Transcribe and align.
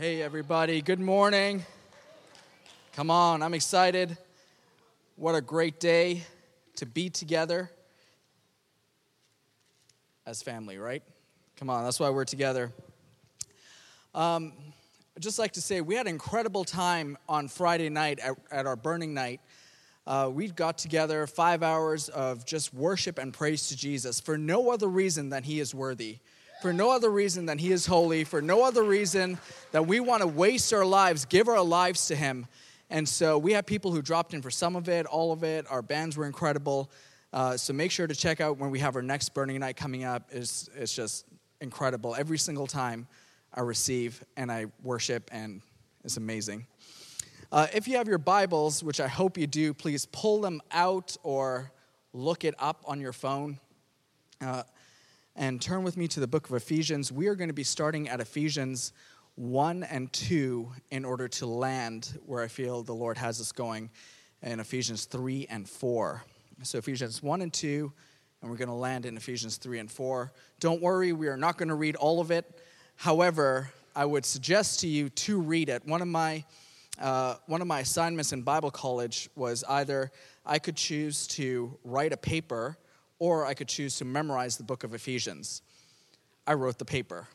Hey, 0.00 0.22
everybody. 0.22 0.80
Good 0.80 1.00
morning. 1.00 1.64
Come 2.92 3.10
on, 3.10 3.42
I'm 3.42 3.52
excited. 3.52 4.16
What 5.16 5.34
a 5.34 5.40
great 5.40 5.80
day 5.80 6.22
to 6.76 6.86
be 6.86 7.10
together 7.10 7.68
as 10.24 10.40
family, 10.40 10.78
right? 10.78 11.02
Come 11.56 11.68
on, 11.68 11.82
that's 11.82 11.98
why 11.98 12.10
we're 12.10 12.24
together. 12.24 12.70
Um, 14.14 14.52
I'd 15.16 15.22
just 15.24 15.40
like 15.40 15.54
to 15.54 15.60
say 15.60 15.80
we 15.80 15.96
had 15.96 16.06
an 16.06 16.12
incredible 16.12 16.62
time 16.62 17.18
on 17.28 17.48
Friday 17.48 17.88
night 17.88 18.20
at, 18.20 18.36
at 18.52 18.66
our 18.66 18.76
burning 18.76 19.14
night. 19.14 19.40
Uh, 20.06 20.30
we 20.32 20.46
got 20.46 20.78
together 20.78 21.26
five 21.26 21.64
hours 21.64 22.08
of 22.08 22.46
just 22.46 22.72
worship 22.72 23.18
and 23.18 23.34
praise 23.34 23.66
to 23.70 23.76
Jesus 23.76 24.20
for 24.20 24.38
no 24.38 24.70
other 24.70 24.86
reason 24.86 25.30
than 25.30 25.42
He 25.42 25.58
is 25.58 25.74
worthy 25.74 26.20
for 26.60 26.72
no 26.72 26.90
other 26.90 27.10
reason 27.10 27.46
than 27.46 27.58
He 27.58 27.72
is 27.72 27.86
holy, 27.86 28.24
for 28.24 28.42
no 28.42 28.64
other 28.64 28.82
reason 28.82 29.38
that 29.72 29.86
we 29.86 30.00
want 30.00 30.22
to 30.22 30.28
waste 30.28 30.72
our 30.72 30.84
lives, 30.84 31.24
give 31.24 31.48
our 31.48 31.62
lives 31.62 32.06
to 32.08 32.16
Him. 32.16 32.46
And 32.90 33.08
so 33.08 33.38
we 33.38 33.52
have 33.52 33.66
people 33.66 33.92
who 33.92 34.02
dropped 34.02 34.34
in 34.34 34.42
for 34.42 34.50
some 34.50 34.74
of 34.74 34.88
it, 34.88 35.06
all 35.06 35.32
of 35.32 35.44
it. 35.44 35.66
Our 35.70 35.82
bands 35.82 36.16
were 36.16 36.26
incredible. 36.26 36.90
Uh, 37.32 37.56
so 37.56 37.72
make 37.72 37.90
sure 37.90 38.06
to 38.06 38.14
check 38.14 38.40
out 38.40 38.58
when 38.58 38.70
we 38.70 38.78
have 38.78 38.96
our 38.96 39.02
next 39.02 39.34
burning 39.34 39.60
night 39.60 39.76
coming 39.76 40.04
up. 40.04 40.28
It's, 40.30 40.68
it's 40.74 40.94
just 40.94 41.26
incredible. 41.60 42.14
Every 42.18 42.38
single 42.38 42.66
time 42.66 43.06
I 43.52 43.60
receive 43.60 44.24
and 44.36 44.50
I 44.50 44.66
worship, 44.82 45.28
and 45.32 45.60
it's 46.04 46.16
amazing. 46.16 46.66
Uh, 47.52 47.66
if 47.74 47.86
you 47.88 47.96
have 47.96 48.08
your 48.08 48.18
Bibles, 48.18 48.82
which 48.82 49.00
I 49.00 49.08
hope 49.08 49.38
you 49.38 49.46
do, 49.46 49.74
please 49.74 50.06
pull 50.06 50.40
them 50.40 50.60
out 50.70 51.16
or 51.22 51.70
look 52.12 52.44
it 52.44 52.54
up 52.58 52.82
on 52.86 53.00
your 53.00 53.12
phone. 53.12 53.58
Uh, 54.40 54.62
and 55.38 55.62
turn 55.62 55.84
with 55.84 55.96
me 55.96 56.08
to 56.08 56.18
the 56.18 56.26
book 56.26 56.48
of 56.48 56.56
Ephesians. 56.56 57.12
We 57.12 57.28
are 57.28 57.36
going 57.36 57.48
to 57.48 57.54
be 57.54 57.62
starting 57.62 58.08
at 58.08 58.20
Ephesians 58.20 58.92
1 59.36 59.84
and 59.84 60.12
2 60.12 60.68
in 60.90 61.04
order 61.04 61.28
to 61.28 61.46
land 61.46 62.18
where 62.26 62.42
I 62.42 62.48
feel 62.48 62.82
the 62.82 62.92
Lord 62.92 63.16
has 63.18 63.40
us 63.40 63.52
going 63.52 63.88
in 64.42 64.58
Ephesians 64.58 65.04
3 65.04 65.46
and 65.48 65.68
4. 65.68 66.24
So, 66.64 66.78
Ephesians 66.78 67.22
1 67.22 67.40
and 67.42 67.52
2, 67.52 67.92
and 68.42 68.50
we're 68.50 68.56
going 68.56 68.68
to 68.68 68.74
land 68.74 69.06
in 69.06 69.16
Ephesians 69.16 69.58
3 69.58 69.78
and 69.78 69.88
4. 69.88 70.32
Don't 70.58 70.82
worry, 70.82 71.12
we 71.12 71.28
are 71.28 71.36
not 71.36 71.56
going 71.56 71.68
to 71.68 71.76
read 71.76 71.94
all 71.94 72.20
of 72.20 72.32
it. 72.32 72.60
However, 72.96 73.70
I 73.94 74.06
would 74.06 74.26
suggest 74.26 74.80
to 74.80 74.88
you 74.88 75.08
to 75.08 75.40
read 75.40 75.68
it. 75.68 75.86
One 75.86 76.02
of 76.02 76.08
my 76.08 76.44
uh, 77.00 77.36
one 77.46 77.60
of 77.60 77.68
my 77.68 77.78
assignments 77.78 78.32
in 78.32 78.42
Bible 78.42 78.72
college 78.72 79.30
was 79.36 79.62
either 79.68 80.10
I 80.44 80.58
could 80.58 80.74
choose 80.74 81.28
to 81.28 81.78
write 81.84 82.12
a 82.12 82.16
paper 82.16 82.76
or 83.18 83.46
I 83.46 83.54
could 83.54 83.68
choose 83.68 83.96
to 83.96 84.04
memorize 84.04 84.56
the 84.56 84.64
book 84.64 84.84
of 84.84 84.94
Ephesians. 84.94 85.62
I 86.46 86.54
wrote 86.54 86.78
the 86.78 86.84
paper. 86.84 87.28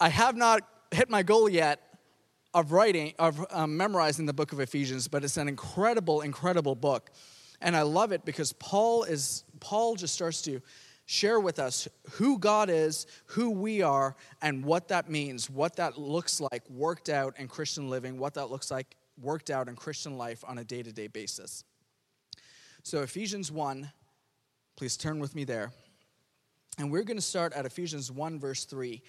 I 0.00 0.08
have 0.08 0.36
not 0.36 0.62
hit 0.90 1.10
my 1.10 1.22
goal 1.22 1.48
yet 1.48 1.80
of 2.52 2.72
writing, 2.72 3.14
of 3.18 3.44
um, 3.50 3.76
memorizing 3.76 4.26
the 4.26 4.32
book 4.32 4.52
of 4.52 4.60
Ephesians, 4.60 5.08
but 5.08 5.24
it's 5.24 5.36
an 5.36 5.48
incredible, 5.48 6.20
incredible 6.20 6.74
book. 6.74 7.10
And 7.60 7.76
I 7.76 7.82
love 7.82 8.12
it 8.12 8.24
because 8.24 8.52
Paul 8.52 9.04
is, 9.04 9.44
Paul 9.60 9.96
just 9.96 10.14
starts 10.14 10.42
to 10.42 10.60
share 11.06 11.40
with 11.40 11.58
us 11.58 11.88
who 12.12 12.38
God 12.38 12.70
is, 12.70 13.06
who 13.26 13.50
we 13.50 13.82
are, 13.82 14.16
and 14.40 14.64
what 14.64 14.88
that 14.88 15.10
means, 15.10 15.50
what 15.50 15.76
that 15.76 15.98
looks 15.98 16.40
like 16.40 16.68
worked 16.70 17.08
out 17.08 17.38
in 17.38 17.48
Christian 17.48 17.90
living, 17.90 18.18
what 18.18 18.34
that 18.34 18.50
looks 18.50 18.70
like 18.70 18.96
worked 19.20 19.50
out 19.50 19.68
in 19.68 19.76
Christian 19.76 20.16
life 20.16 20.44
on 20.46 20.58
a 20.58 20.64
day 20.64 20.82
to 20.82 20.92
day 20.92 21.06
basis. 21.06 21.64
So, 22.82 23.02
Ephesians 23.02 23.50
1 23.50 23.90
Please 24.76 24.96
turn 24.96 25.20
with 25.20 25.34
me 25.34 25.44
there. 25.44 25.72
And 26.78 26.90
we're 26.90 27.04
going 27.04 27.16
to 27.16 27.22
start 27.22 27.52
at 27.52 27.66
Ephesians 27.66 28.10
1, 28.10 28.40
verse 28.40 28.64
3. 28.64 29.00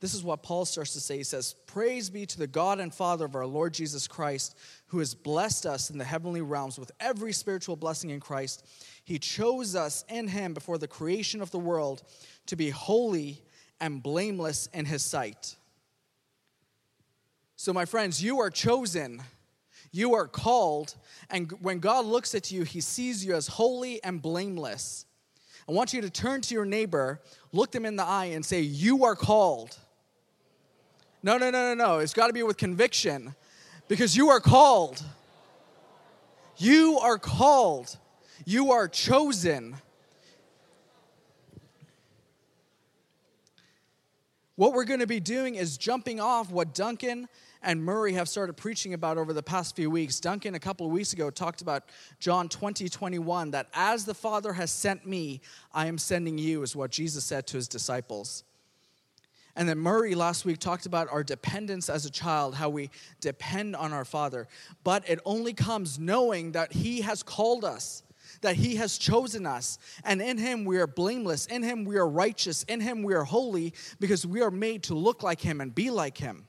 This 0.00 0.12
is 0.12 0.22
what 0.22 0.42
Paul 0.42 0.66
starts 0.66 0.92
to 0.92 1.00
say. 1.00 1.16
He 1.16 1.22
says, 1.22 1.54
Praise 1.66 2.10
be 2.10 2.26
to 2.26 2.38
the 2.38 2.46
God 2.46 2.78
and 2.78 2.92
Father 2.92 3.24
of 3.24 3.34
our 3.34 3.46
Lord 3.46 3.72
Jesus 3.72 4.06
Christ, 4.06 4.54
who 4.88 4.98
has 4.98 5.14
blessed 5.14 5.64
us 5.64 5.88
in 5.88 5.96
the 5.96 6.04
heavenly 6.04 6.42
realms 6.42 6.78
with 6.78 6.92
every 7.00 7.32
spiritual 7.32 7.76
blessing 7.76 8.10
in 8.10 8.20
Christ. 8.20 8.66
He 9.04 9.18
chose 9.18 9.74
us 9.74 10.04
in 10.10 10.28
Him 10.28 10.52
before 10.52 10.76
the 10.76 10.88
creation 10.88 11.40
of 11.40 11.50
the 11.50 11.58
world 11.58 12.02
to 12.46 12.56
be 12.56 12.68
holy 12.68 13.40
and 13.80 14.02
blameless 14.02 14.68
in 14.74 14.84
His 14.84 15.02
sight. 15.02 15.56
So, 17.56 17.72
my 17.72 17.86
friends, 17.86 18.22
you 18.22 18.40
are 18.40 18.50
chosen. 18.50 19.22
You 19.90 20.14
are 20.14 20.26
called, 20.26 20.96
and 21.30 21.52
when 21.62 21.78
God 21.78 22.04
looks 22.04 22.34
at 22.34 22.50
you, 22.50 22.64
He 22.64 22.80
sees 22.80 23.24
you 23.24 23.34
as 23.34 23.46
holy 23.46 24.02
and 24.02 24.20
blameless. 24.20 25.06
I 25.68 25.72
want 25.72 25.92
you 25.92 26.02
to 26.02 26.10
turn 26.10 26.40
to 26.42 26.54
your 26.54 26.64
neighbor, 26.64 27.20
look 27.52 27.72
them 27.72 27.86
in 27.86 27.96
the 27.96 28.04
eye, 28.04 28.26
and 28.26 28.44
say, 28.44 28.60
You 28.60 29.04
are 29.04 29.16
called. 29.16 29.78
No, 31.22 31.38
no, 31.38 31.50
no, 31.50 31.74
no, 31.74 31.74
no. 31.74 31.98
It's 32.00 32.12
got 32.12 32.26
to 32.26 32.34
be 32.34 32.42
with 32.42 32.58
conviction 32.58 33.34
because 33.88 34.14
you 34.16 34.28
are 34.28 34.40
called. 34.40 35.02
You 36.58 36.98
are 36.98 37.18
called. 37.18 37.96
You 38.44 38.72
are 38.72 38.88
chosen. 38.88 39.76
What 44.56 44.72
we're 44.72 44.84
going 44.84 45.00
to 45.00 45.06
be 45.06 45.18
doing 45.18 45.54
is 45.54 45.78
jumping 45.78 46.20
off 46.20 46.50
what 46.50 46.74
Duncan 46.74 47.28
and 47.64 47.82
Murray 47.82 48.12
have 48.12 48.28
started 48.28 48.54
preaching 48.54 48.94
about 48.94 49.18
over 49.18 49.32
the 49.32 49.42
past 49.42 49.74
few 49.74 49.90
weeks. 49.90 50.20
Duncan, 50.20 50.54
a 50.54 50.60
couple 50.60 50.86
of 50.86 50.92
weeks 50.92 51.12
ago, 51.12 51.30
talked 51.30 51.62
about 51.62 51.84
John 52.20 52.48
20, 52.48 52.88
21, 52.88 53.50
that 53.52 53.68
as 53.74 54.04
the 54.04 54.14
Father 54.14 54.52
has 54.52 54.70
sent 54.70 55.06
me, 55.06 55.40
I 55.72 55.86
am 55.86 55.98
sending 55.98 56.38
you, 56.38 56.62
is 56.62 56.76
what 56.76 56.90
Jesus 56.90 57.24
said 57.24 57.46
to 57.48 57.56
his 57.56 57.66
disciples. 57.68 58.44
And 59.56 59.68
then 59.68 59.78
Murray 59.78 60.14
last 60.14 60.44
week 60.44 60.58
talked 60.58 60.86
about 60.86 61.08
our 61.10 61.22
dependence 61.22 61.88
as 61.88 62.04
a 62.04 62.10
child, 62.10 62.56
how 62.56 62.68
we 62.68 62.90
depend 63.20 63.76
on 63.76 63.92
our 63.92 64.04
Father. 64.04 64.48
But 64.82 65.08
it 65.08 65.20
only 65.24 65.52
comes 65.52 65.98
knowing 65.98 66.52
that 66.52 66.72
He 66.72 67.02
has 67.02 67.22
called 67.22 67.64
us, 67.64 68.02
that 68.40 68.56
He 68.56 68.76
has 68.76 68.98
chosen 68.98 69.46
us. 69.46 69.78
And 70.04 70.20
in 70.20 70.38
Him 70.38 70.64
we 70.64 70.78
are 70.78 70.88
blameless, 70.88 71.46
in 71.46 71.62
Him 71.62 71.84
we 71.84 71.96
are 71.96 72.08
righteous, 72.08 72.64
in 72.64 72.80
Him 72.80 73.04
we 73.04 73.14
are 73.14 73.24
holy, 73.24 73.74
because 74.00 74.26
we 74.26 74.42
are 74.42 74.50
made 74.50 74.82
to 74.84 74.94
look 74.94 75.22
like 75.22 75.40
Him 75.40 75.60
and 75.60 75.72
be 75.72 75.88
like 75.88 76.18
Him. 76.18 76.46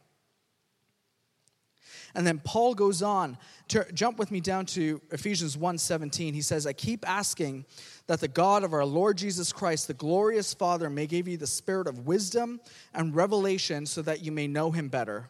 And 2.16 2.26
then 2.26 2.40
Paul 2.40 2.74
goes 2.74 3.02
on 3.02 3.38
to 3.68 3.86
jump 3.94 4.18
with 4.18 4.32
me 4.32 4.40
down 4.40 4.66
to 4.68 5.02
Ephesians 5.12 5.58
1:17. 5.58 6.34
He 6.34 6.42
says, 6.42 6.66
"I 6.66 6.74
keep 6.74 7.08
asking 7.08 7.66
that 8.08 8.22
the 8.22 8.30
God 8.30 8.64
of 8.64 8.74
our 8.74 8.86
Lord 8.86 9.18
Jesus 9.18 9.52
Christ, 9.52 9.88
the 9.88 9.94
glorious 9.94 10.54
Father, 10.54 10.90
may 10.90 11.08
give 11.08 11.28
you 11.28 11.36
the 11.36 11.46
spirit 11.46 11.88
of 11.88 12.08
wisdom 12.08 12.62
and 12.94 13.14
revelation 13.14 13.86
so 13.86 14.02
that 14.02 14.24
you 14.24 14.32
may 14.32 14.48
know 14.48 14.72
him 14.72 14.88
better." 14.88 15.30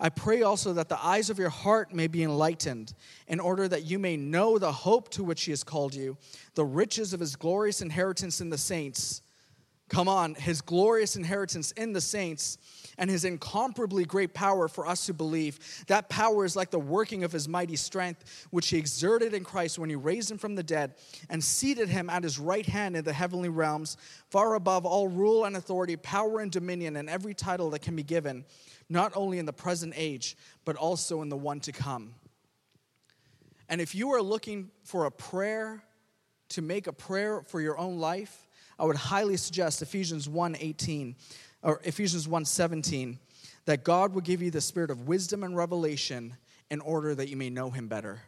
I 0.00 0.10
pray 0.10 0.42
also 0.42 0.72
that 0.74 0.88
the 0.88 1.04
eyes 1.04 1.28
of 1.28 1.40
your 1.40 1.50
heart 1.50 1.92
may 1.92 2.06
be 2.06 2.22
enlightened, 2.22 2.94
in 3.26 3.40
order 3.40 3.66
that 3.66 3.82
you 3.82 3.98
may 3.98 4.16
know 4.16 4.56
the 4.56 4.70
hope 4.70 5.08
to 5.10 5.24
which 5.24 5.42
he 5.42 5.50
has 5.50 5.64
called 5.64 5.92
you, 5.92 6.16
the 6.54 6.64
riches 6.64 7.12
of 7.12 7.18
his 7.18 7.34
glorious 7.34 7.80
inheritance 7.80 8.40
in 8.40 8.50
the 8.50 8.58
saints. 8.58 9.22
Come 9.88 10.06
on, 10.06 10.36
his 10.36 10.60
glorious 10.60 11.16
inheritance 11.16 11.72
in 11.72 11.94
the 11.94 12.00
saints 12.00 12.58
and 12.98 13.08
his 13.08 13.24
incomparably 13.24 14.04
great 14.04 14.34
power 14.34 14.68
for 14.68 14.86
us 14.86 15.06
who 15.06 15.12
believe. 15.12 15.58
That 15.86 16.08
power 16.08 16.44
is 16.44 16.56
like 16.56 16.70
the 16.70 16.78
working 16.78 17.24
of 17.24 17.32
his 17.32 17.48
mighty 17.48 17.76
strength, 17.76 18.48
which 18.50 18.68
he 18.68 18.76
exerted 18.76 19.32
in 19.32 19.44
Christ 19.44 19.78
when 19.78 19.88
he 19.88 19.96
raised 19.96 20.30
him 20.30 20.38
from 20.38 20.54
the 20.54 20.62
dead 20.62 20.94
and 21.30 21.42
seated 21.42 21.88
him 21.88 22.10
at 22.10 22.22
his 22.22 22.38
right 22.38 22.66
hand 22.66 22.96
in 22.96 23.04
the 23.04 23.12
heavenly 23.12 23.48
realms, 23.48 23.96
far 24.30 24.54
above 24.54 24.84
all 24.84 25.08
rule 25.08 25.44
and 25.44 25.56
authority, 25.56 25.96
power 25.96 26.40
and 26.40 26.52
dominion, 26.52 26.96
and 26.96 27.08
every 27.08 27.34
title 27.34 27.70
that 27.70 27.82
can 27.82 27.96
be 27.96 28.02
given, 28.02 28.44
not 28.88 29.12
only 29.14 29.38
in 29.38 29.46
the 29.46 29.52
present 29.52 29.94
age, 29.96 30.36
but 30.64 30.76
also 30.76 31.22
in 31.22 31.28
the 31.28 31.36
one 31.36 31.60
to 31.60 31.72
come. 31.72 32.14
And 33.68 33.80
if 33.80 33.94
you 33.94 34.12
are 34.12 34.22
looking 34.22 34.70
for 34.82 35.04
a 35.04 35.10
prayer, 35.10 35.82
to 36.50 36.62
make 36.62 36.86
a 36.86 36.92
prayer 36.92 37.42
for 37.42 37.60
your 37.60 37.78
own 37.78 37.98
life, 37.98 38.46
I 38.78 38.84
would 38.84 38.96
highly 38.96 39.36
suggest 39.36 39.82
Ephesians 39.82 40.28
1 40.28 40.56
18 40.58 41.16
or 41.62 41.80
Ephesians 41.84 42.26
1:17 42.26 43.18
that 43.64 43.84
God 43.84 44.14
will 44.14 44.22
give 44.22 44.40
you 44.40 44.50
the 44.50 44.60
spirit 44.60 44.90
of 44.90 45.08
wisdom 45.08 45.42
and 45.42 45.56
revelation 45.56 46.36
in 46.70 46.80
order 46.80 47.14
that 47.14 47.28
you 47.28 47.36
may 47.36 47.50
know 47.50 47.70
him 47.70 47.86
better. 47.86 48.22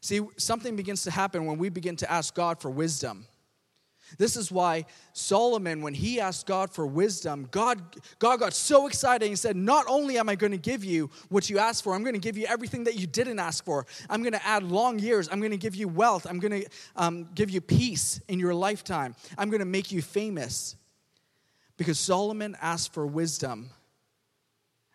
See, 0.00 0.20
something 0.36 0.76
begins 0.76 1.02
to 1.04 1.10
happen 1.10 1.46
when 1.46 1.58
we 1.58 1.68
begin 1.68 1.96
to 1.96 2.10
ask 2.10 2.34
God 2.34 2.60
for 2.60 2.70
wisdom. 2.70 3.26
This 4.16 4.36
is 4.36 4.50
why 4.50 4.86
Solomon, 5.12 5.82
when 5.82 5.92
he 5.92 6.18
asked 6.18 6.46
God 6.46 6.70
for 6.70 6.86
wisdom, 6.86 7.48
God, 7.50 7.82
God 8.18 8.40
got 8.40 8.54
so 8.54 8.86
excited. 8.86 9.28
He 9.28 9.36
said, 9.36 9.54
Not 9.54 9.84
only 9.86 10.16
am 10.16 10.28
I 10.28 10.34
going 10.34 10.52
to 10.52 10.58
give 10.58 10.82
you 10.82 11.10
what 11.28 11.50
you 11.50 11.58
asked 11.58 11.84
for, 11.84 11.94
I'm 11.94 12.02
going 12.02 12.14
to 12.14 12.20
give 12.20 12.38
you 12.38 12.46
everything 12.46 12.84
that 12.84 12.94
you 12.94 13.06
didn't 13.06 13.38
ask 13.38 13.64
for. 13.64 13.86
I'm 14.08 14.22
going 14.22 14.32
to 14.32 14.46
add 14.46 14.62
long 14.62 14.98
years. 14.98 15.28
I'm 15.30 15.40
going 15.40 15.50
to 15.50 15.58
give 15.58 15.74
you 15.74 15.88
wealth. 15.88 16.26
I'm 16.28 16.38
going 16.38 16.62
to 16.62 16.68
um, 16.96 17.28
give 17.34 17.50
you 17.50 17.60
peace 17.60 18.20
in 18.28 18.38
your 18.38 18.54
lifetime. 18.54 19.14
I'm 19.36 19.50
going 19.50 19.60
to 19.60 19.66
make 19.66 19.92
you 19.92 20.00
famous. 20.00 20.76
Because 21.78 21.98
Solomon 21.98 22.56
asked 22.60 22.92
for 22.92 23.06
wisdom, 23.06 23.70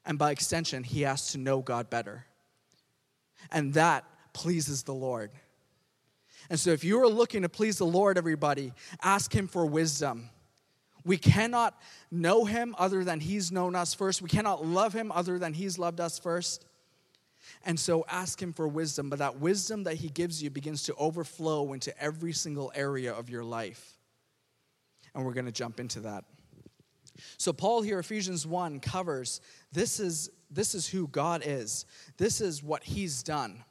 and 0.06 0.19
by 0.19 0.31
extension, 0.31 0.83
he 0.83 1.06
asked 1.06 1.31
to 1.31 1.39
know 1.39 1.62
God 1.62 1.89
better. 1.89 2.25
And 3.51 3.74
that 3.74 4.03
pleases 4.33 4.83
the 4.83 4.94
Lord. 4.94 5.31
And 6.50 6.59
so, 6.59 6.71
if 6.71 6.83
you 6.83 7.01
are 7.01 7.07
looking 7.07 7.41
to 7.44 7.50
please 7.50 7.77
the 7.77 7.85
Lord, 7.85 8.18
everybody, 8.18 8.74
ask 9.01 9.33
Him 9.33 9.47
for 9.47 9.65
wisdom. 9.65 10.30
We 11.06 11.18
cannot 11.18 11.80
know 12.12 12.45
him 12.45 12.75
other 12.77 13.03
than 13.03 13.19
he's 13.19 13.51
known 13.51 13.75
us 13.75 13.94
first. 13.94 14.21
We 14.21 14.29
cannot 14.29 14.65
love 14.65 14.94
him 14.94 15.12
other 15.12 15.38
than 15.38 15.53
he's 15.53 15.77
loved 15.77 16.00
us 16.00 16.18
first. 16.18 16.65
And 17.65 17.77
so 17.77 18.06
ask 18.09 18.41
him 18.41 18.53
for 18.53 18.68
wisdom, 18.68 19.09
but 19.09 19.19
that 19.19 19.39
wisdom 19.39 19.83
that 19.83 19.95
he 19.95 20.07
gives 20.07 20.41
you 20.41 20.50
begins 20.50 20.83
to 20.83 20.95
overflow 20.95 21.74
into 21.74 21.97
every 22.01 22.31
single 22.31 22.71
area 22.74 23.13
of 23.13 23.29
your 23.29 23.44
life. 23.44 23.97
And 25.13 25.25
we're 25.25 25.33
going 25.33 25.45
to 25.45 25.51
jump 25.51 25.79
into 25.79 26.01
that. 26.01 26.24
So 27.38 27.54
Paul 27.54 27.81
here 27.81 28.00
Ephesians 28.00 28.45
1 28.48 28.80
covers 28.80 29.42
this 29.71 30.00
is 30.00 30.30
this 30.50 30.75
is 30.75 30.88
who 30.88 31.07
God 31.07 31.42
is. 31.45 31.86
This 32.18 32.39
is 32.42 32.62
what 32.62 32.83
he's 32.83 33.24
done. 33.24 33.63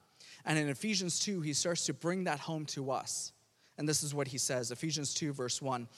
And 0.44 0.58
in 0.58 0.68
Ephesians 0.68 1.20
2 1.20 1.40
he 1.40 1.52
starts 1.52 1.86
to 1.86 1.94
bring 1.94 2.24
that 2.24 2.40
home 2.40 2.66
to 2.66 2.90
us. 2.90 3.32
And 3.78 3.88
this 3.88 4.02
is 4.02 4.14
what 4.14 4.28
he 4.28 4.38
says, 4.38 4.70
Ephesians 4.70 5.14
2 5.14 5.32
verse 5.32 5.62
1. 5.62 5.88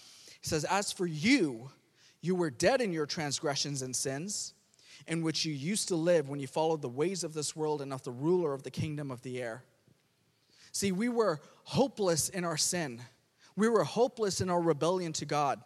He 0.41 0.49
says, 0.49 0.65
"As 0.65 0.93
for 0.93 1.07
you, 1.07 1.71
you 2.21 2.35
were 2.35 2.51
dead 2.51 2.81
in 2.81 2.93
your 2.93 3.07
transgressions 3.07 3.83
and 3.83 3.95
sins, 3.95 4.55
in 5.07 5.23
which 5.23 5.45
you 5.45 5.53
used 5.53 5.89
to 5.89 5.97
live 5.97 6.29
when 6.29 6.41
you 6.41 6.47
followed 6.47 6.83
the 6.83 6.89
ways 6.89 7.25
of 7.25 7.35
this 7.35 7.57
world 7.57 7.83
and 7.83 7.93
of 7.93 8.03
the 8.03 8.13
ruler 8.13 8.55
of 8.55 8.63
the 8.63 8.71
kingdom 8.71 9.11
of 9.11 9.23
the 9.23 9.43
air." 9.43 9.65
See, 10.73 10.93
we 10.93 11.09
were 11.09 11.41
hopeless 11.65 12.29
in 12.29 12.45
our 12.45 12.57
sin. 12.57 13.03
We 13.57 13.69
were 13.69 13.85
hopeless 13.85 14.41
in 14.41 14.51
our 14.51 14.61
rebellion 14.61 15.13
to 15.15 15.25
God. 15.25 15.63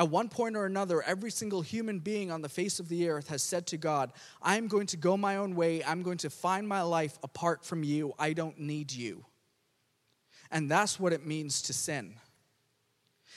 At 0.00 0.08
one 0.08 0.30
point 0.30 0.56
or 0.56 0.64
another, 0.64 1.02
every 1.02 1.30
single 1.30 1.60
human 1.60 1.98
being 1.98 2.30
on 2.30 2.40
the 2.40 2.48
face 2.48 2.80
of 2.80 2.88
the 2.88 3.10
earth 3.10 3.28
has 3.28 3.42
said 3.42 3.66
to 3.66 3.76
God, 3.76 4.14
I'm 4.40 4.66
going 4.66 4.86
to 4.86 4.96
go 4.96 5.14
my 5.14 5.36
own 5.36 5.54
way. 5.54 5.84
I'm 5.84 6.02
going 6.02 6.16
to 6.18 6.30
find 6.30 6.66
my 6.66 6.80
life 6.80 7.18
apart 7.22 7.66
from 7.66 7.84
you. 7.84 8.14
I 8.18 8.32
don't 8.32 8.58
need 8.58 8.90
you. 8.92 9.26
And 10.50 10.70
that's 10.70 10.98
what 10.98 11.12
it 11.12 11.26
means 11.26 11.60
to 11.62 11.74
sin. 11.74 12.14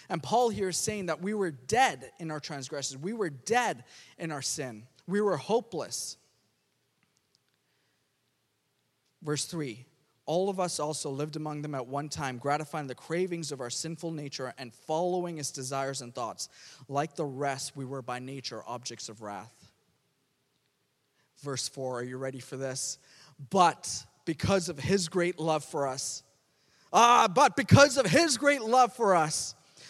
And 0.07 0.23
Paul 0.23 0.47
here 0.47 0.69
is 0.69 0.77
saying 0.77 1.07
that 1.07 1.21
we 1.21 1.33
were 1.33 1.51
dead 1.51 2.11
in 2.17 2.31
our 2.31 2.39
transgressions, 2.39 2.97
we 3.03 3.11
were 3.11 3.29
dead 3.29 3.83
in 4.17 4.31
our 4.31 4.41
sin, 4.41 4.83
we 5.05 5.19
were 5.19 5.35
hopeless. 5.35 6.15
Verse 9.21 9.43
3 9.43 9.85
all 10.25 10.49
of 10.49 10.59
us 10.59 10.79
also 10.79 11.09
lived 11.09 11.35
among 11.35 11.61
them 11.61 11.75
at 11.75 11.85
one 11.85 12.07
time, 12.09 12.37
gratifying 12.37 12.87
the 12.87 12.95
cravings 12.95 13.51
of 13.51 13.59
our 13.59 13.69
sinful 13.69 14.11
nature 14.11 14.53
and 14.57 14.73
following 14.73 15.37
its 15.37 15.51
desires 15.51 16.01
and 16.01 16.15
thoughts. 16.15 16.49
Like 16.87 17.15
the 17.15 17.25
rest, 17.25 17.75
we 17.75 17.85
were 17.85 18.01
by 18.01 18.19
nature 18.19 18.63
objects 18.65 19.09
of 19.09 19.21
wrath. 19.21 19.53
Verse 21.41 21.67
4, 21.67 21.99
are 21.99 22.03
you 22.03 22.17
ready 22.17 22.39
for 22.39 22.55
this? 22.55 22.99
But 23.49 24.05
because 24.25 24.69
of 24.69 24.79
his 24.79 25.09
great 25.09 25.39
love 25.39 25.65
for 25.65 25.87
us, 25.87 26.23
ah, 26.93 27.27
but 27.27 27.57
because 27.57 27.97
of 27.97 28.05
his 28.05 28.37
great 28.37 28.61
love 28.61 28.93
for 28.93 29.15
us, 29.15 29.55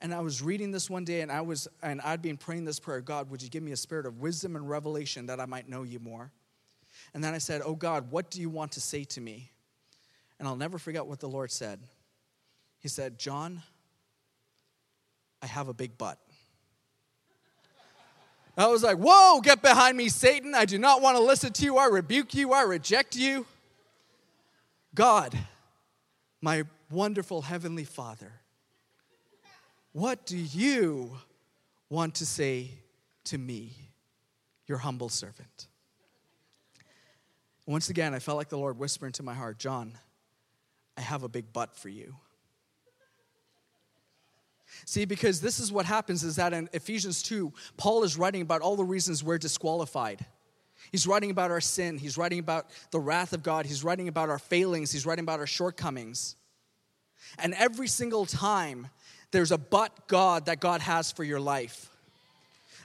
and 0.00 0.14
I 0.14 0.20
was 0.20 0.42
reading 0.42 0.70
this 0.70 0.88
one 0.88 1.04
day 1.04 1.20
and 1.22 1.32
I 1.32 1.40
was 1.40 1.68
and 1.82 2.00
I'd 2.02 2.22
been 2.22 2.36
praying 2.36 2.64
this 2.64 2.78
prayer, 2.78 3.00
God, 3.00 3.30
would 3.30 3.42
you 3.42 3.48
give 3.48 3.62
me 3.62 3.72
a 3.72 3.76
spirit 3.76 4.06
of 4.06 4.20
wisdom 4.20 4.56
and 4.56 4.68
revelation 4.68 5.26
that 5.26 5.40
I 5.40 5.46
might 5.46 5.68
know 5.68 5.82
you 5.82 5.98
more? 5.98 6.30
And 7.14 7.22
then 7.22 7.34
I 7.34 7.38
said, 7.38 7.62
"Oh 7.64 7.74
God, 7.74 8.10
what 8.10 8.30
do 8.30 8.40
you 8.40 8.50
want 8.50 8.72
to 8.72 8.80
say 8.80 9.04
to 9.04 9.20
me?" 9.20 9.50
And 10.38 10.46
I'll 10.46 10.56
never 10.56 10.78
forget 10.78 11.06
what 11.06 11.20
the 11.20 11.28
Lord 11.28 11.50
said. 11.50 11.80
He 12.78 12.88
said, 12.88 13.18
"John, 13.18 13.62
I 15.42 15.46
have 15.46 15.68
a 15.68 15.74
big 15.74 15.98
butt." 15.98 16.18
I 18.58 18.66
was 18.66 18.82
like, 18.82 18.96
Whoa, 18.98 19.40
get 19.40 19.62
behind 19.62 19.96
me, 19.96 20.08
Satan. 20.08 20.52
I 20.54 20.64
do 20.64 20.78
not 20.78 21.00
want 21.00 21.16
to 21.16 21.22
listen 21.22 21.52
to 21.52 21.64
you. 21.64 21.78
I 21.78 21.86
rebuke 21.86 22.34
you. 22.34 22.52
I 22.52 22.62
reject 22.62 23.14
you. 23.14 23.46
God, 24.94 25.38
my 26.40 26.64
wonderful 26.90 27.42
Heavenly 27.42 27.84
Father, 27.84 28.32
what 29.98 30.26
do 30.26 30.36
you 30.36 31.10
want 31.90 32.14
to 32.16 32.26
say 32.26 32.70
to 33.24 33.36
me, 33.36 33.72
your 34.68 34.78
humble 34.78 35.08
servant? 35.08 35.66
Once 37.66 37.90
again, 37.90 38.14
I 38.14 38.20
felt 38.20 38.38
like 38.38 38.48
the 38.48 38.58
Lord 38.58 38.78
whisper 38.78 39.06
into 39.06 39.24
my 39.24 39.34
heart, 39.34 39.58
John, 39.58 39.98
I 40.96 41.00
have 41.00 41.24
a 41.24 41.28
big 41.28 41.52
butt 41.52 41.74
for 41.74 41.88
you. 41.88 42.14
See, 44.84 45.04
because 45.04 45.40
this 45.40 45.58
is 45.58 45.72
what 45.72 45.84
happens 45.84 46.22
is 46.22 46.36
that 46.36 46.52
in 46.52 46.68
Ephesians 46.72 47.20
2, 47.24 47.52
Paul 47.76 48.04
is 48.04 48.16
writing 48.16 48.42
about 48.42 48.62
all 48.62 48.76
the 48.76 48.84
reasons 48.84 49.24
we're 49.24 49.38
disqualified. 49.38 50.24
He's 50.92 51.08
writing 51.08 51.32
about 51.32 51.50
our 51.50 51.60
sin. 51.60 51.98
He's 51.98 52.16
writing 52.16 52.38
about 52.38 52.70
the 52.92 53.00
wrath 53.00 53.32
of 53.32 53.42
God. 53.42 53.66
He's 53.66 53.82
writing 53.82 54.06
about 54.06 54.28
our 54.28 54.38
failings. 54.38 54.92
He's 54.92 55.04
writing 55.04 55.24
about 55.24 55.40
our 55.40 55.46
shortcomings. 55.46 56.36
And 57.38 57.52
every 57.54 57.88
single 57.88 58.26
time 58.26 58.88
there's 59.30 59.52
a 59.52 59.58
but 59.58 60.08
God 60.08 60.46
that 60.46 60.60
God 60.60 60.80
has 60.80 61.12
for 61.12 61.24
your 61.24 61.40
life. 61.40 61.90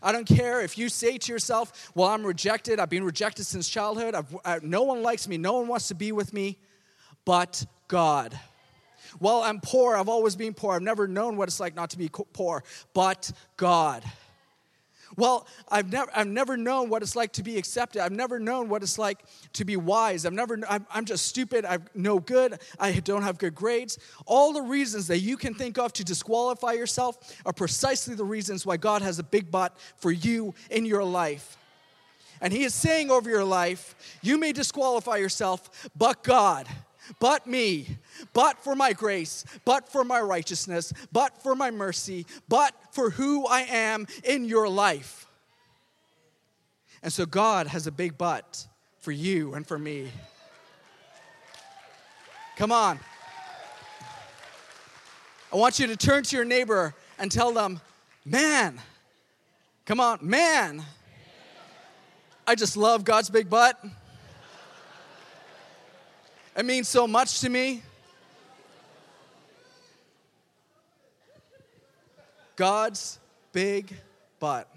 I 0.01 0.12
don't 0.12 0.28
care 0.28 0.62
if 0.62 0.78
you 0.78 0.90
say 0.90 1.18
to 1.18 1.31
yourself, 1.31 1.92
Well, 1.95 2.10
I'm 2.10 2.25
rejected. 2.25 2.80
I've 2.80 2.90
been 2.90 3.06
rejected 3.06 3.45
since 3.45 3.69
childhood. 3.69 4.16
I, 4.44 4.60
no 4.62 4.84
one 4.84 5.01
likes 5.01 5.28
me. 5.28 5.38
No 5.38 5.54
one 5.54 5.68
wants 5.68 5.88
to 5.88 5.95
be 5.95 6.12
with 6.12 6.34
me, 6.34 6.57
but 7.24 7.66
God. 7.88 8.38
Well, 9.19 9.44
I'm 9.44 9.62
poor. 9.62 9.95
I've 9.95 10.10
always 10.10 10.36
been 10.36 10.54
poor. 10.54 10.74
I've 10.74 10.81
never 10.81 11.07
known 11.07 11.38
what 11.38 11.48
it's 11.48 11.60
like 11.60 11.75
not 11.75 11.92
to 11.92 11.98
be 11.98 12.10
poor, 12.10 12.63
but 12.94 13.31
God. 13.57 14.04
Well, 15.15 15.48
I've 15.69 15.92
never, 15.92 16.12
I've 16.15 16.27
never 16.27 16.57
known 16.57 16.89
what 16.89 17.01
it's 17.01 17.15
like 17.15 17.33
to 17.33 17.44
be 17.44 17.57
accepted. 17.57 18.01
I've 18.01 18.12
never 18.12 18.39
known 18.39 18.69
what 18.69 18.81
it's 18.81 18.98
like 18.98 19.19
to 19.54 19.65
be 19.65 19.77
wise. 19.77 20.25
I've 20.25 20.33
never, 20.33 20.60
I'm, 20.68 20.86
I'm 20.92 21.06
just 21.06 21.27
stupid. 21.27 21.65
I'm 21.65 21.86
no 21.94 22.19
good. 22.19 22.60
I 22.80 22.94
don't 22.94 23.21
have 23.21 23.38
good 23.38 23.56
grades. 23.56 24.00
All 24.25 24.54
the 24.54 24.62
reasons 24.62 25.07
that 25.07 25.19
you 25.19 25.38
can 25.38 25.54
think 25.54 25.77
of 25.77 25.94
to 25.94 26.04
disqualify 26.04 26.74
yourself 26.74 27.42
are 27.45 27.54
precisely 27.54 28.15
the 28.15 28.25
reasons 28.25 28.65
why 28.65 28.77
God 28.77 29.01
has 29.01 29.19
a 29.19 29.24
big 29.24 29.51
butt 29.51 29.77
for 29.98 30.12
you 30.12 30.54
in 30.69 30.86
your 30.86 31.04
life. 31.04 31.57
And 32.42 32.51
He 32.51 32.63
is 32.63 32.74
saying 32.74 33.09
over 33.09 33.30
your 33.30 33.45
life, 33.45 34.18
you 34.21 34.37
may 34.37 34.52
disqualify 34.52 35.18
yourself, 35.18 35.90
but 35.95 36.23
God 36.23 36.68
but 37.19 37.48
me, 37.48 37.98
but 38.33 38.60
for 38.64 38.76
my 38.76 38.94
grace, 38.94 39.45
but 39.66 39.90
for 39.90 40.04
my 40.04 40.22
righteousness, 40.22 40.94
but 41.12 41.42
for 41.42 41.56
my 41.56 41.72
mercy, 41.72 42.26
but 42.48 42.74
for 42.92 43.10
who 43.10 43.45
I 43.48 43.62
am 43.62 44.07
in 44.24 44.45
your 44.45 44.69
life. 44.69 45.28
And 47.02 47.12
so 47.12 47.26
God 47.26 47.68
has 47.68 47.88
a 47.88 47.92
big 47.92 48.18
but 48.18 48.66
for 49.00 49.12
you 49.12 49.54
and 49.54 49.68
for 49.68 49.78
me. 49.78 50.10
Come 52.56 52.72
on. 52.72 53.00
I 55.52 55.56
want 55.57 55.80
you 55.80 55.88
to 55.88 55.98
turn 55.98 56.24
to 56.24 56.36
your 56.36 56.45
neighbor 56.45 56.95
and 57.19 57.31
tell 57.31 57.52
them, 57.52 57.80
man, 58.26 58.80
come 59.86 60.00
on, 60.00 60.19
man, 60.22 60.83
I 62.48 62.56
just 62.56 62.76
love 62.76 63.04
God's 63.04 63.30
big 63.30 63.50
butt. 63.50 63.83
It 66.56 66.66
means 66.66 66.88
so 66.88 67.07
much 67.07 67.42
to 67.42 67.50
me. 67.50 67.81
God's 72.56 73.19
big 73.52 73.94
butt. 74.40 74.69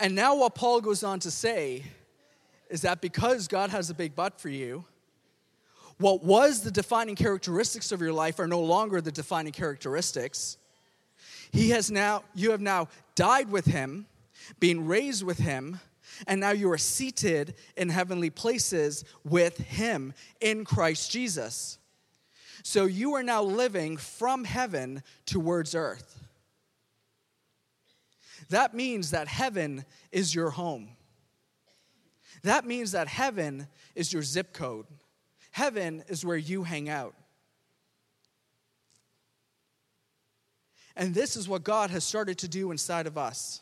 And 0.00 0.14
now, 0.14 0.34
what 0.34 0.56
Paul 0.56 0.80
goes 0.80 1.04
on 1.04 1.20
to 1.20 1.30
say 1.30 1.84
is 2.68 2.82
that 2.82 3.00
because 3.00 3.46
God 3.46 3.70
has 3.70 3.90
a 3.90 3.94
big 3.94 4.16
butt 4.16 4.40
for 4.40 4.48
you, 4.48 4.84
what 5.98 6.24
was 6.24 6.62
the 6.62 6.72
defining 6.72 7.14
characteristics 7.14 7.92
of 7.92 8.00
your 8.00 8.12
life 8.12 8.40
are 8.40 8.48
no 8.48 8.60
longer 8.60 9.00
the 9.00 9.12
defining 9.12 9.52
characteristics. 9.52 10.58
He 11.52 11.70
has 11.70 11.90
now, 11.90 12.24
you 12.34 12.50
have 12.50 12.60
now 12.60 12.88
died 13.14 13.50
with 13.50 13.66
him, 13.66 14.06
been 14.58 14.86
raised 14.86 15.22
with 15.22 15.38
him, 15.38 15.78
and 16.26 16.40
now 16.40 16.50
you 16.50 16.70
are 16.70 16.78
seated 16.78 17.54
in 17.76 17.88
heavenly 17.88 18.30
places 18.30 19.04
with 19.24 19.58
him 19.58 20.14
in 20.40 20.64
Christ 20.64 21.10
Jesus. 21.10 21.78
So 22.62 22.86
you 22.86 23.14
are 23.14 23.22
now 23.22 23.42
living 23.42 23.96
from 23.96 24.44
heaven 24.44 25.02
towards 25.26 25.74
earth. 25.74 26.18
That 28.50 28.74
means 28.74 29.10
that 29.10 29.28
heaven 29.28 29.84
is 30.12 30.34
your 30.34 30.50
home. 30.50 30.90
That 32.42 32.66
means 32.66 32.92
that 32.92 33.08
heaven 33.08 33.68
is 33.94 34.12
your 34.12 34.22
zip 34.22 34.52
code. 34.52 34.86
Heaven 35.50 36.04
is 36.08 36.24
where 36.24 36.36
you 36.36 36.64
hang 36.64 36.88
out. 36.88 37.14
And 40.96 41.14
this 41.14 41.36
is 41.36 41.48
what 41.48 41.64
God 41.64 41.90
has 41.90 42.04
started 42.04 42.38
to 42.38 42.48
do 42.48 42.70
inside 42.70 43.06
of 43.06 43.18
us. 43.18 43.60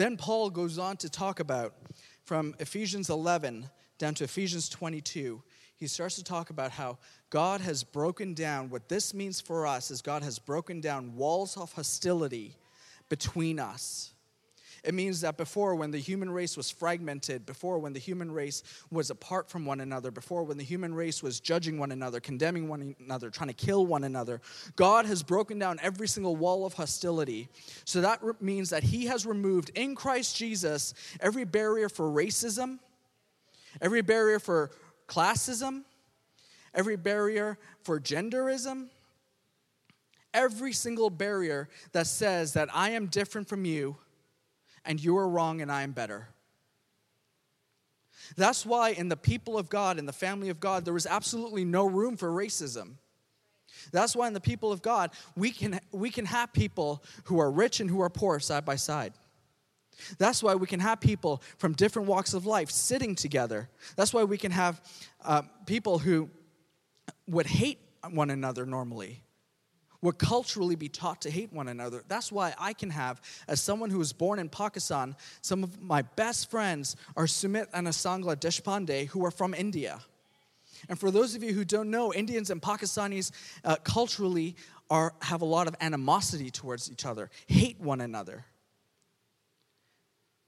Then 0.00 0.16
Paul 0.16 0.48
goes 0.48 0.78
on 0.78 0.96
to 0.96 1.10
talk 1.10 1.40
about 1.40 1.74
from 2.24 2.54
Ephesians 2.58 3.10
11 3.10 3.68
down 3.98 4.14
to 4.14 4.24
Ephesians 4.24 4.70
22. 4.70 5.42
He 5.76 5.86
starts 5.86 6.14
to 6.14 6.24
talk 6.24 6.48
about 6.48 6.70
how 6.70 6.96
God 7.28 7.60
has 7.60 7.84
broken 7.84 8.32
down 8.32 8.70
what 8.70 8.88
this 8.88 9.12
means 9.12 9.42
for 9.42 9.66
us 9.66 9.90
is 9.90 10.00
God 10.00 10.22
has 10.22 10.38
broken 10.38 10.80
down 10.80 11.16
walls 11.16 11.54
of 11.58 11.74
hostility 11.74 12.56
between 13.10 13.58
us. 13.58 14.14
It 14.82 14.94
means 14.94 15.20
that 15.20 15.36
before, 15.36 15.74
when 15.74 15.90
the 15.90 15.98
human 15.98 16.30
race 16.30 16.56
was 16.56 16.70
fragmented, 16.70 17.44
before, 17.46 17.78
when 17.78 17.92
the 17.92 17.98
human 17.98 18.30
race 18.30 18.62
was 18.90 19.10
apart 19.10 19.50
from 19.50 19.66
one 19.66 19.80
another, 19.80 20.10
before, 20.10 20.44
when 20.44 20.56
the 20.56 20.64
human 20.64 20.94
race 20.94 21.22
was 21.22 21.40
judging 21.40 21.78
one 21.78 21.92
another, 21.92 22.20
condemning 22.20 22.68
one 22.68 22.94
another, 23.00 23.30
trying 23.30 23.48
to 23.48 23.54
kill 23.54 23.86
one 23.86 24.04
another, 24.04 24.40
God 24.76 25.06
has 25.06 25.22
broken 25.22 25.58
down 25.58 25.78
every 25.82 26.08
single 26.08 26.36
wall 26.36 26.64
of 26.64 26.74
hostility. 26.74 27.48
So 27.84 28.00
that 28.00 28.20
means 28.40 28.70
that 28.70 28.82
He 28.82 29.06
has 29.06 29.26
removed 29.26 29.70
in 29.74 29.94
Christ 29.94 30.36
Jesus 30.36 30.94
every 31.20 31.44
barrier 31.44 31.88
for 31.88 32.08
racism, 32.08 32.78
every 33.80 34.02
barrier 34.02 34.38
for 34.38 34.70
classism, 35.06 35.82
every 36.74 36.96
barrier 36.96 37.58
for 37.82 38.00
genderism 38.00 38.88
every 40.32 40.72
single 40.72 41.10
barrier 41.10 41.68
that 41.92 42.06
says 42.06 42.52
that 42.52 42.68
I 42.72 42.90
am 42.90 43.06
different 43.06 43.48
from 43.48 43.64
you 43.64 43.96
and 44.84 45.02
you 45.02 45.16
are 45.16 45.28
wrong 45.28 45.60
and 45.60 45.70
I 45.70 45.82
am 45.82 45.92
better. 45.92 46.28
That's 48.36 48.64
why 48.64 48.90
in 48.90 49.08
the 49.08 49.16
people 49.16 49.58
of 49.58 49.68
God, 49.68 49.98
in 49.98 50.06
the 50.06 50.12
family 50.12 50.50
of 50.50 50.60
God, 50.60 50.84
there 50.84 50.94
was 50.94 51.06
absolutely 51.06 51.64
no 51.64 51.86
room 51.86 52.16
for 52.16 52.30
racism. 52.30 52.94
That's 53.92 54.14
why 54.14 54.26
in 54.26 54.34
the 54.34 54.40
people 54.40 54.72
of 54.72 54.82
God, 54.82 55.10
we 55.36 55.50
can, 55.50 55.80
we 55.90 56.10
can 56.10 56.26
have 56.26 56.52
people 56.52 57.02
who 57.24 57.40
are 57.40 57.50
rich 57.50 57.80
and 57.80 57.88
who 57.88 58.00
are 58.00 58.10
poor 58.10 58.38
side 58.40 58.64
by 58.64 58.76
side. 58.76 59.14
That's 60.18 60.42
why 60.42 60.54
we 60.54 60.66
can 60.66 60.80
have 60.80 61.00
people 61.00 61.42
from 61.58 61.74
different 61.74 62.08
walks 62.08 62.34
of 62.34 62.46
life 62.46 62.70
sitting 62.70 63.14
together. 63.14 63.68
That's 63.96 64.14
why 64.14 64.24
we 64.24 64.38
can 64.38 64.52
have 64.52 64.80
uh, 65.24 65.42
people 65.66 65.98
who 65.98 66.30
would 67.26 67.46
hate 67.46 67.78
one 68.10 68.30
another 68.30 68.64
normally 68.64 69.22
would 70.02 70.18
culturally 70.18 70.76
be 70.76 70.88
taught 70.88 71.20
to 71.22 71.30
hate 71.30 71.52
one 71.52 71.68
another. 71.68 72.02
That's 72.08 72.32
why 72.32 72.54
I 72.58 72.72
can 72.72 72.90
have, 72.90 73.20
as 73.48 73.60
someone 73.60 73.90
who 73.90 73.98
was 73.98 74.12
born 74.12 74.38
in 74.38 74.48
Pakistan, 74.48 75.14
some 75.42 75.62
of 75.62 75.80
my 75.80 76.02
best 76.02 76.50
friends 76.50 76.96
are 77.16 77.26
Sumit 77.26 77.66
and 77.74 77.86
Asangla 77.86 78.36
Deshpande, 78.36 79.08
who 79.08 79.24
are 79.24 79.30
from 79.30 79.54
India. 79.54 80.00
And 80.88 80.98
for 80.98 81.10
those 81.10 81.34
of 81.34 81.42
you 81.42 81.52
who 81.52 81.64
don't 81.64 81.90
know, 81.90 82.12
Indians 82.12 82.50
and 82.50 82.62
Pakistanis 82.62 83.30
uh, 83.64 83.76
culturally 83.84 84.56
are, 84.88 85.14
have 85.20 85.42
a 85.42 85.46
lot 85.46 85.68
of 85.68 85.76
animosity 85.80 86.50
towards 86.50 86.90
each 86.90 87.04
other, 87.04 87.30
hate 87.46 87.78
one 87.80 88.00
another. 88.00 88.44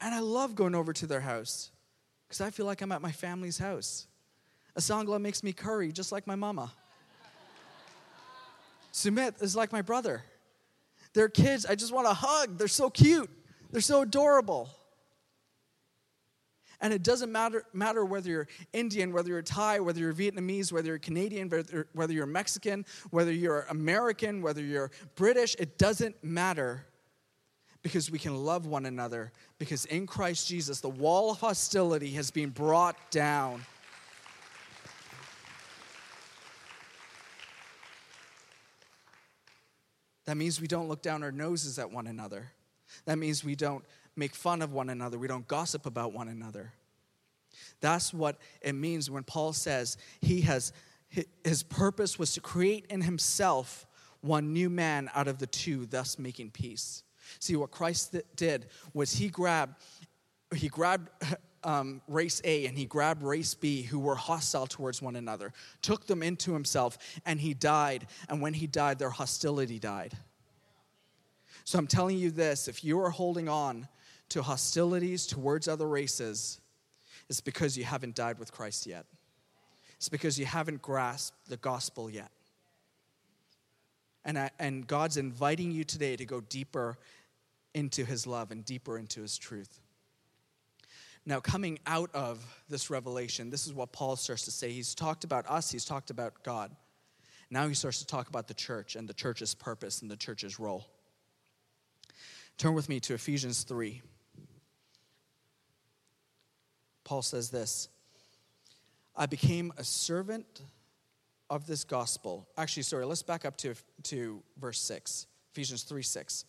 And 0.01 0.15
I 0.15 0.21
love 0.21 0.55
going 0.55 0.75
over 0.75 0.93
to 0.95 1.07
their 1.07 1.21
house 1.21 1.71
because 2.27 2.41
I 2.41 2.51
feel 2.51 2.67
like 2.67 2.81
I'm 2.81 2.91
at 2.91 3.03
my 3.03 3.13
family's 3.13 3.59
house. 3.59 4.07
Asangla 4.77 5.21
makes 5.21 5.43
me 5.43 5.53
curry 5.53 5.93
just 5.93 6.11
like 6.11 6.27
my 6.27 6.35
mama. 6.35 6.73
Sumit 8.93 9.43
is 9.43 9.57
like 9.57 9.73
my 9.73 9.83
brother. 9.83 10.23
Their 11.15 11.29
kids, 11.29 11.67
I 11.67 11.75
just 11.75 11.93
want 11.93 12.07
to 12.07 12.15
hug. 12.15 12.59
They're 12.59 12.69
so 12.69 12.91
cute, 12.91 13.31
they're 13.71 13.81
so 13.81 14.03
adorable. 14.03 14.71
And 16.81 16.93
it 16.93 17.05
doesn't 17.05 17.31
matter, 17.31 17.65
matter 17.73 18.05
whether 18.05 18.29
you're 18.29 18.49
Indian, 18.73 19.13
whether 19.13 19.29
you're 19.29 19.41
Thai, 19.41 19.79
whether 19.79 20.01
you're 20.01 20.13
Vietnamese, 20.13 20.73
whether 20.73 20.89
you're 20.89 20.99
Canadian, 20.99 21.49
whether, 21.49 21.87
whether 21.93 22.13
you're 22.13 22.27
Mexican, 22.27 22.85
whether 23.11 23.31
you're 23.31 23.67
American, 23.71 24.43
whether 24.43 24.61
you're 24.61 24.91
British, 25.15 25.55
it 25.61 25.79
doesn't 25.79 26.17
matter 26.25 26.85
because 27.83 28.11
we 28.11 28.19
can 28.19 28.45
love 28.45 28.67
one 28.67 28.87
another. 28.87 29.31
Because 29.61 29.85
in 29.87 30.09
Christ 30.09 30.49
Jesus, 30.49 30.81
the 30.81 30.89
wall 30.89 31.31
of 31.31 31.39
hostility 31.39 32.11
has 32.11 32.33
been 32.33 32.51
brought 32.51 32.97
down. 33.13 33.63
That 40.25 40.37
means 40.37 40.61
we 40.61 40.69
don't 40.69 40.88
look 40.88 41.02
down 41.02 41.23
our 41.23 41.33
noses 41.33 41.79
at 41.79 41.91
one 41.91 42.07
another. 42.07 42.52
That 43.07 43.19
means 43.19 43.45
we 43.45 43.55
don't 43.55 43.85
make 44.17 44.35
fun 44.35 44.62
of 44.62 44.73
one 44.73 44.91
another. 44.91 45.19
We 45.19 45.29
don't 45.29 45.47
gossip 45.49 45.87
about 45.87 46.12
one 46.12 46.29
another. 46.29 46.73
That's 47.81 48.14
what 48.14 48.37
it 48.61 48.75
means 48.75 49.11
when 49.11 49.25
Paul 49.25 49.52
says 49.52 49.97
he 50.21 50.43
has 50.43 50.73
his 51.45 51.62
purpose 51.62 52.19
was 52.19 52.33
to 52.35 52.41
create 52.41 52.87
in 52.88 53.02
himself 53.02 53.87
one 54.23 54.55
new 54.55 54.71
man 54.71 55.11
out 55.14 55.29
of 55.29 55.38
the 55.38 55.47
two, 55.47 55.85
thus 55.85 56.19
making 56.19 56.52
peace. 56.52 57.02
See 57.38 57.55
what 57.55 57.71
Christ 57.71 58.17
did 58.35 58.67
was 58.95 59.12
he 59.12 59.29
grabbed 59.29 59.75
he 60.55 60.69
grabbed 60.69 61.11
um, 61.64 62.00
race 62.09 62.40
A 62.45 62.66
and 62.66 62.76
he 62.76 62.85
grabbed 62.85 63.23
race 63.23 63.54
B 63.54 63.83
who 63.83 63.99
were 63.99 64.14
hostile 64.14 64.66
towards 64.66 65.00
one 65.00 65.16
another, 65.16 65.52
took 65.81 66.07
them 66.07 66.23
into 66.23 66.52
himself, 66.52 66.99
and 67.25 67.40
he 67.40 67.54
died. 67.54 68.07
And 68.28 68.40
when 68.40 68.54
he 68.54 68.66
died, 68.66 68.99
their 68.99 69.11
hostility 69.11 69.78
died. 69.78 70.14
So 71.64 71.78
I'm 71.78 71.87
telling 71.87 72.19
you 72.19 72.31
this 72.31 72.69
if 72.69 72.85
you 72.85 73.00
are 73.00 73.11
holding 73.11 73.49
on 73.49 73.88
to 74.31 74.42
hostilities 74.42 75.26
towards 75.26 75.69
other 75.69 75.88
races, 75.88 76.61
it's 77.28 77.40
because 77.40 77.76
you 77.76 77.85
haven't 77.85 78.14
died 78.14 78.38
with 78.38 78.52
Christ 78.52 78.87
yet. 78.87 79.07
It's 79.97 80.09
because 80.09 80.38
you 80.38 80.47
haven't 80.47 80.83
grasped 80.83 81.49
the 81.49 81.57
gospel 81.57 82.11
yet. 82.11 82.31
And, 84.25 84.38
I, 84.38 84.50
and 84.59 84.87
God's 84.87 85.16
inviting 85.16 85.71
you 85.71 85.85
today 85.85 86.16
to 86.16 86.25
go 86.25 86.40
deeper 86.40 86.97
into 87.75 88.04
his 88.04 88.26
love 88.26 88.50
and 88.50 88.64
deeper 88.64 88.99
into 88.99 89.23
his 89.23 89.37
truth. 89.37 89.82
Now, 91.25 91.38
coming 91.41 91.79
out 91.87 92.11
of 92.14 92.45
this 92.69 92.91
revelation, 92.91 93.50
this 93.50 93.67
is 93.67 93.73
what 93.73 93.93
Paul 93.93 94.17
starts 94.17 94.45
to 94.47 94.50
say. 94.50 94.73
He's 94.73 94.95
talked 94.95 95.25
about 95.25 95.49
us, 95.49 95.71
he's 95.71 95.85
talked 95.85 96.11
about 96.11 96.43
God. 96.43 96.75
Now 97.52 97.69
he 97.69 97.75
starts 97.75 97.99
to 97.99 98.07
talk 98.07 98.29
about 98.29 98.49
the 98.49 98.55
church 98.55 98.97
and 98.97 99.07
the 99.07 99.12
church's 99.12 99.55
purpose 99.55 100.00
and 100.00 100.11
the 100.11 100.17
church's 100.17 100.59
role. 100.59 100.88
Turn 102.57 102.73
with 102.73 102.88
me 102.88 102.99
to 103.00 103.12
Ephesians 103.12 103.62
3. 103.64 104.00
Paul 107.05 107.21
says 107.21 107.50
this 107.50 107.88
I 109.14 109.26
became 109.26 109.71
a 109.76 109.85
servant 109.85 110.62
of 111.50 111.67
this 111.67 111.85
gospel. 111.85 112.49
Actually, 112.57 112.85
sorry, 112.85 113.05
let's 113.05 113.23
back 113.23 113.45
up 113.45 113.59
to, 113.59 113.75
to 114.05 114.43
verse 114.59 114.81
6, 114.81 115.26
Ephesians 115.52 115.83
3 115.83 116.02
6. 116.02 116.45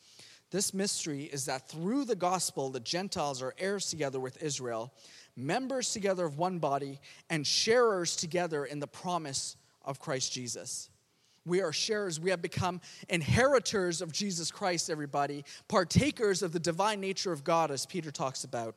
This 0.54 0.72
mystery 0.72 1.24
is 1.24 1.46
that 1.46 1.68
through 1.68 2.06
the 2.06 2.16
gospel, 2.16 2.70
the 2.70 2.80
Gentiles 2.80 3.42
are 3.42 3.56
heirs 3.58 3.90
together 3.90 4.20
with 4.20 4.44
Israel, 4.44 4.94
members 5.36 5.92
together 5.92 6.28
of 6.28 6.38
one 6.38 6.60
body, 6.60 7.00
and 7.28 7.46
sharers 7.46 8.16
together 8.16 8.64
in 8.64 8.80
the 8.80 8.86
promise 8.86 9.58
of 9.84 10.00
Christ 10.00 10.32
Jesus. 10.32 10.92
We 11.44 11.62
are 11.62 11.74
sharers. 11.74 12.20
We 12.20 12.30
have 12.30 12.44
become 12.44 12.82
inheritors 13.10 14.00
of 14.00 14.12
Jesus 14.12 14.52
Christ, 14.52 14.92
everybody, 14.92 15.44
partakers 15.68 16.44
of 16.44 16.52
the 16.52 16.60
divine 16.60 17.02
nature 17.02 17.32
of 17.32 17.44
God, 17.44 17.72
as 17.72 17.88
Peter 17.88 18.12
talks 18.12 18.44
about. 18.44 18.76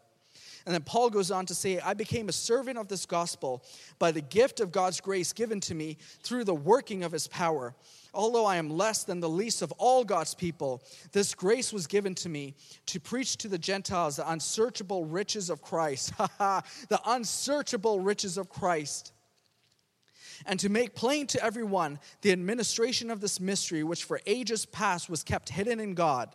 And 0.67 0.75
then 0.75 0.83
Paul 0.83 1.11
goes 1.11 1.31
on 1.31 1.47
to 1.47 1.55
say, 1.55 1.79
I 1.79 1.95
became 1.95 2.29
a 2.29 2.33
servant 2.33 2.77
of 2.77 2.89
this 2.89 3.07
gospel 3.07 3.65
by 3.99 4.11
the 4.11 4.21
gift 4.21 4.61
of 4.61 4.73
God's 4.73 5.01
grace 5.01 5.33
given 5.33 5.61
to 5.61 5.75
me 5.75 5.97
through 6.23 6.45
the 6.45 6.55
working 6.55 7.05
of 7.05 7.13
his 7.13 7.29
power 7.29 7.75
although 8.17 8.47
I 8.47 8.57
am 8.57 8.71
less 8.71 9.05
than 9.05 9.21
the 9.21 9.29
least 9.29 9.63
of 9.63 9.71
all 9.73 10.03
God's 10.03 10.35
people, 10.35 10.83
this 11.13 11.35
grace 11.35 11.73
was 11.73 11.87
given 11.87 12.15
to 12.17 12.29
me 12.29 12.55
to 12.87 12.99
preach 12.99 13.37
to 13.39 13.49
the 13.49 13.59
Gentiles 13.59 14.17
the 14.17 14.29
unsearchable 14.29 15.05
riches 15.05 15.51
of 15.51 15.63
Christ. 15.63 16.13
Ha 16.17 16.29
ha, 16.39 16.63
the 16.89 17.01
unsearchable 17.05 18.01
riches 18.01 18.39
of 18.39 18.49
Christ. 18.49 19.13
And 20.47 20.59
to 20.61 20.71
make 20.71 20.95
plain 20.95 21.27
to 21.29 21.45
everyone 21.45 21.99
the 22.23 22.33
administration 22.33 23.11
of 23.11 23.21
this 23.21 23.39
mystery, 23.39 23.85
which 23.85 24.05
for 24.05 24.21
ages 24.27 24.65
past 24.65 25.11
was 25.11 25.23
kept 25.23 25.51
hidden 25.51 25.79
in 25.79 25.95
God, 25.95 26.35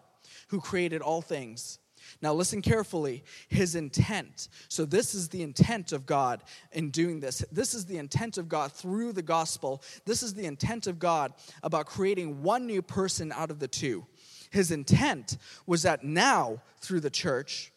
who 0.50 0.60
created 0.60 1.02
all 1.02 1.22
things 1.22 1.80
now, 2.22 2.34
listen 2.34 2.62
carefully. 2.62 3.24
His 3.48 3.76
intent. 3.76 4.50
So, 4.68 4.86
this 4.86 5.14
is 5.14 5.30
the 5.30 5.44
intent 5.44 5.92
of 5.92 6.06
God 6.06 6.44
in 6.72 6.90
doing 6.90 7.20
this. 7.20 7.44
This 7.52 7.74
is 7.74 7.86
the 7.86 7.98
intent 7.98 8.38
of 8.38 8.50
God 8.50 8.72
through 8.72 9.14
the 9.14 9.22
gospel. 9.22 9.84
This 10.06 10.24
is 10.24 10.34
the 10.34 10.46
intent 10.46 10.88
of 10.88 11.00
God 11.00 11.34
about 11.64 11.86
creating 11.86 12.42
one 12.42 12.66
new 12.66 12.82
person 12.82 13.32
out 13.32 13.52
of 13.52 13.60
the 13.60 13.68
two. 13.68 14.06
His 14.50 14.72
intent 14.72 15.38
was 15.66 15.84
that 15.84 16.04
now, 16.04 16.62
through 16.82 17.00
the 17.00 17.10
church, 17.10 17.72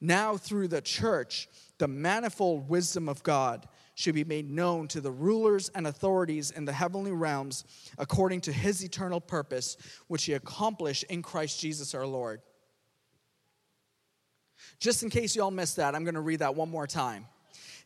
now 0.00 0.36
through 0.36 0.68
the 0.68 0.80
church, 0.80 1.48
the 1.78 1.88
manifold 1.88 2.68
wisdom 2.68 3.08
of 3.08 3.22
God 3.22 3.66
should 3.94 4.14
be 4.14 4.22
made 4.22 4.48
known 4.48 4.86
to 4.86 5.00
the 5.00 5.10
rulers 5.10 5.70
and 5.74 5.84
authorities 5.84 6.52
in 6.52 6.64
the 6.64 6.72
heavenly 6.72 7.10
realms 7.10 7.64
according 7.98 8.40
to 8.42 8.52
his 8.52 8.84
eternal 8.84 9.20
purpose, 9.20 9.76
which 10.06 10.24
he 10.24 10.34
accomplished 10.34 11.02
in 11.04 11.20
Christ 11.20 11.60
Jesus 11.60 11.96
our 11.96 12.06
Lord. 12.06 12.40
Just 14.78 15.02
in 15.02 15.10
case 15.10 15.34
you 15.34 15.42
all 15.42 15.50
missed 15.50 15.76
that, 15.76 15.94
I'm 15.94 16.04
going 16.04 16.14
to 16.14 16.20
read 16.20 16.38
that 16.38 16.54
one 16.54 16.70
more 16.70 16.86
time. 16.86 17.26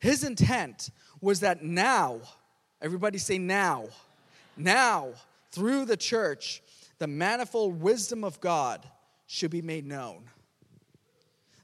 His 0.00 0.25
intent 0.25 0.90
was 1.20 1.40
that 1.40 1.62
now, 1.62 2.20
everybody 2.80 3.18
say 3.18 3.38
now, 3.38 3.87
Now, 4.56 5.12
through 5.50 5.87
the 5.87 5.96
church, 5.96 6.62
the 6.99 7.06
manifold 7.06 7.80
wisdom 7.80 8.25
of 8.25 8.40
God 8.40 8.87
should 9.26 9.50
be 9.50 9.62
made 9.62 9.87
known. 9.87 10.25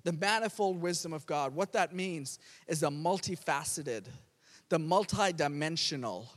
The 0.05 0.13
manifold 0.13 0.81
wisdom 0.81 1.13
of 1.13 1.27
God, 1.27 1.55
what 1.55 1.73
that 1.73 1.95
means 1.95 2.39
is 2.67 2.81
the 2.81 2.91
multifaceted, 2.91 4.05
the 4.71 4.79
multidimensional. 4.79 6.29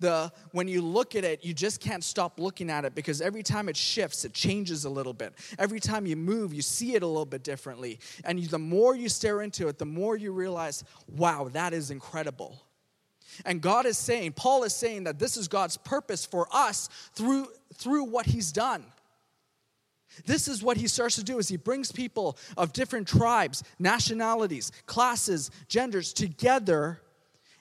The 0.00 0.32
when 0.52 0.68
you 0.68 0.82
look 0.82 1.14
at 1.14 1.24
it, 1.24 1.44
you 1.44 1.54
just 1.54 1.80
can't 1.80 2.02
stop 2.02 2.40
looking 2.40 2.70
at 2.70 2.84
it 2.84 2.94
because 2.94 3.20
every 3.20 3.42
time 3.42 3.68
it 3.68 3.76
shifts, 3.76 4.24
it 4.24 4.32
changes 4.32 4.84
a 4.84 4.90
little 4.90 5.12
bit. 5.12 5.34
Every 5.58 5.80
time 5.80 6.06
you 6.06 6.16
move, 6.16 6.52
you 6.52 6.62
see 6.62 6.94
it 6.94 7.02
a 7.02 7.06
little 7.06 7.24
bit 7.26 7.42
differently. 7.44 8.00
And 8.24 8.40
you, 8.40 8.48
the 8.48 8.58
more 8.58 8.94
you 8.94 9.08
stare 9.08 9.42
into 9.42 9.68
it, 9.68 9.78
the 9.78 9.86
more 9.86 10.16
you 10.16 10.32
realize, 10.32 10.84
wow, 11.08 11.48
that 11.52 11.72
is 11.72 11.90
incredible. 11.90 12.60
And 13.44 13.60
God 13.60 13.86
is 13.86 13.98
saying, 13.98 14.32
Paul 14.32 14.62
is 14.64 14.74
saying 14.74 15.04
that 15.04 15.18
this 15.18 15.36
is 15.36 15.48
God's 15.48 15.76
purpose 15.76 16.24
for 16.24 16.46
us 16.52 16.88
through, 17.14 17.48
through 17.74 18.04
what 18.04 18.26
he's 18.26 18.52
done. 18.52 18.84
This 20.26 20.46
is 20.46 20.62
what 20.62 20.76
he 20.76 20.86
starts 20.86 21.16
to 21.16 21.24
do 21.24 21.38
is 21.38 21.48
he 21.48 21.56
brings 21.56 21.90
people 21.90 22.38
of 22.56 22.72
different 22.72 23.08
tribes, 23.08 23.64
nationalities, 23.80 24.70
classes, 24.86 25.50
genders 25.68 26.12
together 26.12 27.00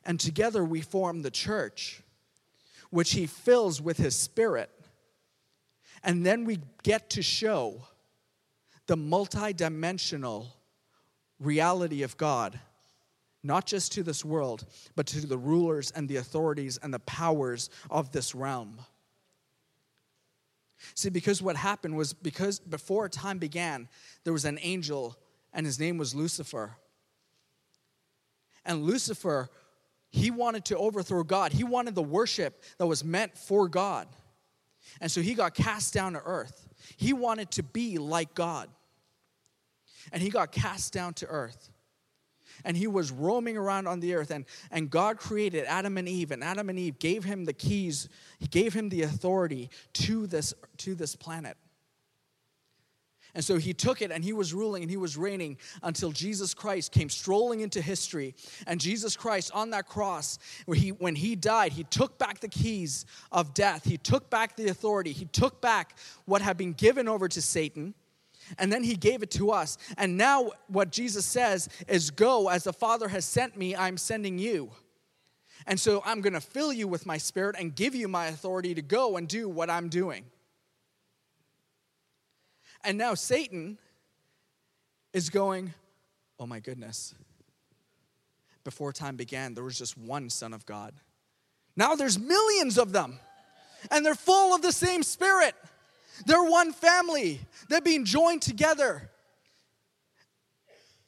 and 0.06 0.20
together 0.20 0.64
we 0.64 0.82
form 0.82 1.22
the 1.22 1.32
church 1.32 2.03
which 2.94 3.14
he 3.14 3.26
fills 3.26 3.82
with 3.82 3.98
his 3.98 4.16
spirit. 4.16 4.70
And 6.04 6.24
then 6.24 6.46
we 6.46 6.60
get 6.84 7.10
to 7.12 7.24
show 7.24 7.88
the 8.86 8.96
multidimensional 8.96 10.46
reality 11.40 12.04
of 12.04 12.16
God 12.18 12.60
not 13.42 13.66
just 13.66 13.92
to 13.94 14.04
this 14.04 14.24
world, 14.24 14.66
but 14.96 15.08
to 15.08 15.26
the 15.26 15.38
rulers 15.38 15.92
and 15.92 16.08
the 16.08 16.18
authorities 16.18 16.78
and 16.82 16.94
the 16.94 17.00
powers 17.00 17.72
of 17.90 18.12
this 18.12 18.36
realm. 18.36 18.78
See, 20.94 21.10
because 21.10 21.42
what 21.42 21.56
happened 21.56 21.98
was 21.98 22.14
because 22.14 22.60
before 22.60 23.10
time 23.10 23.40
began, 23.40 23.90
there 24.24 24.34
was 24.34 24.46
an 24.46 24.60
angel, 24.62 25.18
and 25.52 25.66
his 25.66 25.80
name 25.80 25.98
was 25.98 26.14
Lucifer. 26.14 26.78
And 28.64 28.84
Lucifer, 28.84 29.50
he 30.14 30.30
wanted 30.30 30.66
to 30.66 30.78
overthrow 30.78 31.24
God. 31.24 31.52
He 31.52 31.64
wanted 31.64 31.96
the 31.96 32.04
worship 32.04 32.64
that 32.78 32.86
was 32.86 33.04
meant 33.04 33.36
for 33.36 33.68
God. 33.68 34.08
And 35.02 35.12
so 35.12 35.22
he 35.22 35.34
got 35.34 35.56
cast 35.56 35.92
down 35.92 36.14
to 36.14 36.22
earth. 36.24 36.70
He 36.98 37.14
wanted 37.14 37.50
to 37.52 37.64
be 37.64 37.98
like 37.98 38.36
God. 38.36 38.70
And 40.12 40.22
he 40.22 40.30
got 40.30 40.52
cast 40.52 40.94
down 40.94 41.16
to 41.16 41.26
earth 41.26 41.72
and 42.64 42.78
he 42.78 42.86
was 42.86 43.12
roaming 43.12 43.58
around 43.58 43.88
on 43.88 44.00
the 44.00 44.14
earth 44.14 44.30
and, 44.30 44.46
and 44.70 44.92
god 44.92 45.18
created 45.18 45.66
adam 45.66 45.98
and 45.98 46.08
eve 46.08 46.30
and 46.30 46.44
adam 46.44 46.70
and 46.70 46.78
eve 46.78 47.00
gave 47.00 47.24
him 47.24 47.46
the 47.46 47.54
keys 47.54 48.08
he 48.38 48.46
gave 48.46 48.76
him 48.76 48.90
the 48.90 49.02
authority 49.02 49.72
to 49.92 50.28
this 50.28 50.54
to 50.78 50.94
this 50.94 51.16
planet 51.16 51.58
and 53.36 53.44
so 53.44 53.58
he 53.58 53.74
took 53.74 54.02
it 54.02 54.12
and 54.12 54.24
he 54.24 54.34
was 54.34 54.54
ruling 54.54 54.84
and 54.84 54.92
he 54.92 54.98
was 54.98 55.18
reigning 55.18 55.58
until 55.82 56.12
Jesus 56.12 56.54
Christ 56.54 56.92
came 56.92 57.10
strolling 57.10 57.62
into 57.62 57.82
history. 57.82 58.36
And 58.68 58.80
Jesus 58.80 59.18
Christ 59.18 59.52
on 59.56 59.72
that 59.72 59.88
cross, 59.88 60.38
where 60.66 60.78
he, 60.78 60.90
when 60.90 61.16
he 61.16 61.36
died, 61.36 61.74
he 61.74 61.84
took 61.84 62.20
back 62.20 62.42
the 62.42 62.48
keys 62.48 63.06
of 63.32 63.54
death. 63.56 63.86
He 63.86 63.98
took 63.98 64.30
back 64.30 64.56
the 64.56 64.68
authority. 64.68 65.14
He 65.14 65.26
took 65.26 65.62
back 65.62 65.98
what 66.26 66.44
had 66.44 66.58
been 66.58 66.74
given 66.74 67.08
over 67.08 67.28
to 67.28 67.42
Satan 67.42 67.96
and 68.58 68.72
then 68.72 68.84
he 68.84 68.96
gave 68.96 69.24
it 69.24 69.32
to 69.32 69.52
us. 69.52 69.78
And 69.98 70.18
now 70.18 70.52
what 70.68 70.92
Jesus 70.92 71.26
says 71.26 71.70
is, 71.88 72.12
Go, 72.12 72.50
as 72.50 72.66
the 72.66 72.74
Father 72.74 73.08
has 73.08 73.26
sent 73.26 73.58
me, 73.58 73.76
I'm 73.76 73.98
sending 73.98 74.38
you. 74.38 74.72
And 75.66 75.80
so 75.80 76.04
I'm 76.06 76.22
going 76.22 76.34
to 76.34 76.42
fill 76.42 76.74
you 76.74 76.88
with 76.88 77.06
my 77.06 77.18
spirit 77.18 77.56
and 77.58 77.74
give 77.74 77.96
you 77.96 78.08
my 78.08 78.28
authority 78.28 78.76
to 78.76 78.82
go 78.82 79.16
and 79.18 79.28
do 79.28 79.48
what 79.48 79.70
I'm 79.70 79.88
doing. 79.88 80.26
And 82.84 82.98
now 82.98 83.14
Satan 83.14 83.78
is 85.14 85.30
going, 85.30 85.74
Oh 86.40 86.46
my 86.46 86.60
goodness. 86.60 87.16
Before 88.64 88.92
time 88.92 89.16
began, 89.16 89.54
there 89.54 89.64
was 89.64 89.78
just 89.78 89.98
one 89.98 90.30
Son 90.30 90.54
of 90.54 90.66
God. 90.66 90.94
Now 91.76 91.96
there's 91.96 92.20
millions 92.20 92.78
of 92.78 92.92
them, 92.92 93.20
and 93.92 94.06
they're 94.06 94.16
full 94.16 94.54
of 94.54 94.62
the 94.62 94.72
same 94.72 95.04
spirit. 95.04 95.56
They're 96.26 96.44
one 96.44 96.72
family, 96.72 97.40
they're 97.70 97.82
being 97.82 98.06
joined 98.06 98.42
together. 98.42 99.10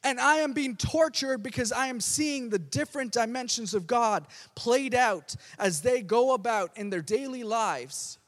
And 0.04 0.20
I 0.20 0.36
am 0.36 0.52
being 0.52 0.76
tortured 0.76 1.42
because 1.42 1.72
I 1.72 1.88
am 1.88 2.00
seeing 2.00 2.48
the 2.48 2.60
different 2.60 3.10
dimensions 3.10 3.74
of 3.74 3.88
God 3.88 4.26
played 4.54 4.94
out 4.94 5.34
as 5.58 5.82
they 5.82 6.00
go 6.00 6.32
about 6.32 6.76
in 6.76 6.90
their 6.90 7.02
daily 7.02 7.42
lives. 7.42 8.18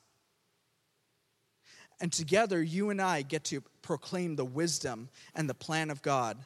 And 2.00 2.12
together, 2.12 2.62
you 2.62 2.90
and 2.90 3.02
I 3.02 3.22
get 3.22 3.44
to 3.44 3.62
proclaim 3.82 4.36
the 4.36 4.44
wisdom 4.44 5.08
and 5.34 5.48
the 5.48 5.54
plan 5.54 5.90
of 5.90 6.02
God 6.02 6.38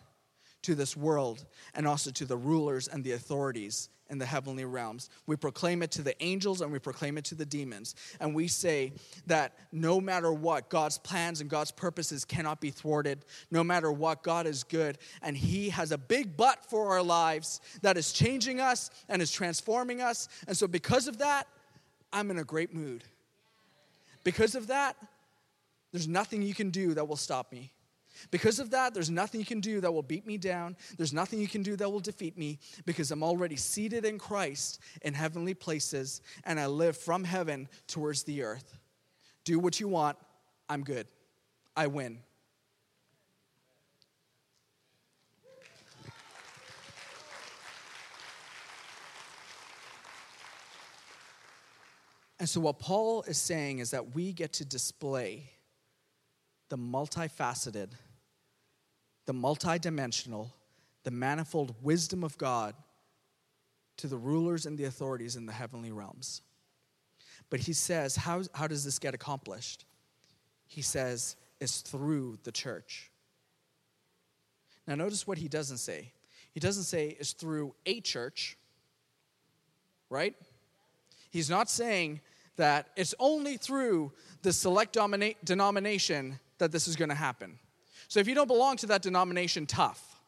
to 0.62 0.75
this 0.75 0.97
world 0.97 1.45
and 1.75 1.87
also 1.87 2.11
to 2.12 2.25
the 2.25 2.37
rulers 2.37 2.88
and 2.88 3.05
the 3.05 3.12
authorities 3.12 3.88
in 4.12 4.19
the 4.19 4.27
heavenly 4.27 4.65
realms. 4.65 5.09
We 5.27 5.37
proclaim 5.37 5.83
it 5.83 5.91
to 5.93 6.03
the 6.03 6.23
angels 6.23 6.61
and 6.61 6.71
we 6.71 6.79
proclaim 6.79 7.17
it 7.17 7.25
to 7.27 7.35
the 7.35 7.47
demons. 7.47 7.95
And 8.21 8.35
we 8.35 8.47
say 8.47 8.93
that 9.27 9.55
no 9.73 10.01
matter 10.01 10.33
what, 10.33 10.69
God's 10.69 10.99
plans 10.99 11.41
and 11.41 11.49
God's 11.49 11.71
purposes 11.71 12.25
cannot 12.25 12.61
be 12.61 12.71
thwarted. 12.71 13.25
No 13.51 13.65
matter 13.65 13.91
what, 13.91 14.23
God 14.23 14.47
is 14.47 14.65
good. 14.65 14.99
And 15.23 15.35
He 15.35 15.71
has 15.71 15.93
a 15.93 15.99
big 15.99 16.37
butt 16.37 16.67
for 16.69 16.91
our 16.91 17.03
lives 17.03 17.62
that 17.81 17.97
is 17.97 18.12
changing 18.12 18.61
us 18.61 18.91
and 19.09 19.23
is 19.23 19.33
transforming 19.33 20.03
us. 20.03 20.29
And 20.47 20.57
so, 20.57 20.69
because 20.69 21.09
of 21.09 21.19
that, 21.19 21.49
I'm 22.12 22.31
in 22.31 22.38
a 22.38 22.45
great 22.45 22.75
mood. 22.75 23.05
Because 24.25 24.55
of 24.55 24.67
that, 24.67 24.97
there's 25.92 26.09
nothing 26.09 26.42
you 26.42 26.55
can 26.55 26.70
do 26.70 26.94
that 26.94 27.07
will 27.07 27.16
stop 27.16 27.52
me. 27.52 27.72
Because 28.31 28.59
of 28.59 28.70
that, 28.70 28.94
there's 28.94 29.11
nothing 29.11 29.40
you 29.40 29.46
can 29.46 29.61
do 29.61 29.81
that 29.81 29.92
will 29.92 30.02
beat 30.02 30.26
me 30.26 30.37
down. 30.38 30.76
There's 30.96 31.12
nothing 31.12 31.40
you 31.40 31.48
can 31.48 31.62
do 31.62 31.76
that 31.76 31.90
will 31.90 32.00
defeat 32.00 32.37
me 32.37 32.59
because 32.85 33.11
I'm 33.11 33.22
already 33.22 33.57
seated 33.57 34.05
in 34.05 34.18
Christ 34.18 34.81
in 35.02 35.14
heavenly 35.14 35.55
places 35.55 36.20
and 36.44 36.61
I 36.61 36.66
live 36.66 36.96
from 36.96 37.24
heaven 37.24 37.68
towards 37.87 38.22
the 38.22 38.42
earth. 38.42 38.78
Do 39.44 39.59
what 39.59 39.81
you 39.81 39.88
want. 39.88 40.18
I'm 40.68 40.85
good. 40.85 41.07
I 41.76 41.87
win. 41.87 42.18
And 52.38 52.48
so, 52.48 52.61
what 52.61 52.81
Paul 52.81 53.22
is 53.22 53.38
saying 53.38 53.78
is 53.78 53.92
that 53.92 54.16
we 54.16 54.33
get 54.33 54.55
to 54.55 54.64
display 54.64 55.48
the 56.73 56.79
multifaceted 56.79 57.91
the 59.27 59.35
multidimensional, 59.35 60.51
the 61.05 61.11
manifold 61.11 61.75
wisdom 61.83 62.25
of 62.25 62.39
God 62.39 62.75
to 63.99 64.07
the 64.07 64.17
rulers 64.17 64.65
and 64.65 64.79
the 64.79 64.85
authorities 64.85 65.37
in 65.37 65.45
the 65.45 65.53
heavenly 65.53 65.93
realms. 65.93 66.41
But 67.51 67.61
he 67.61 67.75
says, 67.75 68.17
how, 68.17 68.43
how 68.55 68.67
does 68.67 68.87
this 68.87 68.99
get 68.99 69.13
accomplished? 69.13 69.85
He 70.67 70.81
says, 70.81 71.37
it's 71.61 71.83
through 71.83 72.39
the 72.43 72.51
church. 72.51 73.11
Now, 74.87 74.95
notice 74.95 75.27
what 75.27 75.37
he 75.37 75.49
doesn't 75.49 75.77
say. 75.77 76.11
He 76.53 76.59
doesn't 76.59 76.85
say 76.85 77.17
it's 77.21 77.33
through 77.33 77.75
a 77.85 78.01
church, 78.01 78.57
right? 80.09 80.35
He's 81.31 81.51
not 81.51 81.69
saying 81.69 82.23
that 82.57 82.89
it's 82.97 83.15
only 83.19 83.59
through 83.59 84.13
the 84.41 84.55
select 84.55 84.97
denomination 85.45 86.41
that 86.62 86.70
this 86.70 86.87
is 86.87 86.94
going 86.94 87.09
to 87.09 87.14
happen. 87.14 87.59
So 88.07 88.20
if 88.20 88.29
you 88.29 88.37
don't 88.37 88.46
belong 88.46 88.77
to 88.79 88.87
that 88.87 89.03
denomination, 89.03 89.66
tough. 89.66 90.20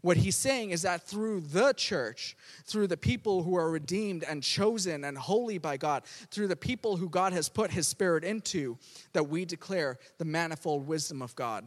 What 0.00 0.16
he's 0.16 0.36
saying 0.36 0.70
is 0.70 0.82
that 0.82 1.02
through 1.02 1.40
the 1.40 1.72
church, 1.72 2.36
through 2.64 2.86
the 2.86 2.96
people 2.96 3.42
who 3.42 3.56
are 3.56 3.68
redeemed 3.68 4.22
and 4.22 4.42
chosen 4.42 5.04
and 5.04 5.18
holy 5.18 5.58
by 5.58 5.76
God, 5.76 6.04
through 6.30 6.46
the 6.48 6.56
people 6.56 6.96
who 6.96 7.08
God 7.08 7.32
has 7.32 7.48
put 7.48 7.72
his 7.72 7.88
spirit 7.88 8.22
into, 8.22 8.78
that 9.12 9.28
we 9.28 9.44
declare 9.44 9.98
the 10.18 10.24
manifold 10.24 10.86
wisdom 10.86 11.20
of 11.20 11.34
God. 11.34 11.66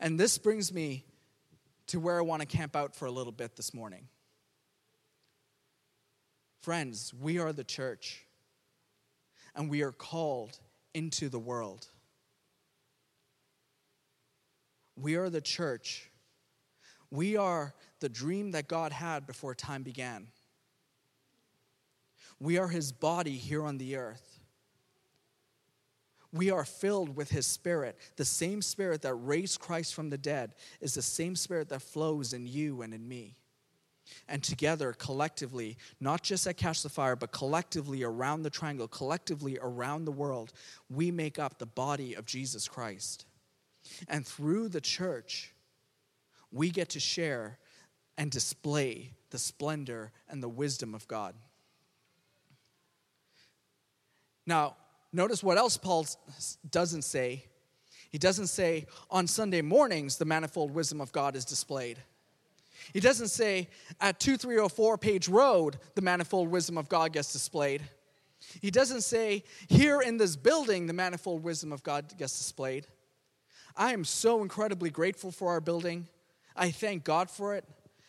And 0.00 0.18
this 0.18 0.38
brings 0.38 0.72
me 0.72 1.04
to 1.88 2.00
where 2.00 2.18
I 2.18 2.22
want 2.22 2.40
to 2.40 2.48
camp 2.48 2.76
out 2.76 2.96
for 2.96 3.04
a 3.04 3.10
little 3.10 3.32
bit 3.32 3.56
this 3.56 3.74
morning. 3.74 4.08
Friends, 6.62 7.12
we 7.18 7.38
are 7.38 7.52
the 7.52 7.64
church, 7.64 8.24
and 9.54 9.68
we 9.68 9.82
are 9.82 9.92
called 9.92 10.58
into 10.94 11.28
the 11.28 11.38
world. 11.38 11.86
We 14.96 15.16
are 15.16 15.30
the 15.30 15.40
church. 15.40 16.10
We 17.10 17.36
are 17.36 17.74
the 18.00 18.08
dream 18.08 18.52
that 18.52 18.68
God 18.68 18.92
had 18.92 19.26
before 19.26 19.54
time 19.54 19.82
began. 19.82 20.28
We 22.40 22.58
are 22.58 22.68
his 22.68 22.92
body 22.92 23.36
here 23.36 23.64
on 23.64 23.78
the 23.78 23.96
earth. 23.96 24.38
We 26.32 26.50
are 26.50 26.64
filled 26.64 27.16
with 27.16 27.30
his 27.30 27.46
spirit. 27.46 27.98
The 28.16 28.24
same 28.24 28.60
spirit 28.60 29.02
that 29.02 29.14
raised 29.14 29.60
Christ 29.60 29.94
from 29.94 30.10
the 30.10 30.18
dead 30.18 30.54
is 30.80 30.94
the 30.94 31.02
same 31.02 31.34
spirit 31.34 31.70
that 31.70 31.80
flows 31.80 32.32
in 32.34 32.46
you 32.46 32.82
and 32.82 32.92
in 32.92 33.08
me. 33.08 33.36
And 34.28 34.42
together, 34.42 34.92
collectively, 34.92 35.76
not 36.00 36.22
just 36.22 36.46
at 36.46 36.56
Catch 36.56 36.82
the 36.82 36.88
Fire, 36.88 37.16
but 37.16 37.32
collectively 37.32 38.02
around 38.02 38.42
the 38.42 38.50
triangle, 38.50 38.88
collectively 38.88 39.58
around 39.60 40.04
the 40.04 40.12
world, 40.12 40.52
we 40.90 41.10
make 41.10 41.38
up 41.38 41.58
the 41.58 41.66
body 41.66 42.14
of 42.14 42.26
Jesus 42.26 42.68
Christ. 42.68 43.24
And 44.08 44.26
through 44.26 44.68
the 44.68 44.80
church, 44.80 45.52
we 46.52 46.70
get 46.70 46.90
to 46.90 47.00
share 47.00 47.58
and 48.16 48.30
display 48.30 49.12
the 49.30 49.38
splendor 49.38 50.12
and 50.28 50.42
the 50.42 50.48
wisdom 50.48 50.94
of 50.94 51.06
God. 51.08 51.34
Now, 54.46 54.76
notice 55.12 55.42
what 55.42 55.58
else 55.58 55.76
Paul 55.76 56.06
doesn't 56.70 57.02
say. 57.02 57.44
He 58.10 58.18
doesn't 58.18 58.46
say 58.46 58.86
on 59.10 59.26
Sunday 59.26 59.60
mornings 59.60 60.16
the 60.16 60.24
manifold 60.24 60.72
wisdom 60.72 61.00
of 61.00 61.12
God 61.12 61.36
is 61.36 61.44
displayed. 61.44 61.98
He 62.92 63.00
doesn't 63.00 63.28
say 63.28 63.68
at 64.00 64.20
2304 64.20 64.98
Page 64.98 65.28
Road 65.28 65.78
the 65.94 66.02
manifold 66.02 66.48
wisdom 66.48 66.78
of 66.78 66.88
God 66.88 67.12
gets 67.12 67.32
displayed. 67.32 67.82
He 68.60 68.70
doesn't 68.70 69.02
say 69.02 69.44
here 69.68 70.00
in 70.00 70.16
this 70.16 70.36
building 70.36 70.86
the 70.86 70.92
manifold 70.92 71.42
wisdom 71.42 71.72
of 71.72 71.82
God 71.82 72.16
gets 72.16 72.38
displayed. 72.38 72.86
I 73.76 73.92
am 73.92 74.04
so 74.04 74.42
incredibly 74.42 74.90
grateful 74.90 75.30
for 75.30 75.48
our 75.48 75.60
building. 75.60 76.08
I 76.56 76.70
thank 76.70 77.04
God 77.04 77.30
for 77.30 77.54
it. 77.54 77.64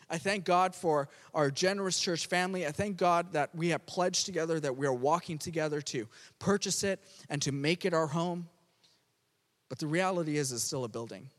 I 0.09 0.17
thank 0.17 0.43
God 0.43 0.73
for 0.73 1.07
our 1.35 1.51
generous 1.51 1.99
church 1.99 2.25
family. 2.25 2.65
I 2.65 2.71
thank 2.71 2.97
God 2.97 3.33
that 3.33 3.53
we 3.53 3.69
have 3.69 3.85
pledged 3.85 4.25
together, 4.25 4.59
that 4.59 4.75
we 4.75 4.87
are 4.87 4.93
walking 4.93 5.37
together 5.37 5.81
to 5.81 6.07
purchase 6.39 6.83
it 6.83 6.99
and 7.29 7.41
to 7.43 7.51
make 7.51 7.85
it 7.85 7.93
our 7.93 8.07
home. 8.07 8.47
But 9.69 9.77
the 9.77 9.85
reality 9.85 10.37
is, 10.37 10.51
it's 10.51 10.63
still 10.63 10.83
a 10.83 10.87
building. 10.87 11.29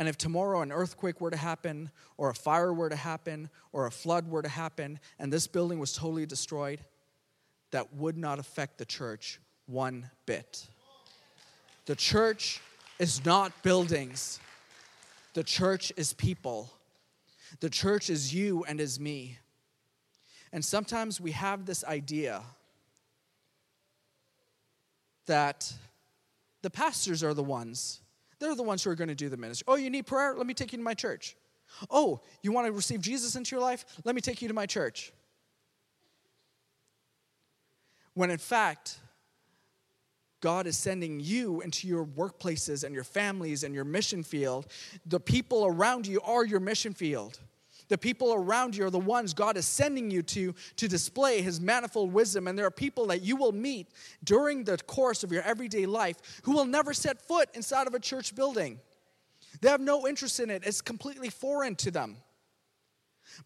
And 0.00 0.08
if 0.08 0.16
tomorrow 0.16 0.62
an 0.62 0.72
earthquake 0.72 1.20
were 1.20 1.30
to 1.30 1.36
happen, 1.36 1.90
or 2.16 2.30
a 2.30 2.34
fire 2.34 2.72
were 2.72 2.88
to 2.88 2.96
happen, 2.96 3.50
or 3.70 3.84
a 3.84 3.90
flood 3.90 4.26
were 4.26 4.40
to 4.40 4.48
happen, 4.48 4.98
and 5.18 5.30
this 5.30 5.46
building 5.46 5.78
was 5.78 5.92
totally 5.92 6.24
destroyed, 6.24 6.80
that 7.70 7.92
would 7.92 8.16
not 8.16 8.38
affect 8.38 8.78
the 8.78 8.86
church 8.86 9.40
one 9.66 10.10
bit. 10.24 10.66
The 11.84 11.94
church 11.94 12.62
is 12.98 13.22
not 13.26 13.62
buildings, 13.62 14.40
the 15.34 15.44
church 15.44 15.92
is 15.98 16.14
people. 16.14 16.72
The 17.58 17.68
church 17.68 18.08
is 18.08 18.32
you 18.32 18.64
and 18.66 18.80
is 18.80 18.98
me. 18.98 19.36
And 20.50 20.64
sometimes 20.64 21.20
we 21.20 21.32
have 21.32 21.66
this 21.66 21.84
idea 21.84 22.42
that 25.26 25.70
the 26.62 26.70
pastors 26.70 27.22
are 27.22 27.34
the 27.34 27.42
ones, 27.42 27.99
they're 28.40 28.54
the 28.54 28.62
ones 28.62 28.82
who 28.82 28.90
are 28.90 28.94
going 28.94 29.08
to 29.08 29.14
do 29.14 29.28
the 29.28 29.36
ministry. 29.36 29.64
Oh, 29.68 29.76
you 29.76 29.90
need 29.90 30.06
prayer? 30.06 30.34
Let 30.36 30.46
me 30.46 30.54
take 30.54 30.72
you 30.72 30.78
to 30.78 30.84
my 30.84 30.94
church. 30.94 31.36
Oh, 31.90 32.20
you 32.42 32.50
want 32.52 32.66
to 32.66 32.72
receive 32.72 33.00
Jesus 33.00 33.36
into 33.36 33.54
your 33.54 33.62
life? 33.62 33.84
Let 34.04 34.14
me 34.14 34.20
take 34.20 34.42
you 34.42 34.48
to 34.48 34.54
my 34.54 34.66
church. 34.66 35.12
When 38.14 38.30
in 38.30 38.38
fact, 38.38 38.98
God 40.40 40.66
is 40.66 40.76
sending 40.76 41.20
you 41.20 41.60
into 41.60 41.86
your 41.86 42.04
workplaces 42.04 42.82
and 42.82 42.94
your 42.94 43.04
families 43.04 43.62
and 43.62 43.74
your 43.74 43.84
mission 43.84 44.22
field. 44.22 44.66
The 45.06 45.20
people 45.20 45.66
around 45.66 46.06
you 46.06 46.20
are 46.22 46.44
your 46.44 46.60
mission 46.60 46.94
field. 46.94 47.38
The 47.90 47.98
people 47.98 48.32
around 48.32 48.76
you 48.76 48.86
are 48.86 48.90
the 48.90 48.98
ones 48.98 49.34
God 49.34 49.56
is 49.56 49.66
sending 49.66 50.10
you 50.10 50.22
to 50.22 50.54
to 50.76 50.88
display 50.88 51.42
His 51.42 51.60
manifold 51.60 52.12
wisdom. 52.12 52.46
And 52.46 52.56
there 52.56 52.66
are 52.66 52.70
people 52.70 53.08
that 53.08 53.22
you 53.22 53.34
will 53.34 53.52
meet 53.52 53.88
during 54.22 54.62
the 54.62 54.78
course 54.78 55.24
of 55.24 55.32
your 55.32 55.42
everyday 55.42 55.86
life 55.86 56.40
who 56.44 56.52
will 56.52 56.64
never 56.64 56.94
set 56.94 57.20
foot 57.20 57.48
inside 57.52 57.88
of 57.88 57.94
a 57.94 58.00
church 58.00 58.34
building. 58.34 58.78
They 59.60 59.68
have 59.68 59.80
no 59.80 60.06
interest 60.06 60.38
in 60.38 60.50
it, 60.50 60.62
it's 60.64 60.80
completely 60.80 61.28
foreign 61.30 61.74
to 61.76 61.90
them. 61.90 62.16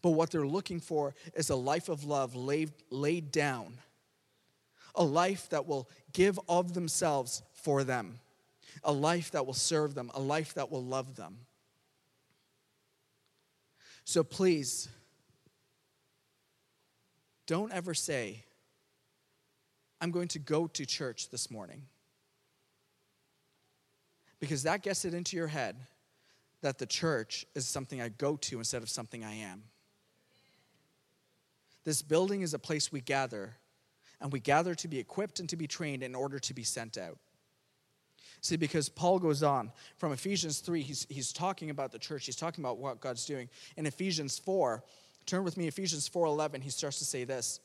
But 0.01 0.11
what 0.11 0.29
they're 0.31 0.47
looking 0.47 0.79
for 0.79 1.15
is 1.33 1.49
a 1.49 1.55
life 1.55 1.89
of 1.89 2.05
love 2.05 2.35
laid, 2.35 2.71
laid 2.91 3.31
down 3.31 3.77
a 4.95 5.03
life 5.03 5.49
that 5.49 5.65
will 5.67 5.89
give 6.13 6.39
of 6.47 6.73
themselves 6.73 7.41
for 7.53 7.83
them, 7.83 8.19
a 8.83 8.91
life 8.91 9.31
that 9.31 9.45
will 9.45 9.53
serve 9.53 9.95
them, 9.95 10.11
a 10.13 10.19
life 10.19 10.53
that 10.53 10.71
will 10.71 10.83
love 10.83 11.15
them. 11.15 11.39
So 14.05 14.23
please, 14.23 14.87
don't 17.47 17.71
ever 17.73 17.93
say, 17.93 18.43
I'm 19.99 20.11
going 20.11 20.27
to 20.29 20.39
go 20.39 20.67
to 20.67 20.85
church 20.85 21.29
this 21.29 21.49
morning. 21.49 21.83
Because 24.39 24.63
that 24.63 24.83
gets 24.83 25.05
it 25.05 25.13
into 25.13 25.35
your 25.35 25.47
head 25.47 25.75
that 26.61 26.77
the 26.77 26.85
church 26.85 27.45
is 27.55 27.67
something 27.67 28.01
I 28.01 28.09
go 28.09 28.37
to 28.37 28.59
instead 28.59 28.83
of 28.83 28.89
something 28.89 29.23
I 29.23 29.33
am. 29.35 29.63
This 31.83 32.01
building 32.01 32.41
is 32.41 32.53
a 32.53 32.59
place 32.59 32.91
we 32.91 33.01
gather 33.01 33.55
and 34.21 34.31
we 34.31 34.39
gather 34.39 34.75
to 34.75 34.87
be 34.87 34.99
equipped 34.99 35.39
and 35.39 35.49
to 35.49 35.55
be 35.55 35.67
trained 35.67 36.03
in 36.03 36.15
order 36.15 36.39
to 36.39 36.53
be 36.53 36.63
sent 36.63 36.97
out. 36.97 37.17
See, 38.45 38.57
because 38.57 38.89
Paul 38.89 39.17
goes 39.17 39.41
on 39.41 39.71
from 39.97 40.11
Ephesians 40.11 40.59
3, 40.59 40.83
he's, 40.83 41.07
he's 41.09 41.33
talking 41.33 41.71
about 41.71 41.91
the 41.91 41.97
church, 41.97 42.27
he's 42.27 42.35
talking 42.35 42.63
about 42.63 42.77
what 42.77 43.01
God's 43.01 43.25
doing. 43.25 43.49
In 43.75 43.87
Ephesians 43.87 44.37
4, 44.37 44.83
turn 45.25 45.43
with 45.43 45.57
me, 45.57 45.67
Ephesians 45.67 46.07
4:11, 46.07 46.61
he 46.61 46.69
starts 46.69 46.99
to 46.99 47.05
say 47.05 47.23
this. 47.23 47.59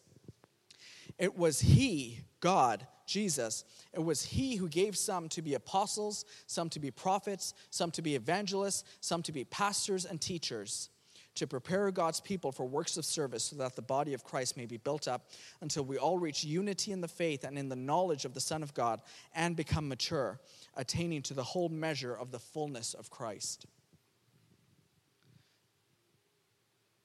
It 1.18 1.36
was 1.36 1.60
he, 1.60 2.20
God, 2.40 2.86
Jesus, 3.04 3.66
it 3.92 4.02
was 4.02 4.24
he 4.24 4.56
who 4.56 4.70
gave 4.70 4.96
some 4.96 5.28
to 5.28 5.42
be 5.42 5.52
apostles, 5.52 6.24
some 6.46 6.70
to 6.70 6.80
be 6.80 6.90
prophets, 6.90 7.52
some 7.68 7.90
to 7.90 8.00
be 8.00 8.14
evangelists, 8.14 8.84
some 9.02 9.22
to 9.24 9.32
be 9.32 9.44
pastors 9.44 10.06
and 10.06 10.18
teachers 10.18 10.88
to 11.36 11.46
prepare 11.46 11.90
God's 11.90 12.20
people 12.20 12.52
for 12.52 12.66
works 12.66 12.96
of 12.96 13.04
service 13.04 13.44
so 13.44 13.56
that 13.56 13.76
the 13.76 13.82
body 13.82 14.14
of 14.14 14.24
Christ 14.24 14.56
may 14.56 14.66
be 14.66 14.76
built 14.76 15.08
up 15.08 15.30
until 15.60 15.84
we 15.84 15.96
all 15.96 16.18
reach 16.18 16.44
unity 16.44 16.92
in 16.92 17.00
the 17.00 17.08
faith 17.08 17.44
and 17.44 17.58
in 17.58 17.68
the 17.68 17.76
knowledge 17.76 18.24
of 18.24 18.34
the 18.34 18.40
Son 18.40 18.62
of 18.62 18.74
God 18.74 19.00
and 19.34 19.56
become 19.56 19.88
mature, 19.88 20.40
attaining 20.80 21.20
to 21.20 21.34
the 21.34 21.42
whole 21.42 21.68
measure 21.68 22.14
of 22.14 22.32
the 22.32 22.38
fullness 22.38 22.94
of 22.94 23.10
Christ. 23.10 23.66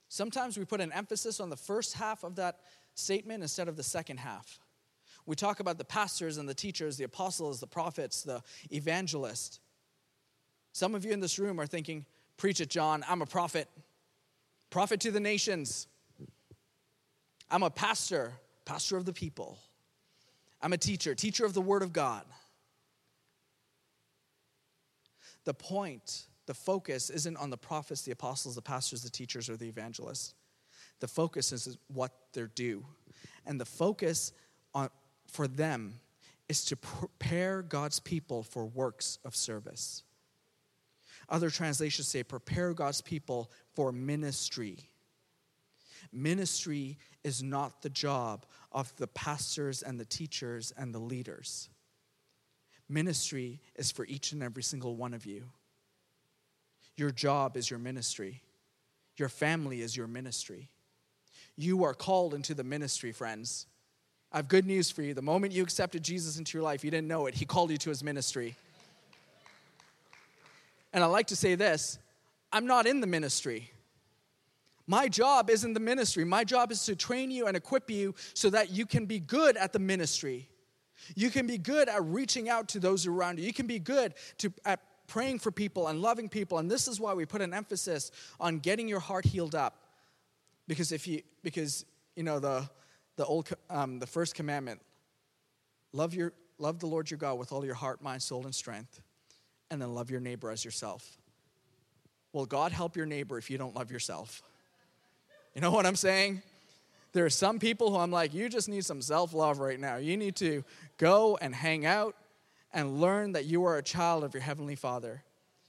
Sometimes 0.07 0.57
we 0.57 0.63
put 0.63 0.79
an 0.79 0.93
emphasis 0.93 1.41
on 1.41 1.49
the 1.49 1.57
first 1.57 1.93
half 1.95 2.23
of 2.23 2.37
that 2.37 2.59
statement 2.93 3.43
instead 3.43 3.67
of 3.67 3.75
the 3.75 3.83
second 3.83 4.17
half. 4.17 4.59
We 5.25 5.35
talk 5.35 5.59
about 5.59 5.77
the 5.77 5.83
pastors 5.83 6.37
and 6.37 6.47
the 6.47 6.53
teachers, 6.53 6.95
the 6.95 7.03
apostles, 7.03 7.59
the 7.59 7.67
prophets, 7.67 8.23
the 8.23 8.41
evangelists. 8.71 9.59
Some 10.71 10.95
of 10.95 11.03
you 11.03 11.11
in 11.11 11.19
this 11.19 11.37
room 11.37 11.59
are 11.59 11.67
thinking, 11.67 12.05
Preach 12.37 12.61
it, 12.61 12.69
John, 12.69 13.03
I'm 13.07 13.21
a 13.21 13.25
prophet 13.25 13.67
prophet 14.69 15.01
to 15.01 15.11
the 15.11 15.19
nations. 15.19 15.87
I'm 17.49 17.63
a 17.63 17.69
pastor, 17.69 18.33
pastor 18.65 18.97
of 18.97 19.05
the 19.05 19.13
people. 19.13 19.57
I'm 20.61 20.73
a 20.73 20.77
teacher, 20.77 21.13
teacher 21.13 21.45
of 21.45 21.53
the 21.53 21.61
Word 21.61 21.83
of 21.83 21.93
God. 21.93 22.23
The 25.45 25.53
point, 25.53 26.25
the 26.47 26.53
focus 26.53 27.09
isn't 27.09 27.37
on 27.37 27.49
the 27.49 27.57
prophets, 27.57 28.01
the 28.01 28.11
apostles, 28.11 28.55
the 28.55 28.61
pastors, 28.61 29.03
the 29.03 29.09
teachers, 29.09 29.49
or 29.49 29.57
the 29.57 29.67
evangelists. 29.67 30.33
The 30.99 31.07
focus 31.07 31.51
is 31.51 31.77
what 31.87 32.11
they're 32.33 32.47
due. 32.47 32.85
And 33.45 33.59
the 33.59 33.65
focus 33.65 34.31
on, 34.73 34.89
for 35.27 35.47
them 35.47 35.99
is 36.49 36.65
to 36.65 36.75
prepare 36.75 37.61
God's 37.61 37.99
people 37.99 38.43
for 38.43 38.65
works 38.65 39.19
of 39.25 39.35
service. 39.35 40.03
Other 41.27 41.49
translations 41.49 42.07
say, 42.07 42.23
prepare 42.23 42.73
God's 42.73 43.01
people 43.01 43.51
for 43.73 43.91
ministry. 43.91 44.89
Ministry 46.11 46.97
is 47.23 47.41
not 47.41 47.81
the 47.81 47.89
job 47.89 48.45
of 48.71 48.95
the 48.97 49.07
pastors 49.07 49.81
and 49.81 49.99
the 49.99 50.05
teachers 50.05 50.71
and 50.77 50.93
the 50.93 50.99
leaders. 50.99 51.69
Ministry 52.87 53.59
is 53.75 53.91
for 53.91 54.05
each 54.05 54.31
and 54.31 54.43
every 54.43 54.63
single 54.63 54.95
one 54.95 55.13
of 55.13 55.25
you. 55.25 55.45
Your 56.95 57.11
job 57.11 57.57
is 57.57 57.69
your 57.69 57.79
ministry, 57.79 58.41
your 59.17 59.29
family 59.29 59.81
is 59.81 59.95
your 59.95 60.07
ministry. 60.07 60.69
You 61.57 61.85
are 61.85 61.93
called 61.93 62.33
into 62.33 62.53
the 62.53 62.65
ministry, 62.65 63.13
friends. 63.13 63.67
I 64.31 64.37
have 64.37 64.49
good 64.49 64.65
news 64.65 64.91
for 64.91 65.01
you. 65.01 65.13
The 65.13 65.21
moment 65.21 65.53
you 65.53 65.63
accepted 65.63 66.03
Jesus 66.03 66.37
into 66.37 66.57
your 66.57 66.63
life, 66.63 66.83
you 66.83 66.91
didn't 66.91 67.07
know 67.07 67.27
it. 67.27 67.33
He 67.33 67.45
called 67.45 67.71
you 67.71 67.77
to 67.77 67.89
his 67.89 68.03
ministry. 68.03 68.57
And 70.91 71.01
I 71.01 71.07
like 71.07 71.27
to 71.27 71.35
say 71.35 71.55
this 71.55 71.97
I'm 72.51 72.65
not 72.65 72.87
in 72.87 72.99
the 72.99 73.07
ministry. 73.07 73.71
My 74.87 75.07
job 75.07 75.49
isn't 75.49 75.73
the 75.73 75.79
ministry. 75.79 76.25
My 76.25 76.43
job 76.43 76.71
is 76.71 76.85
to 76.85 76.95
train 76.95 77.31
you 77.31 77.47
and 77.47 77.57
equip 77.57 77.89
you 77.89 78.13
so 78.33 78.49
that 78.51 78.69
you 78.69 78.85
can 78.85 79.05
be 79.05 79.19
good 79.19 79.57
at 79.57 79.73
the 79.73 79.79
ministry. 79.79 80.47
You 81.15 81.29
can 81.29 81.47
be 81.47 81.57
good 81.57 81.89
at 81.89 82.03
reaching 82.03 82.49
out 82.49 82.69
to 82.69 82.79
those 82.79 83.05
around 83.07 83.39
you. 83.39 83.45
You 83.45 83.53
can 83.53 83.67
be 83.67 83.79
good 83.79 84.13
to, 84.39 84.51
at 84.65 84.79
praying 85.07 85.39
for 85.39 85.51
people 85.51 85.87
and 85.87 86.01
loving 86.01 86.29
people. 86.29 86.57
And 86.57 86.69
this 86.69 86.87
is 86.87 86.99
why 86.99 87.13
we 87.13 87.25
put 87.25 87.41
an 87.41 87.53
emphasis 87.53 88.11
on 88.39 88.59
getting 88.59 88.87
your 88.87 88.99
heart 88.99 89.25
healed 89.25 89.55
up. 89.55 89.75
Because 90.67 90.91
if 90.91 91.07
you, 91.07 91.21
because 91.43 91.85
you 92.15 92.23
know 92.23 92.39
the 92.39 92.67
the 93.17 93.25
old 93.25 93.49
um, 93.69 93.99
the 93.99 94.07
first 94.07 94.33
commandment, 94.33 94.81
love 95.93 96.13
your 96.15 96.33
love 96.57 96.79
the 96.79 96.87
Lord 96.87 97.11
your 97.11 97.19
God 97.19 97.37
with 97.37 97.51
all 97.51 97.63
your 97.63 97.75
heart, 97.75 98.01
mind, 98.01 98.23
soul, 98.23 98.45
and 98.45 98.55
strength 98.55 98.99
and 99.71 99.81
then 99.81 99.93
love 99.93 100.09
your 100.09 100.19
neighbor 100.19 100.51
as 100.51 100.63
yourself. 100.63 101.17
Well, 102.33 102.45
God 102.45 102.71
help 102.71 102.95
your 102.95 103.05
neighbor 103.05 103.37
if 103.37 103.49
you 103.49 103.57
don't 103.57 103.75
love 103.75 103.91
yourself. 103.91 104.41
You 105.53 105.61
know 105.61 105.71
what 105.71 105.85
I'm 105.85 105.95
saying? 105.95 106.41
There 107.15 107.23
are 107.23 107.29
some 107.29 107.59
people 107.59 107.91
who 107.91 107.95
I'm 107.95 108.11
like, 108.11 108.33
you 108.33 108.49
just 108.49 108.67
need 108.67 108.83
some 108.83 109.01
self 109.01 109.33
love 109.33 109.59
right 109.59 109.79
now. 109.79 109.95
You 109.95 110.17
need 110.17 110.35
to 110.35 110.65
go 110.97 111.37
and 111.39 111.55
hang 111.55 111.85
out 111.85 112.13
and 112.73 112.99
learn 112.99 113.31
that 113.31 113.45
you 113.45 113.63
are 113.63 113.77
a 113.77 113.81
child 113.81 114.25
of 114.25 114.33
your 114.33 114.43
Heavenly 114.43 114.75
Father, 114.75 115.23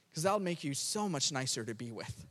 because 0.09 0.23
that'll 0.23 0.41
make 0.41 0.65
you 0.65 0.73
so 0.73 1.07
much 1.07 1.31
nicer 1.31 1.63
to 1.63 1.73
be 1.73 1.89
with. 1.89 2.25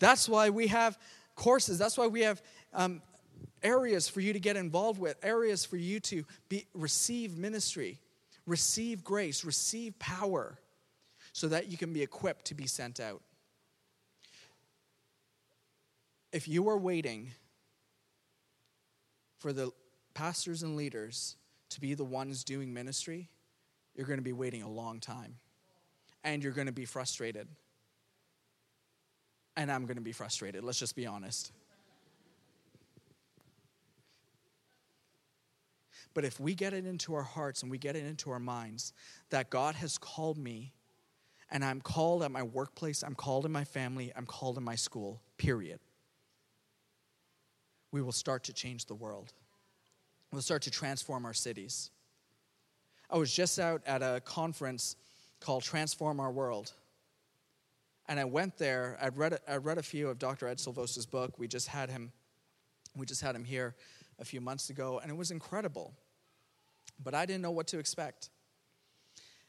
That's 0.00 0.28
why 0.28 0.50
we 0.50 0.66
have 0.66 0.98
courses, 1.36 1.78
that's 1.78 1.96
why 1.96 2.08
we 2.08 2.22
have 2.22 2.42
um, 2.74 3.00
areas 3.62 4.08
for 4.08 4.20
you 4.20 4.32
to 4.32 4.40
get 4.40 4.56
involved 4.56 4.98
with, 4.98 5.16
areas 5.22 5.64
for 5.64 5.76
you 5.76 6.00
to 6.00 6.24
be, 6.48 6.66
receive 6.74 7.38
ministry, 7.38 8.00
receive 8.46 9.04
grace, 9.04 9.44
receive 9.44 9.96
power, 10.00 10.58
so 11.32 11.46
that 11.46 11.68
you 11.68 11.78
can 11.78 11.92
be 11.92 12.02
equipped 12.02 12.46
to 12.46 12.54
be 12.56 12.66
sent 12.66 12.98
out. 12.98 13.22
If 16.32 16.48
you 16.48 16.68
are 16.68 16.78
waiting 16.78 17.30
for 19.38 19.52
the 19.52 19.70
pastors 20.14 20.62
and 20.62 20.76
leaders 20.76 21.36
to 21.70 21.80
be 21.80 21.94
the 21.94 22.04
ones 22.04 22.44
doing 22.44 22.72
ministry, 22.72 23.28
you're 23.94 24.06
going 24.06 24.18
to 24.18 24.24
be 24.24 24.32
waiting 24.32 24.62
a 24.62 24.70
long 24.70 25.00
time. 25.00 25.36
And 26.24 26.42
you're 26.42 26.52
going 26.52 26.66
to 26.66 26.72
be 26.72 26.84
frustrated. 26.84 27.48
And 29.56 29.70
I'm 29.70 29.86
going 29.86 29.96
to 29.96 30.02
be 30.02 30.12
frustrated, 30.12 30.64
let's 30.64 30.78
just 30.78 30.96
be 30.96 31.06
honest. 31.06 31.52
But 36.16 36.24
if 36.24 36.40
we 36.40 36.54
get 36.54 36.72
it 36.72 36.86
into 36.86 37.14
our 37.14 37.22
hearts 37.22 37.62
and 37.62 37.70
we 37.70 37.76
get 37.76 37.94
it 37.94 38.06
into 38.06 38.30
our 38.30 38.38
minds 38.38 38.94
that 39.28 39.50
God 39.50 39.74
has 39.74 39.98
called 39.98 40.38
me, 40.38 40.72
and 41.50 41.62
I'm 41.64 41.80
called 41.80 42.22
at 42.22 42.30
my 42.30 42.42
workplace, 42.42 43.04
I'm 43.04 43.14
called 43.14 43.44
in 43.44 43.52
my 43.52 43.64
family, 43.64 44.12
I'm 44.16 44.26
called 44.26 44.56
in 44.56 44.64
my 44.64 44.76
school, 44.76 45.20
period, 45.36 45.78
we 47.96 48.02
will 48.02 48.12
start 48.12 48.44
to 48.44 48.52
change 48.52 48.84
the 48.84 48.94
world. 48.94 49.32
We'll 50.30 50.42
start 50.42 50.60
to 50.62 50.70
transform 50.70 51.24
our 51.24 51.32
cities. 51.32 51.90
I 53.08 53.16
was 53.16 53.32
just 53.32 53.58
out 53.58 53.80
at 53.86 54.02
a 54.02 54.20
conference 54.20 54.96
called 55.40 55.62
Transform 55.62 56.20
Our 56.20 56.30
World. 56.30 56.72
And 58.06 58.20
I 58.20 58.24
went 58.24 58.58
there, 58.58 58.98
I'd 59.00 59.16
read, 59.16 59.38
I 59.48 59.56
read 59.56 59.78
a 59.78 59.82
few 59.82 60.10
of 60.10 60.18
Dr. 60.18 60.46
Ed 60.46 60.58
Silvoso's 60.58 61.06
book. 61.06 61.38
We 61.38 61.48
just 61.48 61.68
had 61.68 61.88
him, 61.88 62.12
we 62.94 63.06
just 63.06 63.22
had 63.22 63.34
him 63.34 63.44
here 63.44 63.74
a 64.18 64.26
few 64.26 64.42
months 64.42 64.68
ago, 64.68 65.00
and 65.02 65.10
it 65.10 65.16
was 65.16 65.30
incredible 65.30 65.94
but 67.02 67.14
I 67.14 67.26
didn't 67.26 67.42
know 67.42 67.50
what 67.50 67.66
to 67.68 67.78
expect. 67.78 68.30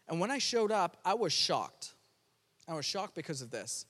And 0.08 0.20
when 0.20 0.32
I 0.32 0.38
showed 0.38 0.72
up, 0.72 0.98
I 1.04 1.14
was 1.14 1.34
shocked. 1.34 1.94
I 2.68 2.74
was 2.74 2.86
shocked 2.86 3.16
because 3.16 3.42
of 3.42 3.52
this. 3.52 3.86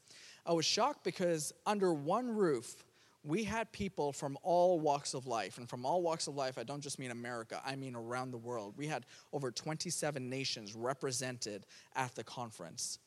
I 0.46 0.54
was 0.54 0.66
shocked 0.66 1.04
because 1.04 1.54
under 1.66 1.94
one 1.94 2.30
roof, 2.30 2.84
we 3.28 3.44
had 3.44 3.70
people 3.74 4.14
from 4.14 4.38
all 4.42 4.80
walks 4.80 5.14
of 5.14 5.28
life. 5.28 5.58
And 5.58 5.70
from 5.70 5.86
all 5.86 6.02
walks 6.02 6.28
of 6.28 6.36
life, 6.36 6.58
I 6.58 6.64
don't 6.64 6.80
just 6.80 6.98
mean 6.98 7.12
America, 7.12 7.62
I 7.66 7.76
mean 7.76 7.94
around 7.94 8.32
the 8.32 8.38
world. 8.38 8.76
We 8.78 8.88
had 8.88 9.06
over 9.34 9.52
27 9.52 10.30
nations 10.30 10.74
represented 10.74 11.66
at 11.94 12.16
the 12.16 12.24
conference. 12.24 13.00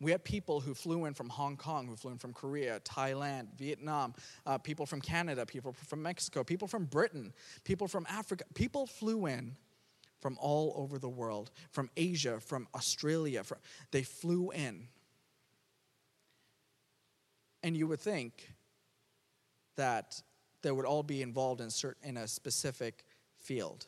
We 0.00 0.12
had 0.12 0.22
people 0.22 0.60
who 0.60 0.72
flew 0.72 1.04
in 1.04 1.14
from 1.14 1.28
Hong 1.28 1.56
Kong, 1.56 1.88
who 1.88 1.96
flew 1.96 2.12
in 2.12 2.18
from 2.18 2.32
Korea, 2.32 2.80
Thailand, 2.80 3.48
Vietnam, 3.58 4.14
uh, 4.46 4.56
people 4.56 4.86
from 4.86 5.00
Canada, 5.00 5.44
people 5.44 5.72
from 5.72 6.00
Mexico, 6.00 6.44
people 6.44 6.68
from 6.68 6.84
Britain, 6.84 7.32
people 7.64 7.88
from 7.88 8.06
Africa. 8.08 8.44
People 8.54 8.86
flew 8.86 9.26
in 9.26 9.56
from 10.20 10.38
all 10.40 10.74
over 10.76 10.98
the 10.98 11.08
world, 11.08 11.50
from 11.72 11.90
Asia, 11.96 12.38
from 12.38 12.68
Australia. 12.72 13.42
From, 13.42 13.58
they 13.90 14.04
flew 14.04 14.50
in. 14.52 14.86
And 17.64 17.76
you 17.76 17.88
would 17.88 18.00
think 18.00 18.54
that 19.76 20.20
they 20.62 20.70
would 20.70 20.84
all 20.84 21.02
be 21.02 21.22
involved 21.22 21.60
in, 21.60 21.70
certain, 21.70 22.08
in 22.08 22.16
a 22.16 22.28
specific 22.28 23.04
field. 23.36 23.86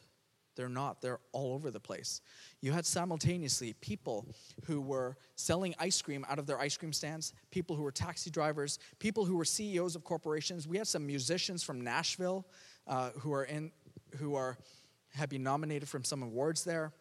They're 0.55 0.69
not, 0.69 1.01
they're 1.01 1.21
all 1.33 1.55
over 1.55 1.71
the 1.71 1.81
place. 1.81 2.21
You 2.61 2.73
had 2.73 2.85
simultaneously 2.85 3.75
people 3.81 4.27
who 4.67 4.81
were 4.81 5.17
selling 5.35 5.75
ice 5.79 6.03
cream 6.03 6.27
out 6.29 6.39
of 6.39 6.47
their 6.47 6.61
ice 6.61 6.77
cream 6.77 6.93
stands, 6.93 7.33
people 7.51 7.75
who 7.75 7.83
were 7.83 7.93
taxi 7.93 8.31
drivers, 8.31 8.79
people 8.99 9.25
who 9.25 9.37
were 9.37 9.47
CEOs 9.47 9.97
of 9.97 10.05
corporations. 10.05 10.69
We 10.69 10.77
had 10.77 10.87
some 10.87 11.07
musicians 11.07 11.63
from 11.63 11.81
Nashville 11.81 12.47
uh, 12.87 13.11
who 13.21 13.33
are 13.33 13.45
in, 13.45 13.73
who 14.19 14.35
are 14.35 14.59
have 15.15 15.29
been 15.29 15.43
nominated 15.43 15.89
from 15.89 16.05
some 16.05 16.23
awards 16.23 16.65
there. 16.65 16.93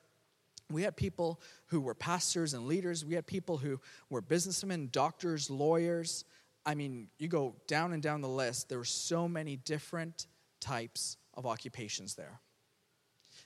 We 0.69 0.83
had 0.83 0.95
people 0.95 1.41
who 1.67 1.81
were 1.81 1.95
pastors 1.95 2.53
and 2.53 2.67
leaders. 2.67 3.05
We 3.05 3.15
had 3.15 3.25
people 3.25 3.57
who 3.57 3.79
were 4.09 4.21
businessmen, 4.21 4.89
doctors, 4.91 5.49
lawyers. 5.49 6.25
I 6.65 6.75
mean, 6.75 7.07
you 7.17 7.27
go 7.27 7.55
down 7.67 7.93
and 7.93 8.03
down 8.03 8.21
the 8.21 8.29
list. 8.29 8.69
There 8.69 8.77
were 8.77 8.85
so 8.85 9.27
many 9.27 9.55
different 9.55 10.27
types 10.59 11.17
of 11.33 11.45
occupations 11.45 12.15
there. 12.15 12.39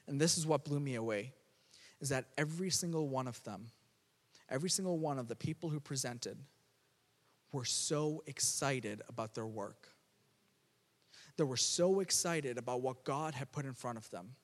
And 0.07 0.19
this 0.19 0.37
is 0.37 0.45
what 0.45 0.65
blew 0.65 0.79
me 0.79 0.95
away 0.95 1.33
is 2.01 2.09
that 2.09 2.25
every 2.37 2.69
single 2.69 3.07
one 3.07 3.27
of 3.27 3.41
them, 3.43 3.67
every 4.49 4.69
single 4.69 4.99
one 4.99 5.17
of 5.17 5.27
the 5.27 5.35
people 5.35 5.69
who 5.69 5.79
presented 5.79 6.37
were 7.51 7.65
so 7.65 8.21
excited 8.27 9.01
about 9.07 9.33
their 9.33 9.45
work. 9.45 9.87
They 11.37 11.45
were 11.45 11.57
so 11.57 12.01
excited 12.01 12.57
about 12.57 12.81
what 12.81 13.05
God 13.05 13.33
had 13.33 13.51
put 13.51 13.65
in 13.65 13.73
front 13.73 13.97
of 13.97 14.09
them 14.11 14.35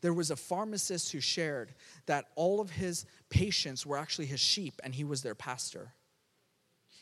there 0.00 0.14
was 0.14 0.30
a 0.30 0.36
pharmacist 0.36 1.12
who 1.12 1.20
shared 1.20 1.74
that 2.06 2.26
all 2.34 2.60
of 2.60 2.70
his 2.70 3.04
patients 3.28 3.84
were 3.84 3.98
actually 3.98 4.26
his 4.26 4.40
sheep 4.40 4.80
and 4.82 4.94
he 4.94 5.04
was 5.04 5.22
their 5.22 5.34
pastor. 5.34 5.92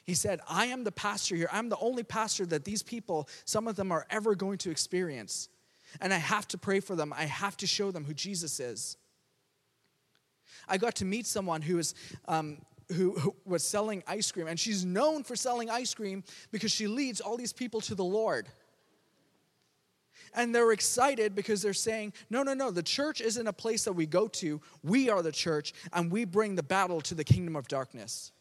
He 0.09 0.15
said, 0.15 0.41
I 0.49 0.65
am 0.69 0.85
the 0.85 0.91
pastor 0.91 1.37
here. 1.37 1.51
I'm 1.53 1.69
the 1.69 1.77
only 1.77 2.03
pastor 2.03 2.47
that 2.47 2.65
these 2.65 2.83
people, 2.83 3.29
some 3.45 3.69
of 3.69 3.77
them, 3.77 3.93
are 3.93 4.07
ever 4.09 4.35
going 4.35 4.57
to 4.59 4.71
experience. 4.71 5.51
And 6.01 6.15
I 6.15 6.17
have 6.17 6.49
to 6.49 6.57
pray 6.57 6.81
for 6.81 6.97
them. 6.97 7.13
I 7.15 7.25
have 7.25 7.59
to 7.59 7.67
show 7.67 7.91
them 7.91 8.07
who 8.07 8.15
Jesus 8.15 8.59
is. 8.59 8.97
I 10.67 10.79
got 10.79 10.95
to 10.97 11.05
meet 11.05 11.27
someone 11.27 11.61
who 11.61 11.77
was, 11.77 11.95
um, 12.27 12.57
who, 12.91 13.19
who 13.19 13.37
was 13.45 13.63
selling 13.63 14.03
ice 14.07 14.33
cream, 14.33 14.47
and 14.47 14.59
she's 14.59 14.83
known 14.83 15.25
for 15.25 15.37
selling 15.37 15.69
ice 15.69 15.93
cream 15.93 16.25
because 16.53 16.73
she 16.73 16.87
leads 16.87 17.21
all 17.21 17.37
these 17.37 17.53
people 17.53 17.83
to 17.83 17.95
the 17.95 18.03
Lord. 18.03 18.49
And 20.35 20.55
they're 20.55 20.73
excited 20.73 21.35
because 21.35 21.61
they're 21.61 21.75
saying, 21.75 22.15
no, 22.31 22.43
no, 22.43 22.55
no, 22.55 22.71
the 22.71 22.83
church 22.83 23.21
isn't 23.21 23.47
a 23.47 23.53
place 23.53 23.85
that 23.85 23.93
we 23.93 24.07
go 24.07 24.27
to. 24.27 24.63
We 24.83 25.11
are 25.11 25.21
the 25.21 25.33
church, 25.33 25.75
and 25.93 26.11
we 26.11 26.25
bring 26.25 26.55
the 26.55 26.63
battle 26.63 27.03
to 27.03 27.15
the 27.15 27.25
kingdom 27.25 27.57
of 27.57 27.69
darkness. 27.69 28.33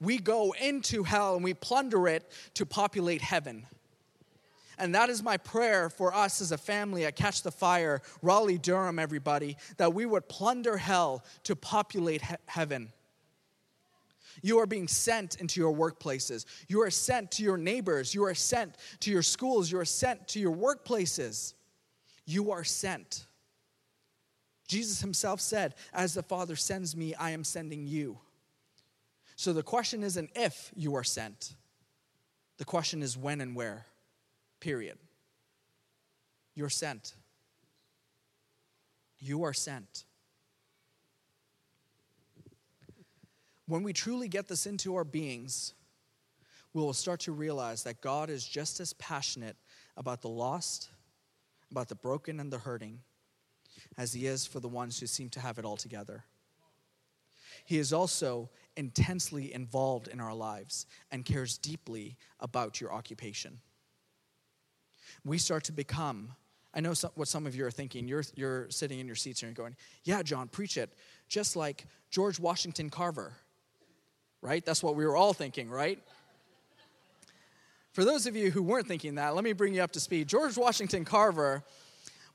We 0.00 0.18
go 0.18 0.54
into 0.60 1.02
hell 1.02 1.34
and 1.34 1.44
we 1.44 1.54
plunder 1.54 2.08
it 2.08 2.30
to 2.54 2.66
populate 2.66 3.22
heaven. 3.22 3.66
And 4.78 4.94
that 4.94 5.10
is 5.10 5.22
my 5.22 5.36
prayer 5.36 5.90
for 5.90 6.14
us 6.14 6.40
as 6.40 6.52
a 6.52 6.58
family 6.58 7.04
at 7.04 7.16
Catch 7.16 7.42
the 7.42 7.50
Fire, 7.50 8.00
Raleigh, 8.22 8.58
Durham, 8.58 8.98
everybody, 8.98 9.56
that 9.76 9.92
we 9.92 10.06
would 10.06 10.28
plunder 10.28 10.76
hell 10.76 11.24
to 11.44 11.56
populate 11.56 12.22
he- 12.22 12.36
heaven. 12.46 12.92
You 14.40 14.60
are 14.60 14.66
being 14.66 14.86
sent 14.86 15.40
into 15.40 15.60
your 15.60 15.74
workplaces. 15.74 16.44
You 16.68 16.82
are 16.82 16.90
sent 16.90 17.32
to 17.32 17.42
your 17.42 17.56
neighbors. 17.56 18.14
You 18.14 18.24
are 18.24 18.34
sent 18.34 18.76
to 19.00 19.10
your 19.10 19.22
schools. 19.22 19.70
You 19.72 19.80
are 19.80 19.84
sent 19.84 20.28
to 20.28 20.38
your 20.38 20.54
workplaces. 20.54 21.54
You 22.24 22.52
are 22.52 22.62
sent. 22.62 23.26
Jesus 24.68 25.00
himself 25.00 25.40
said, 25.40 25.74
As 25.92 26.14
the 26.14 26.22
Father 26.22 26.54
sends 26.54 26.94
me, 26.94 27.14
I 27.14 27.30
am 27.30 27.42
sending 27.42 27.86
you. 27.86 28.18
So 29.38 29.52
the 29.52 29.62
question 29.62 30.02
isn't 30.02 30.30
if 30.34 30.72
you 30.74 30.96
are 30.96 31.04
sent, 31.04 31.54
the 32.56 32.64
question 32.64 33.04
is 33.04 33.16
when 33.16 33.40
and 33.40 33.54
where, 33.54 33.86
period. 34.58 34.98
You're 36.56 36.68
sent. 36.68 37.14
You 39.20 39.44
are 39.44 39.52
sent. 39.52 40.02
When 43.66 43.84
we 43.84 43.92
truly 43.92 44.26
get 44.26 44.48
this 44.48 44.66
into 44.66 44.96
our 44.96 45.04
beings, 45.04 45.72
we 46.74 46.82
will 46.82 46.92
start 46.92 47.20
to 47.20 47.32
realize 47.32 47.84
that 47.84 48.00
God 48.00 48.30
is 48.30 48.44
just 48.44 48.80
as 48.80 48.92
passionate 48.94 49.56
about 49.96 50.20
the 50.20 50.28
lost, 50.28 50.88
about 51.70 51.88
the 51.88 51.94
broken 51.94 52.40
and 52.40 52.52
the 52.52 52.58
hurting, 52.58 52.98
as 53.96 54.12
He 54.12 54.26
is 54.26 54.48
for 54.48 54.58
the 54.58 54.66
ones 54.66 54.98
who 54.98 55.06
seem 55.06 55.28
to 55.28 55.38
have 55.40 55.60
it 55.60 55.64
all 55.64 55.76
together. 55.76 56.24
He 57.68 57.78
is 57.78 57.92
also 57.92 58.48
intensely 58.76 59.52
involved 59.52 60.08
in 60.08 60.20
our 60.20 60.34
lives 60.34 60.86
and 61.12 61.24
cares 61.24 61.58
deeply 61.58 62.16
about 62.40 62.80
your 62.80 62.92
occupation. 62.92 63.60
We 65.24 65.36
start 65.36 65.64
to 65.64 65.72
become, 65.72 66.30
I 66.72 66.80
know 66.80 66.94
some, 66.94 67.10
what 67.14 67.28
some 67.28 67.46
of 67.46 67.54
you 67.54 67.66
are 67.66 67.70
thinking. 67.70 68.08
You're, 68.08 68.24
you're 68.34 68.70
sitting 68.70 69.00
in 69.00 69.06
your 69.06 69.16
seats 69.16 69.40
here 69.40 69.48
and 69.48 69.56
going, 69.56 69.76
Yeah, 70.04 70.22
John, 70.22 70.48
preach 70.48 70.76
it. 70.76 70.90
Just 71.28 71.56
like 71.56 71.86
George 72.10 72.40
Washington 72.40 72.88
Carver 72.88 73.34
right? 74.40 74.64
That's 74.64 74.82
what 74.82 74.94
we 74.94 75.04
were 75.06 75.16
all 75.16 75.32
thinking, 75.32 75.68
right? 75.68 75.98
For 77.92 78.04
those 78.04 78.26
of 78.26 78.36
you 78.36 78.50
who 78.50 78.62
weren't 78.62 78.86
thinking 78.86 79.16
that, 79.16 79.34
let 79.34 79.42
me 79.42 79.52
bring 79.52 79.74
you 79.74 79.82
up 79.82 79.92
to 79.92 80.00
speed. 80.00 80.28
George 80.28 80.56
Washington 80.56 81.04
Carver 81.04 81.64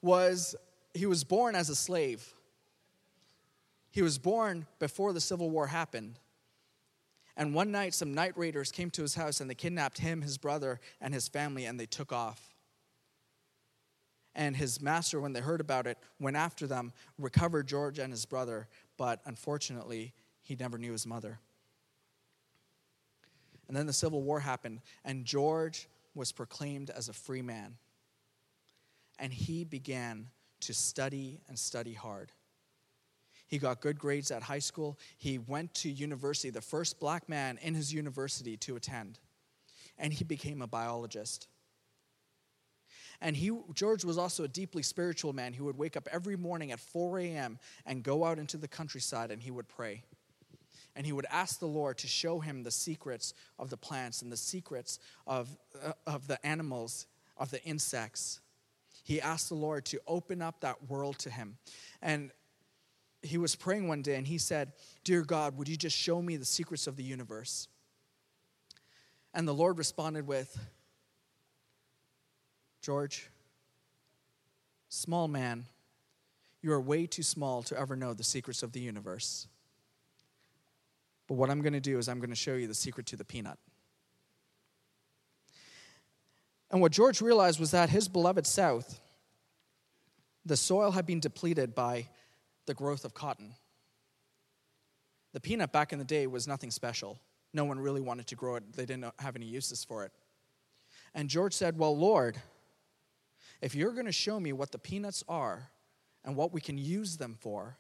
was 0.02 0.56
he 0.94 1.06
was 1.06 1.24
born 1.24 1.56
as 1.56 1.70
a 1.70 1.76
slave. 1.76 2.34
He 3.94 4.02
was 4.02 4.18
born 4.18 4.66
before 4.80 5.14
the 5.14 5.22
Civil 5.22 5.52
War 5.52 5.68
happened. 5.68 6.18
And 7.38 7.54
one 7.54 7.72
night, 7.72 7.94
some 7.94 8.12
night 8.12 8.36
raiders 8.36 8.72
came 8.72 8.90
to 8.90 9.04
his 9.04 9.14
house 9.14 9.40
and 9.40 9.48
they 9.48 9.54
kidnapped 9.54 10.00
him, 10.00 10.24
his 10.24 10.40
brother, 10.40 10.80
and 11.00 11.14
his 11.14 11.28
family, 11.28 11.66
and 11.66 11.80
they 11.80 11.86
took 11.86 12.12
off. 12.12 12.56
And 14.34 14.58
his 14.58 14.82
master, 14.82 15.22
when 15.22 15.34
they 15.34 15.42
heard 15.42 15.62
about 15.62 15.86
it, 15.86 16.00
went 16.20 16.36
after 16.36 16.66
them, 16.66 16.92
recovered 17.20 17.68
George 17.68 18.00
and 18.00 18.12
his 18.12 18.26
brother, 18.26 18.68
but 18.98 19.22
unfortunately, 19.26 20.12
he 20.42 20.56
never 20.56 20.80
knew 20.80 20.92
his 20.92 21.06
mother. 21.06 21.38
And 23.68 23.78
then 23.78 23.86
the 23.86 23.94
Civil 23.94 24.24
War 24.24 24.40
happened, 24.40 24.82
and 25.06 25.24
George 25.24 25.88
was 26.16 26.32
proclaimed 26.32 26.90
as 26.90 27.10
a 27.10 27.14
free 27.14 27.44
man. 27.44 27.78
And 29.20 29.32
he 29.32 29.64
began 29.64 30.30
to 30.62 30.74
study 30.74 31.42
and 31.48 31.60
study 31.60 31.94
hard. 31.94 32.32
He 33.54 33.60
got 33.60 33.82
good 33.82 34.00
grades 34.00 34.32
at 34.32 34.42
high 34.42 34.58
school. 34.58 34.98
He 35.20 35.38
went 35.38 35.76
to 35.76 35.90
university, 35.92 36.50
the 36.50 36.60
first 36.60 37.00
black 37.00 37.30
man 37.30 37.60
in 37.62 37.76
his 37.76 37.94
university 37.94 38.58
to 38.58 38.76
attend. 38.76 39.20
And 39.96 40.12
he 40.12 40.24
became 40.24 40.64
a 40.64 40.66
biologist. 40.66 41.48
And 43.22 43.38
he, 43.38 43.52
George 43.76 44.04
was 44.04 44.18
also 44.18 44.44
a 44.44 44.48
deeply 44.48 44.82
spiritual 44.82 45.34
man 45.34 45.54
who 45.54 45.66
would 45.66 45.78
wake 45.78 45.96
up 45.96 46.10
every 46.12 46.36
morning 46.36 46.72
at 46.72 46.80
4 46.80 47.20
a.m. 47.20 47.60
and 47.86 48.02
go 48.02 48.26
out 48.26 48.40
into 48.40 48.58
the 48.58 48.68
countryside 48.68 49.30
and 49.30 49.40
he 49.40 49.52
would 49.52 49.68
pray. 49.68 50.02
And 50.96 51.06
he 51.06 51.12
would 51.12 51.28
ask 51.30 51.60
the 51.60 51.68
Lord 51.68 52.00
to 52.00 52.08
show 52.08 52.40
him 52.40 52.64
the 52.64 52.72
secrets 52.72 53.36
of 53.60 53.70
the 53.70 53.78
plants 53.78 54.24
and 54.24 54.32
the 54.32 54.36
secrets 54.36 54.98
of, 55.28 55.56
uh, 55.86 55.92
of 56.08 56.26
the 56.26 56.44
animals, 56.44 57.06
of 57.38 57.52
the 57.52 57.64
insects. 57.64 58.40
He 59.04 59.22
asked 59.22 59.50
the 59.50 59.56
Lord 59.56 59.86
to 59.86 60.00
open 60.08 60.42
up 60.42 60.62
that 60.62 60.90
world 60.90 61.20
to 61.20 61.30
him. 61.30 61.58
And 62.02 62.32
he 63.24 63.38
was 63.38 63.56
praying 63.56 63.88
one 63.88 64.02
day 64.02 64.16
and 64.16 64.28
he 64.28 64.38
said, 64.38 64.74
Dear 65.04 65.22
God, 65.24 65.58
would 65.58 65.68
you 65.68 65.78
just 65.78 65.98
show 65.98 66.22
me 66.22 66.36
the 66.36 66.46
secrets 66.46 66.88
of 66.88 66.98
the 66.98 67.04
universe? 67.04 67.68
And 69.34 69.48
the 69.48 69.54
Lord 69.54 69.78
responded 69.78 70.28
with, 70.28 70.58
George, 72.82 73.30
small 74.90 75.28
man, 75.28 75.66
you 76.62 76.72
are 76.74 76.82
way 76.82 77.08
too 77.08 77.24
small 77.24 77.64
to 77.64 77.80
ever 77.80 77.96
know 77.96 78.14
the 78.14 78.24
secrets 78.24 78.62
of 78.62 78.74
the 78.74 78.80
universe. 78.80 79.48
But 81.28 81.36
what 81.36 81.50
I'm 81.50 81.62
going 81.62 81.74
to 81.74 81.80
do 81.80 81.98
is 81.98 82.10
I'm 82.10 82.20
going 82.20 82.30
to 82.30 82.36
show 82.36 82.56
you 82.56 82.68
the 82.68 82.74
secret 82.74 83.06
to 83.08 83.16
the 83.16 83.26
peanut. 83.26 83.58
And 86.70 86.82
what 86.82 86.92
George 86.92 87.22
realized 87.22 87.60
was 87.60 87.72
that 87.72 87.90
his 87.90 88.08
beloved 88.08 88.46
South, 88.46 89.00
the 90.46 90.58
soil 90.58 90.92
had 90.92 91.06
been 91.06 91.20
depleted 91.20 91.74
by 91.74 92.08
the 92.66 92.74
growth 92.74 93.06
of 93.06 93.14
cotton. 93.14 93.54
The 95.34 95.40
peanut 95.40 95.72
back 95.72 95.92
in 95.94 96.00
the 96.00 96.06
day 96.06 96.28
was 96.28 96.48
nothing 96.48 96.72
special. 96.72 97.20
No 97.54 97.66
one 97.66 97.80
really 97.80 98.02
wanted 98.02 98.28
to 98.28 98.36
grow 98.36 98.56
it, 98.56 98.74
they 98.74 98.86
didn't 98.86 99.14
have 99.20 99.36
any 99.36 99.46
uses 99.46 99.84
for 99.84 100.06
it. 100.06 100.12
And 101.14 101.30
George 101.30 101.54
said, 101.54 101.78
Well, 101.78 101.96
Lord, 101.96 102.42
if 103.62 103.76
you're 103.76 103.92
going 103.92 104.06
to 104.06 104.12
show 104.12 104.40
me 104.40 104.54
what 104.54 104.72
the 104.72 104.80
peanuts 104.80 105.24
are 105.28 105.70
and 106.26 106.36
what 106.36 106.54
we 106.54 106.62
can 106.62 106.78
use 106.78 107.18
them 107.18 107.36
for, 107.40 107.78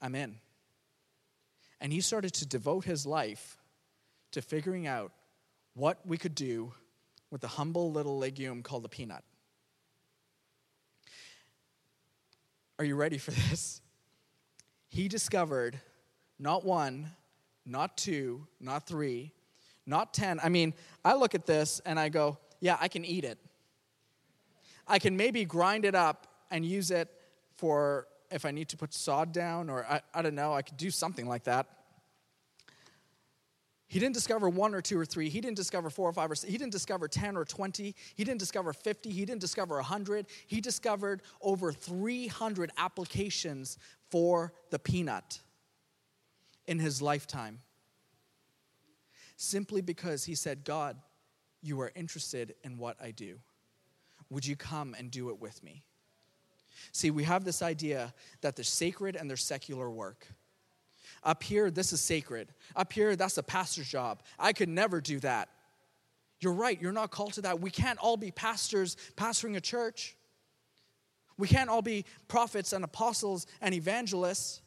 I'm 0.00 0.14
in. 0.14 0.36
And 1.80 1.92
he 1.92 2.00
started 2.00 2.32
to 2.34 2.46
devote 2.46 2.84
his 2.84 3.06
life 3.06 3.56
to 4.32 4.42
figuring 4.42 4.86
out 4.86 5.12
what 5.74 5.98
we 6.06 6.18
could 6.18 6.34
do 6.34 6.72
with 7.30 7.40
the 7.40 7.48
humble 7.48 7.90
little 7.92 8.18
legume 8.18 8.62
called 8.62 8.82
the 8.82 8.88
peanut. 8.88 9.22
Are 12.78 12.84
you 12.84 12.96
ready 12.96 13.18
for 13.18 13.30
this? 13.30 13.80
He 14.90 15.08
discovered 15.08 15.80
not 16.38 16.64
one, 16.64 17.12
not 17.64 17.96
two, 17.96 18.46
not 18.60 18.86
three, 18.86 19.32
not 19.86 20.12
10. 20.12 20.40
I 20.42 20.48
mean, 20.48 20.74
I 21.04 21.14
look 21.14 21.34
at 21.34 21.46
this 21.46 21.80
and 21.86 21.98
I 21.98 22.08
go, 22.08 22.38
yeah, 22.60 22.76
I 22.80 22.88
can 22.88 23.04
eat 23.04 23.24
it. 23.24 23.38
I 24.86 24.98
can 24.98 25.16
maybe 25.16 25.44
grind 25.44 25.84
it 25.84 25.94
up 25.94 26.26
and 26.50 26.66
use 26.66 26.90
it 26.90 27.08
for 27.56 28.08
if 28.32 28.44
I 28.44 28.50
need 28.50 28.68
to 28.70 28.76
put 28.76 28.92
sod 28.92 29.32
down, 29.32 29.70
or 29.70 29.84
I, 29.86 30.00
I 30.12 30.22
don't 30.22 30.34
know, 30.34 30.52
I 30.52 30.62
could 30.62 30.76
do 30.76 30.90
something 30.90 31.26
like 31.26 31.44
that. 31.44 31.66
He 33.86 33.98
didn't 33.98 34.14
discover 34.14 34.48
one 34.48 34.72
or 34.72 34.80
two 34.80 34.98
or 34.98 35.04
three. 35.04 35.28
He 35.28 35.40
didn't 35.40 35.56
discover 35.56 35.90
four 35.90 36.08
or 36.08 36.12
five 36.12 36.30
or 36.30 36.36
six. 36.36 36.50
He 36.50 36.56
didn't 36.56 36.70
discover 36.70 37.08
10 37.08 37.36
or 37.36 37.44
20. 37.44 37.94
He 38.14 38.24
didn't 38.24 38.38
discover 38.38 38.72
50. 38.72 39.10
He 39.10 39.24
didn't 39.24 39.40
discover 39.40 39.74
100. 39.76 40.26
He 40.46 40.60
discovered 40.60 41.22
over 41.42 41.72
300 41.72 42.70
applications 42.78 43.78
for 44.10 44.52
the 44.70 44.78
peanut 44.78 45.40
in 46.66 46.78
his 46.78 47.00
lifetime. 47.00 47.60
Simply 49.36 49.80
because 49.80 50.24
he 50.24 50.34
said, 50.34 50.64
God, 50.64 50.96
you 51.62 51.80
are 51.80 51.92
interested 51.94 52.54
in 52.64 52.78
what 52.78 52.96
I 53.02 53.10
do. 53.10 53.38
Would 54.30 54.46
you 54.46 54.56
come 54.56 54.94
and 54.98 55.10
do 55.10 55.30
it 55.30 55.40
with 55.40 55.62
me? 55.62 55.82
See, 56.92 57.10
we 57.10 57.24
have 57.24 57.44
this 57.44 57.62
idea 57.62 58.14
that 58.40 58.56
there's 58.56 58.68
sacred 58.68 59.16
and 59.16 59.28
there's 59.28 59.42
secular 59.42 59.90
work. 59.90 60.26
Up 61.22 61.42
here, 61.42 61.70
this 61.70 61.92
is 61.92 62.00
sacred. 62.00 62.48
Up 62.74 62.92
here, 62.92 63.16
that's 63.16 63.36
a 63.38 63.42
pastor's 63.42 63.88
job. 63.88 64.22
I 64.38 64.52
could 64.52 64.68
never 64.68 65.00
do 65.00 65.20
that. 65.20 65.48
You're 66.40 66.54
right, 66.54 66.80
you're 66.80 66.92
not 66.92 67.10
called 67.10 67.34
to 67.34 67.42
that. 67.42 67.60
We 67.60 67.70
can't 67.70 67.98
all 67.98 68.16
be 68.16 68.30
pastors 68.30 68.96
pastoring 69.16 69.56
a 69.56 69.60
church. 69.60 70.16
We 71.40 71.48
can't 71.48 71.68
all 71.68 71.82
be 71.82 72.04
prophets 72.28 72.72
and 72.72 72.84
apostles 72.84 73.46
and 73.60 73.74
evangelists. 73.74 74.62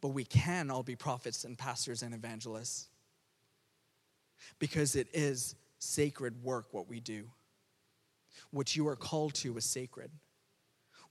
But 0.00 0.08
we 0.08 0.24
can 0.24 0.70
all 0.70 0.82
be 0.82 0.96
prophets 0.96 1.44
and 1.44 1.56
pastors 1.56 2.02
and 2.02 2.14
evangelists. 2.14 2.88
Because 4.58 4.96
it 4.96 5.06
is 5.12 5.54
sacred 5.78 6.42
work 6.42 6.66
what 6.72 6.88
we 6.88 6.98
do. 6.98 7.28
What 8.50 8.74
you 8.74 8.88
are 8.88 8.96
called 8.96 9.34
to 9.36 9.56
is 9.56 9.64
sacred 9.64 10.10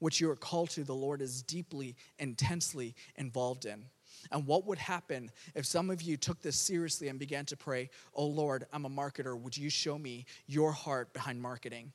what 0.04 0.20
you 0.20 0.30
are 0.30 0.36
called 0.36 0.70
to, 0.72 0.84
the 0.84 0.94
Lord 0.94 1.22
is 1.22 1.42
deeply, 1.42 1.96
intensely 2.20 2.94
involved 3.16 3.64
in. 3.64 3.86
And 4.34 4.46
what 4.46 4.68
would 4.68 4.78
happen 4.78 5.32
if 5.56 5.66
some 5.66 5.90
of 5.90 6.02
you 6.02 6.18
took 6.18 6.42
this 6.42 6.58
seriously 6.58 7.08
and 7.08 7.18
began 7.18 7.46
to 7.46 7.56
pray, 7.56 7.90
Oh 8.14 8.26
Lord, 8.26 8.66
I'm 8.74 8.84
a 8.84 8.90
marketer. 8.90 9.40
Would 9.40 9.56
you 9.56 9.70
show 9.70 9.98
me 9.98 10.26
your 10.46 10.74
heart 10.74 11.14
behind 11.14 11.42
marketing? 11.42 11.94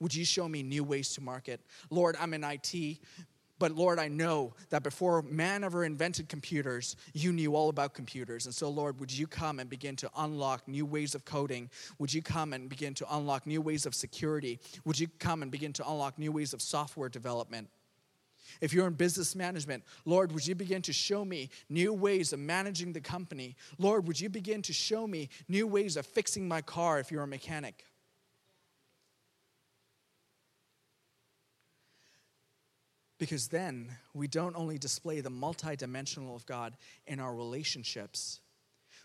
Would 0.00 0.14
you 0.14 0.24
show 0.24 0.48
me 0.48 0.62
new 0.62 0.82
ways 0.82 1.12
to 1.14 1.20
market? 1.20 1.60
Lord, 1.90 2.16
I'm 2.20 2.34
in 2.34 2.44
IT. 2.44 2.98
But 3.60 3.72
Lord, 3.72 3.98
I 3.98 4.08
know 4.08 4.54
that 4.70 4.82
before 4.82 5.20
man 5.20 5.64
ever 5.64 5.84
invented 5.84 6.30
computers, 6.30 6.96
you 7.12 7.30
knew 7.30 7.54
all 7.54 7.68
about 7.68 7.92
computers. 7.92 8.46
And 8.46 8.54
so, 8.54 8.70
Lord, 8.70 8.98
would 8.98 9.12
you 9.12 9.26
come 9.26 9.60
and 9.60 9.68
begin 9.68 9.96
to 9.96 10.10
unlock 10.16 10.66
new 10.66 10.86
ways 10.86 11.14
of 11.14 11.26
coding? 11.26 11.68
Would 11.98 12.12
you 12.12 12.22
come 12.22 12.54
and 12.54 12.70
begin 12.70 12.94
to 12.94 13.14
unlock 13.14 13.46
new 13.46 13.60
ways 13.60 13.84
of 13.84 13.94
security? 13.94 14.58
Would 14.86 14.98
you 14.98 15.08
come 15.18 15.42
and 15.42 15.50
begin 15.50 15.74
to 15.74 15.86
unlock 15.86 16.18
new 16.18 16.32
ways 16.32 16.54
of 16.54 16.62
software 16.62 17.10
development? 17.10 17.68
If 18.62 18.72
you're 18.72 18.86
in 18.86 18.94
business 18.94 19.36
management, 19.36 19.84
Lord, 20.06 20.32
would 20.32 20.46
you 20.46 20.54
begin 20.54 20.80
to 20.82 20.92
show 20.94 21.22
me 21.22 21.50
new 21.68 21.92
ways 21.92 22.32
of 22.32 22.38
managing 22.38 22.94
the 22.94 23.00
company? 23.00 23.56
Lord, 23.78 24.08
would 24.08 24.18
you 24.18 24.30
begin 24.30 24.62
to 24.62 24.72
show 24.72 25.06
me 25.06 25.28
new 25.48 25.66
ways 25.66 25.98
of 25.98 26.06
fixing 26.06 26.48
my 26.48 26.62
car 26.62 26.98
if 26.98 27.12
you're 27.12 27.22
a 27.22 27.28
mechanic? 27.28 27.84
Because 33.20 33.48
then 33.48 33.90
we 34.14 34.26
don't 34.26 34.56
only 34.56 34.78
display 34.78 35.20
the 35.20 35.30
multidimensional 35.30 36.34
of 36.34 36.46
God 36.46 36.74
in 37.06 37.20
our 37.20 37.34
relationships, 37.34 38.40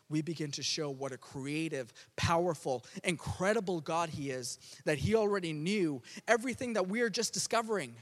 we 0.07 0.21
begin 0.21 0.51
to 0.51 0.63
show 0.63 0.89
what 0.89 1.11
a 1.11 1.17
creative, 1.17 1.91
powerful, 2.15 2.85
incredible 3.03 3.81
God 3.81 4.07
He 4.09 4.29
is, 4.29 4.57
that 4.85 4.97
He 4.97 5.15
already 5.15 5.51
knew 5.51 6.01
everything 6.29 6.73
that 6.73 6.87
we 6.87 7.01
are 7.01 7.09
just 7.09 7.33
discovering. 7.33 7.93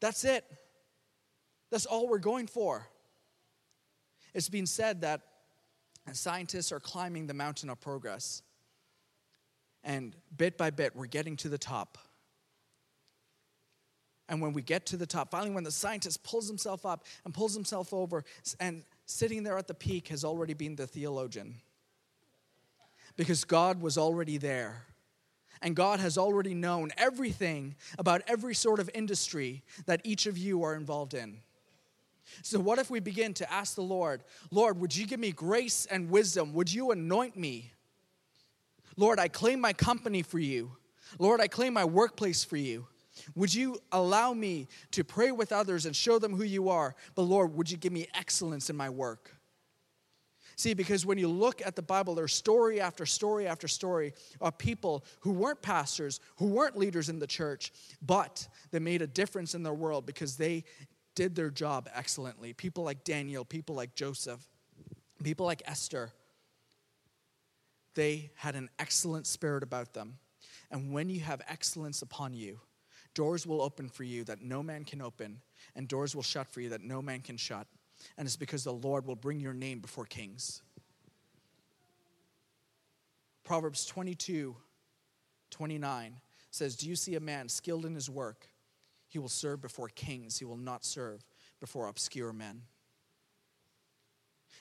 That's 0.00 0.24
it. 0.24 0.46
That's 1.70 1.84
all 1.84 2.08
we're 2.08 2.18
going 2.18 2.46
for. 2.46 2.88
It's 4.32 4.48
been 4.48 4.66
said 4.66 5.02
that 5.02 5.20
scientists 6.12 6.72
are 6.72 6.80
climbing 6.80 7.26
the 7.26 7.34
mountain 7.34 7.68
of 7.68 7.80
progress. 7.82 8.42
And 9.84 10.16
bit 10.34 10.56
by 10.56 10.70
bit, 10.70 10.96
we're 10.96 11.04
getting 11.04 11.36
to 11.36 11.50
the 11.50 11.58
top. 11.58 11.98
And 14.28 14.40
when 14.40 14.52
we 14.52 14.62
get 14.62 14.86
to 14.86 14.96
the 14.96 15.06
top, 15.06 15.30
finally, 15.30 15.50
when 15.50 15.64
the 15.64 15.70
scientist 15.70 16.24
pulls 16.24 16.48
himself 16.48 16.84
up 16.84 17.04
and 17.24 17.32
pulls 17.32 17.54
himself 17.54 17.92
over, 17.94 18.24
and 18.58 18.82
sitting 19.06 19.42
there 19.42 19.56
at 19.56 19.68
the 19.68 19.74
peak 19.74 20.08
has 20.08 20.24
already 20.24 20.54
been 20.54 20.74
the 20.74 20.86
theologian. 20.86 21.56
Because 23.16 23.44
God 23.44 23.80
was 23.80 23.96
already 23.96 24.36
there. 24.36 24.86
And 25.62 25.74
God 25.74 26.00
has 26.00 26.18
already 26.18 26.54
known 26.54 26.90
everything 26.98 27.76
about 27.98 28.22
every 28.26 28.54
sort 28.54 28.78
of 28.78 28.90
industry 28.92 29.62
that 29.86 30.00
each 30.04 30.26
of 30.26 30.36
you 30.36 30.62
are 30.64 30.74
involved 30.74 31.14
in. 31.14 31.38
So, 32.42 32.58
what 32.58 32.78
if 32.78 32.90
we 32.90 33.00
begin 33.00 33.32
to 33.34 33.50
ask 33.50 33.74
the 33.74 33.82
Lord, 33.82 34.22
Lord, 34.50 34.78
would 34.80 34.94
you 34.94 35.06
give 35.06 35.20
me 35.20 35.32
grace 35.32 35.86
and 35.86 36.10
wisdom? 36.10 36.52
Would 36.52 36.72
you 36.72 36.90
anoint 36.90 37.36
me? 37.36 37.72
Lord, 38.96 39.18
I 39.18 39.28
claim 39.28 39.60
my 39.60 39.72
company 39.72 40.22
for 40.22 40.38
you. 40.38 40.72
Lord, 41.18 41.40
I 41.40 41.46
claim 41.46 41.72
my 41.72 41.84
workplace 41.84 42.44
for 42.44 42.56
you. 42.56 42.86
Would 43.34 43.54
you 43.54 43.78
allow 43.92 44.32
me 44.32 44.68
to 44.92 45.04
pray 45.04 45.32
with 45.32 45.52
others 45.52 45.86
and 45.86 45.94
show 45.94 46.18
them 46.18 46.34
who 46.34 46.44
you 46.44 46.68
are? 46.68 46.94
But 47.14 47.22
Lord, 47.22 47.54
would 47.54 47.70
you 47.70 47.76
give 47.76 47.92
me 47.92 48.08
excellence 48.14 48.70
in 48.70 48.76
my 48.76 48.90
work? 48.90 49.32
See, 50.58 50.72
because 50.72 51.04
when 51.04 51.18
you 51.18 51.28
look 51.28 51.60
at 51.66 51.76
the 51.76 51.82
Bible, 51.82 52.14
there's 52.14 52.32
story 52.32 52.80
after 52.80 53.04
story 53.04 53.46
after 53.46 53.68
story 53.68 54.14
of 54.40 54.56
people 54.56 55.04
who 55.20 55.32
weren't 55.32 55.60
pastors, 55.60 56.20
who 56.36 56.46
weren't 56.46 56.78
leaders 56.78 57.10
in 57.10 57.18
the 57.18 57.26
church, 57.26 57.72
but 58.00 58.48
they 58.70 58.78
made 58.78 59.02
a 59.02 59.06
difference 59.06 59.54
in 59.54 59.62
their 59.62 59.74
world 59.74 60.06
because 60.06 60.36
they 60.36 60.64
did 61.14 61.34
their 61.34 61.50
job 61.50 61.90
excellently. 61.94 62.54
People 62.54 62.84
like 62.84 63.04
Daniel, 63.04 63.44
people 63.44 63.74
like 63.74 63.94
Joseph, 63.94 64.40
people 65.22 65.44
like 65.44 65.62
Esther. 65.66 66.10
They 67.94 68.30
had 68.36 68.54
an 68.54 68.70
excellent 68.78 69.26
spirit 69.26 69.62
about 69.62 69.92
them. 69.92 70.18
And 70.70 70.92
when 70.92 71.10
you 71.10 71.20
have 71.20 71.42
excellence 71.48 72.00
upon 72.00 72.32
you, 72.32 72.60
doors 73.16 73.44
will 73.44 73.60
open 73.60 73.88
for 73.88 74.04
you 74.04 74.22
that 74.22 74.42
no 74.42 74.62
man 74.62 74.84
can 74.84 75.02
open, 75.02 75.40
and 75.74 75.88
doors 75.88 76.14
will 76.14 76.22
shut 76.22 76.46
for 76.46 76.60
you 76.60 76.68
that 76.68 76.82
no 76.82 77.02
man 77.02 77.20
can 77.20 77.36
shut 77.36 77.66
and 78.16 78.26
it's 78.26 78.36
because 78.36 78.64
the 78.64 78.72
Lord 78.72 79.06
will 79.06 79.16
bring 79.16 79.40
your 79.40 79.54
name 79.54 79.80
before 79.80 80.04
kings. 80.04 80.62
Proverbs 83.44 83.86
22 83.86 84.56
29 85.50 86.16
says, 86.50 86.76
Do 86.76 86.88
you 86.88 86.96
see 86.96 87.14
a 87.14 87.20
man 87.20 87.48
skilled 87.48 87.86
in 87.86 87.94
his 87.94 88.10
work? 88.10 88.48
He 89.08 89.18
will 89.18 89.28
serve 89.28 89.62
before 89.62 89.88
kings, 89.88 90.38
he 90.38 90.44
will 90.44 90.56
not 90.56 90.84
serve 90.84 91.24
before 91.60 91.86
obscure 91.86 92.32
men. 92.32 92.62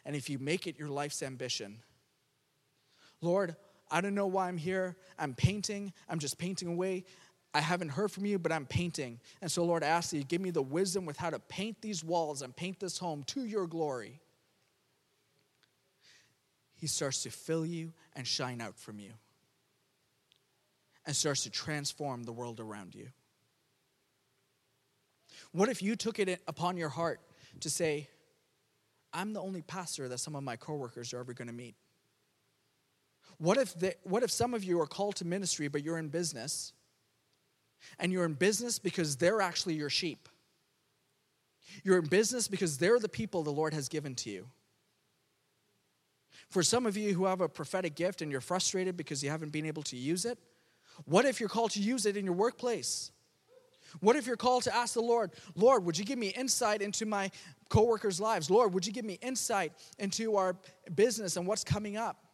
And 0.05 0.15
if 0.15 0.29
you 0.29 0.37
make 0.37 0.67
it 0.67 0.77
your 0.77 0.89
life's 0.89 1.23
ambition, 1.23 1.79
Lord, 3.21 3.55
I 3.89 4.01
don't 4.01 4.13
know 4.13 4.27
why 4.27 4.47
I'm 4.47 4.57
here. 4.57 4.95
I'm 5.17 5.33
painting. 5.33 5.93
I'm 6.07 6.19
just 6.19 6.37
painting 6.37 6.67
away. 6.67 7.05
I 7.55 7.61
haven't 7.61 7.87
heard 7.87 8.11
from 8.11 8.25
you, 8.25 8.37
but 8.37 8.51
I'm 8.51 8.65
painting. 8.65 9.17
And 9.41 9.49
so, 9.49 9.63
Lord, 9.63 9.81
I 9.81 9.87
ask 9.87 10.09
that 10.09 10.17
you 10.17 10.25
give 10.25 10.41
me 10.41 10.49
the 10.49 10.61
wisdom 10.61 11.05
with 11.05 11.15
how 11.15 11.29
to 11.29 11.39
paint 11.39 11.81
these 11.81 12.03
walls 12.03 12.41
and 12.41 12.53
paint 12.53 12.81
this 12.81 12.97
home 12.97 13.23
to 13.27 13.45
your 13.45 13.65
glory. 13.65 14.19
He 16.75 16.87
starts 16.87 17.23
to 17.23 17.29
fill 17.29 17.65
you 17.65 17.93
and 18.13 18.27
shine 18.27 18.59
out 18.59 18.77
from 18.77 18.99
you 18.99 19.11
and 21.05 21.15
starts 21.15 21.43
to 21.43 21.49
transform 21.49 22.23
the 22.23 22.33
world 22.33 22.59
around 22.59 22.93
you. 22.93 23.07
What 25.53 25.69
if 25.69 25.81
you 25.81 25.95
took 25.95 26.19
it 26.19 26.41
upon 26.49 26.75
your 26.75 26.89
heart 26.89 27.21
to 27.61 27.69
say, 27.69 28.09
I'm 29.13 29.31
the 29.31 29.41
only 29.41 29.61
pastor 29.61 30.09
that 30.09 30.17
some 30.17 30.35
of 30.35 30.43
my 30.43 30.57
coworkers 30.57 31.13
are 31.13 31.21
ever 31.21 31.33
going 31.33 31.47
to 31.47 31.53
meet? 31.53 31.75
What 33.37 33.57
if, 33.57 33.73
they, 33.75 33.93
what 34.03 34.23
if 34.23 34.31
some 34.31 34.53
of 34.53 34.65
you 34.65 34.81
are 34.81 34.87
called 34.87 35.15
to 35.17 35.25
ministry, 35.25 35.69
but 35.69 35.83
you're 35.83 35.97
in 35.97 36.09
business? 36.09 36.73
And 37.99 38.11
you're 38.11 38.25
in 38.25 38.33
business 38.33 38.79
because 38.79 39.17
they're 39.17 39.41
actually 39.41 39.75
your 39.75 39.89
sheep. 39.89 40.29
You're 41.83 41.99
in 41.99 42.05
business 42.05 42.47
because 42.47 42.77
they're 42.77 42.99
the 42.99 43.09
people 43.09 43.43
the 43.43 43.51
Lord 43.51 43.73
has 43.73 43.87
given 43.89 44.15
to 44.15 44.29
you. 44.29 44.47
For 46.49 46.63
some 46.63 46.85
of 46.85 46.95
you 46.95 47.13
who 47.13 47.25
have 47.25 47.41
a 47.41 47.49
prophetic 47.49 47.95
gift 47.95 48.21
and 48.21 48.31
you're 48.31 48.41
frustrated 48.41 48.95
because 48.95 49.23
you 49.23 49.29
haven't 49.29 49.51
been 49.51 49.65
able 49.65 49.83
to 49.83 49.97
use 49.97 50.25
it, 50.25 50.37
what 51.05 51.25
if 51.25 51.39
you're 51.39 51.49
called 51.49 51.71
to 51.71 51.81
use 51.81 52.05
it 52.05 52.15
in 52.15 52.25
your 52.25 52.35
workplace? 52.35 53.11
What 53.99 54.15
if 54.15 54.27
you're 54.27 54.37
called 54.37 54.63
to 54.63 54.75
ask 54.75 54.93
the 54.93 55.01
Lord, 55.01 55.31
Lord, 55.55 55.85
would 55.85 55.97
you 55.97 56.05
give 56.05 56.19
me 56.19 56.27
insight 56.29 56.81
into 56.81 57.05
my 57.05 57.31
coworkers' 57.69 58.19
lives? 58.19 58.49
Lord, 58.49 58.73
would 58.73 58.85
you 58.85 58.91
give 58.91 59.05
me 59.05 59.17
insight 59.21 59.73
into 59.99 60.35
our 60.35 60.55
business 60.95 61.37
and 61.37 61.47
what's 61.47 61.63
coming 61.63 61.97
up? 61.97 62.24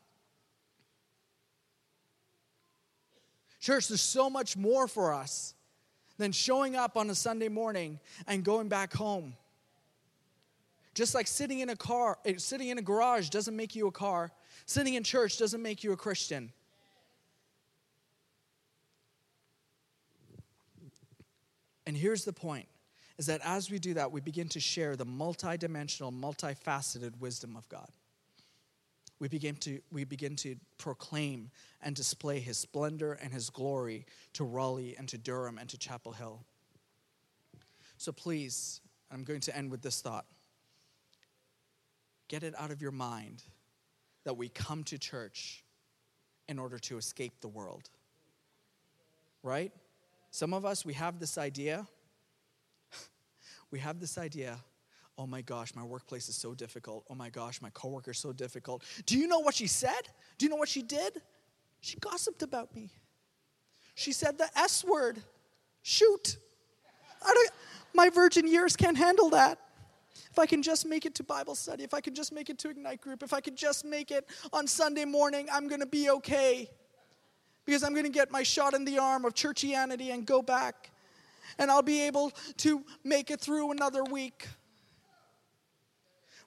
Church, 3.61 3.87
there's 3.87 4.01
so 4.01 4.27
much 4.27 4.57
more 4.57 4.87
for 4.87 5.13
us 5.13 5.53
than 6.17 6.31
showing 6.31 6.75
up 6.75 6.97
on 6.97 7.09
a 7.11 7.15
Sunday 7.15 7.47
morning 7.47 7.99
and 8.27 8.43
going 8.43 8.67
back 8.67 8.91
home. 8.91 9.35
Just 10.95 11.13
like 11.13 11.27
sitting 11.27 11.59
in 11.59 11.69
a 11.69 11.75
car, 11.75 12.17
eh, 12.25 12.33
sitting 12.37 12.69
in 12.69 12.79
a 12.79 12.81
garage 12.81 13.29
doesn't 13.29 13.55
make 13.55 13.75
you 13.75 13.87
a 13.87 13.91
car, 13.91 14.31
sitting 14.65 14.95
in 14.95 15.03
church 15.03 15.37
doesn't 15.37 15.61
make 15.61 15.83
you 15.83 15.93
a 15.93 15.95
Christian. 15.95 16.51
And 21.85 21.95
here's 21.95 22.25
the 22.25 22.33
point 22.33 22.67
is 23.19 23.27
that 23.27 23.41
as 23.43 23.69
we 23.69 23.77
do 23.77 23.93
that, 23.93 24.11
we 24.11 24.21
begin 24.21 24.49
to 24.49 24.59
share 24.59 24.95
the 24.95 25.05
multidimensional, 25.05 26.11
multifaceted 26.11 27.19
wisdom 27.19 27.55
of 27.55 27.69
God 27.69 27.89
we 29.21 29.27
begin 29.27 29.55
to, 29.55 29.79
we 29.91 30.03
begin 30.03 30.35
to 30.37 30.55
proclaim 30.79 31.51
and 31.83 31.95
display 31.95 32.39
his 32.39 32.57
splendor 32.57 33.13
and 33.13 33.31
his 33.31 33.51
glory 33.51 34.07
to 34.33 34.43
Raleigh 34.43 34.95
and 34.97 35.07
to 35.09 35.17
Durham 35.19 35.59
and 35.59 35.69
to 35.69 35.77
Chapel 35.77 36.11
Hill. 36.11 36.43
So 37.97 38.11
please, 38.11 38.81
I'm 39.11 39.23
going 39.23 39.41
to 39.41 39.55
end 39.55 39.69
with 39.69 39.83
this 39.83 40.01
thought. 40.01 40.25
Get 42.29 42.41
it 42.41 42.55
out 42.57 42.71
of 42.71 42.81
your 42.81 42.91
mind 42.91 43.43
that 44.23 44.37
we 44.37 44.49
come 44.49 44.83
to 44.85 44.97
church 44.97 45.63
in 46.49 46.57
order 46.57 46.79
to 46.79 46.97
escape 46.97 47.41
the 47.41 47.47
world. 47.47 47.91
Right? 49.43 49.71
Some 50.31 50.51
of 50.51 50.65
us, 50.65 50.83
we 50.83 50.93
have 50.93 51.19
this 51.19 51.37
idea. 51.37 51.85
we 53.71 53.77
have 53.77 53.99
this 53.99 54.17
idea 54.17 54.57
Oh 55.17 55.27
my 55.27 55.41
gosh, 55.41 55.75
my 55.75 55.83
workplace 55.83 56.29
is 56.29 56.35
so 56.35 56.53
difficult. 56.53 57.05
Oh 57.09 57.15
my 57.15 57.29
gosh, 57.29 57.61
my 57.61 57.69
coworker 57.71 58.11
is 58.11 58.17
so 58.17 58.33
difficult. 58.33 58.83
Do 59.05 59.17
you 59.17 59.27
know 59.27 59.39
what 59.39 59.53
she 59.53 59.67
said? 59.67 60.09
Do 60.37 60.45
you 60.45 60.49
know 60.49 60.55
what 60.55 60.69
she 60.69 60.81
did? 60.81 61.21
She 61.81 61.97
gossiped 61.99 62.41
about 62.41 62.73
me. 62.75 62.89
She 63.93 64.13
said 64.13 64.37
the 64.37 64.47
S 64.57 64.83
word. 64.83 65.21
Shoot. 65.83 66.37
My 67.93 68.09
virgin 68.09 68.47
years 68.47 68.75
can't 68.75 68.97
handle 68.97 69.29
that. 69.31 69.59
If 70.31 70.39
I 70.39 70.45
can 70.45 70.63
just 70.63 70.85
make 70.85 71.05
it 71.05 71.13
to 71.15 71.23
Bible 71.23 71.55
study, 71.55 71.83
if 71.83 71.93
I 71.93 71.99
can 71.99 72.15
just 72.15 72.31
make 72.31 72.49
it 72.49 72.57
to 72.59 72.69
Ignite 72.69 73.01
Group, 73.01 73.21
if 73.21 73.33
I 73.33 73.41
can 73.41 73.55
just 73.55 73.83
make 73.83 74.11
it 74.11 74.25
on 74.53 74.65
Sunday 74.65 75.03
morning, 75.05 75.47
I'm 75.51 75.67
going 75.67 75.81
to 75.81 75.85
be 75.85 76.09
okay. 76.09 76.69
Because 77.65 77.83
I'm 77.83 77.91
going 77.91 78.05
to 78.05 78.11
get 78.11 78.31
my 78.31 78.41
shot 78.41 78.73
in 78.73 78.85
the 78.85 78.97
arm 78.97 79.25
of 79.25 79.33
churchianity 79.33 80.13
and 80.13 80.25
go 80.25 80.41
back. 80.41 80.89
And 81.59 81.69
I'll 81.69 81.81
be 81.81 82.01
able 82.03 82.31
to 82.57 82.83
make 83.03 83.29
it 83.29 83.41
through 83.41 83.71
another 83.71 84.03
week. 84.03 84.47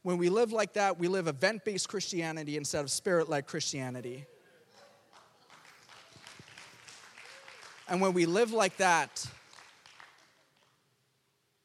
When 0.05 0.19
we 0.19 0.29
live 0.29 0.53
like 0.53 0.75
that, 0.75 0.99
we 0.99 1.09
live 1.09 1.29
event 1.29 1.65
based 1.65 1.89
Christianity 1.89 2.59
instead 2.59 2.85
of 2.85 2.91
spirit 2.91 3.31
led 3.31 3.47
Christianity. 3.47 4.27
And 7.89 8.03
when 8.03 8.13
we 8.13 8.27
live 8.27 8.53
like 8.53 8.77
that, 8.77 9.27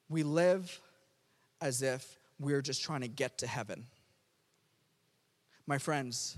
we 0.07 0.23
live 0.23 0.79
as 1.59 1.81
if 1.81 2.17
we're 2.39 2.61
just 2.61 2.81
trying 2.81 3.01
to 3.01 3.09
get 3.09 3.39
to 3.39 3.47
heaven. 3.47 3.87
My 5.67 5.77
friends, 5.77 6.37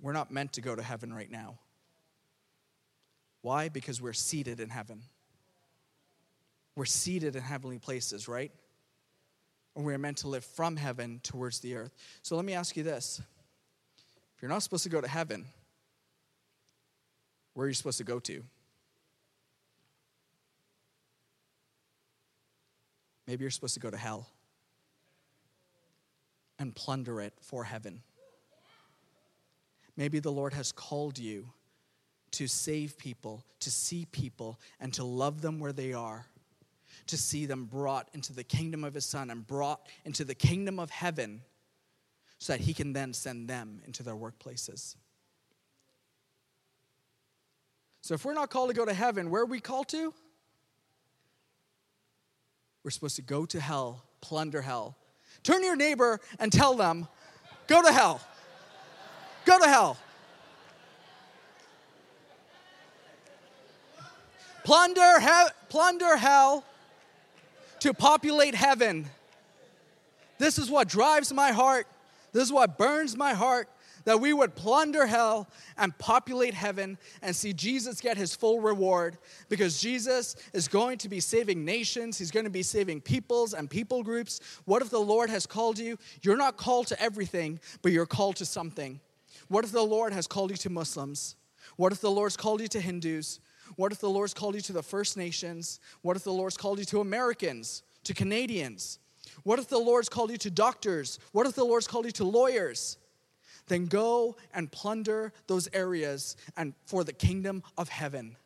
we're 0.00 0.14
not 0.14 0.30
meant 0.30 0.54
to 0.54 0.62
go 0.62 0.74
to 0.74 0.82
heaven 0.82 1.12
right 1.12 1.30
now. 1.30 1.58
Why? 3.42 3.68
Because 3.68 4.00
we're 4.00 4.14
seated 4.14 4.58
in 4.58 4.70
heaven. 4.70 5.02
We're 6.76 6.86
seated 6.86 7.36
in 7.36 7.42
heavenly 7.42 7.78
places, 7.78 8.26
right? 8.26 8.52
And 9.78 9.86
we 9.86 9.94
are 9.94 9.98
meant 9.98 10.16
to 10.16 10.28
live 10.28 10.44
from 10.44 10.74
heaven 10.74 11.20
towards 11.22 11.60
the 11.60 11.76
earth. 11.76 11.94
So 12.22 12.34
let 12.34 12.44
me 12.44 12.52
ask 12.52 12.76
you 12.76 12.82
this 12.82 13.22
if 14.34 14.42
you're 14.42 14.48
not 14.48 14.64
supposed 14.64 14.82
to 14.82 14.88
go 14.88 15.00
to 15.00 15.06
heaven, 15.06 15.46
where 17.54 17.64
are 17.64 17.68
you 17.68 17.74
supposed 17.74 17.98
to 17.98 18.04
go 18.04 18.18
to? 18.18 18.42
Maybe 23.28 23.44
you're 23.44 23.52
supposed 23.52 23.74
to 23.74 23.80
go 23.80 23.88
to 23.88 23.96
hell 23.96 24.28
and 26.58 26.74
plunder 26.74 27.20
it 27.20 27.34
for 27.40 27.62
heaven. 27.62 28.02
Maybe 29.96 30.18
the 30.18 30.32
Lord 30.32 30.54
has 30.54 30.72
called 30.72 31.20
you 31.20 31.50
to 32.32 32.48
save 32.48 32.98
people, 32.98 33.44
to 33.60 33.70
see 33.70 34.06
people, 34.10 34.58
and 34.80 34.92
to 34.94 35.04
love 35.04 35.40
them 35.40 35.60
where 35.60 35.72
they 35.72 35.92
are 35.92 36.26
to 37.08 37.16
see 37.16 37.46
them 37.46 37.64
brought 37.64 38.08
into 38.14 38.32
the 38.32 38.44
kingdom 38.44 38.84
of 38.84 38.94
his 38.94 39.04
son 39.04 39.30
and 39.30 39.46
brought 39.46 39.86
into 40.04 40.24
the 40.24 40.34
kingdom 40.34 40.78
of 40.78 40.90
heaven 40.90 41.42
so 42.38 42.52
that 42.52 42.60
he 42.60 42.72
can 42.72 42.92
then 42.92 43.12
send 43.12 43.48
them 43.48 43.82
into 43.86 44.02
their 44.02 44.14
workplaces. 44.14 44.94
So 48.00 48.14
if 48.14 48.24
we're 48.24 48.34
not 48.34 48.50
called 48.50 48.70
to 48.70 48.74
go 48.74 48.84
to 48.84 48.94
heaven, 48.94 49.28
where 49.28 49.42
are 49.42 49.46
we 49.46 49.60
called 49.60 49.88
to? 49.88 50.14
We're 52.84 52.90
supposed 52.90 53.16
to 53.16 53.22
go 53.22 53.44
to 53.46 53.60
hell, 53.60 54.04
plunder 54.20 54.62
hell. 54.62 54.96
Turn 55.42 55.60
to 55.60 55.66
your 55.66 55.76
neighbor 55.76 56.20
and 56.38 56.52
tell 56.52 56.74
them, 56.74 57.08
go 57.66 57.82
to 57.82 57.92
hell. 57.92 58.20
Go 59.44 59.58
to 59.58 59.68
hell. 59.68 59.98
Plunder, 64.64 65.20
he- 65.20 65.50
plunder 65.68 66.16
hell 66.16 66.64
to 67.80 67.94
populate 67.94 68.54
heaven. 68.54 69.06
This 70.38 70.58
is 70.58 70.70
what 70.70 70.88
drives 70.88 71.32
my 71.32 71.52
heart. 71.52 71.86
This 72.32 72.44
is 72.44 72.52
what 72.52 72.78
burns 72.78 73.16
my 73.16 73.34
heart 73.34 73.68
that 74.08 74.20
we 74.20 74.32
would 74.32 74.54
plunder 74.54 75.06
hell 75.06 75.46
and 75.76 75.96
populate 75.98 76.54
heaven 76.54 76.96
and 77.20 77.36
see 77.36 77.52
Jesus 77.52 78.00
get 78.00 78.16
his 78.16 78.34
full 78.34 78.58
reward 78.58 79.18
because 79.50 79.82
Jesus 79.82 80.34
is 80.54 80.66
going 80.66 80.96
to 80.98 81.10
be 81.10 81.20
saving 81.20 81.62
nations, 81.62 82.16
he's 82.16 82.30
going 82.30 82.44
to 82.44 82.50
be 82.50 82.62
saving 82.62 83.02
peoples 83.02 83.52
and 83.52 83.68
people 83.68 84.02
groups. 84.02 84.40
What 84.64 84.80
if 84.80 84.88
the 84.88 84.98
Lord 84.98 85.28
has 85.28 85.44
called 85.46 85.78
you? 85.78 85.98
You're 86.22 86.38
not 86.38 86.56
called 86.56 86.86
to 86.86 87.02
everything, 87.02 87.60
but 87.82 87.92
you're 87.92 88.06
called 88.06 88.36
to 88.36 88.46
something. 88.46 88.98
What 89.48 89.64
if 89.64 89.72
the 89.72 89.82
Lord 89.82 90.14
has 90.14 90.26
called 90.26 90.52
you 90.52 90.56
to 90.56 90.70
Muslims? 90.70 91.36
What 91.76 91.92
if 91.92 92.00
the 92.00 92.10
Lord's 92.10 92.36
called 92.36 92.62
you 92.62 92.68
to 92.68 92.80
Hindus? 92.80 93.40
What 93.76 93.92
if 93.92 93.98
the 93.98 94.10
Lord's 94.10 94.34
called 94.34 94.54
you 94.54 94.60
to 94.62 94.72
the 94.72 94.82
First 94.82 95.16
Nations? 95.16 95.80
What 96.02 96.16
if 96.16 96.24
the 96.24 96.32
Lord's 96.32 96.56
called 96.56 96.78
you 96.78 96.84
to 96.86 97.00
Americans, 97.00 97.82
to 98.04 98.14
Canadians? 98.14 98.98
What 99.42 99.58
if 99.58 99.68
the 99.68 99.78
Lord's 99.78 100.08
called 100.08 100.30
you 100.30 100.36
to 100.38 100.50
doctors? 100.50 101.18
What 101.32 101.46
if 101.46 101.54
the 101.54 101.64
Lord's 101.64 101.86
called 101.86 102.06
you 102.06 102.12
to 102.12 102.24
lawyers? 102.24 102.98
Then 103.66 103.86
go 103.86 104.36
and 104.54 104.70
plunder 104.70 105.32
those 105.46 105.68
areas 105.72 106.36
and 106.56 106.74
for 106.86 107.04
the 107.04 107.12
kingdom 107.12 107.62
of 107.76 107.88
heaven 107.88 108.36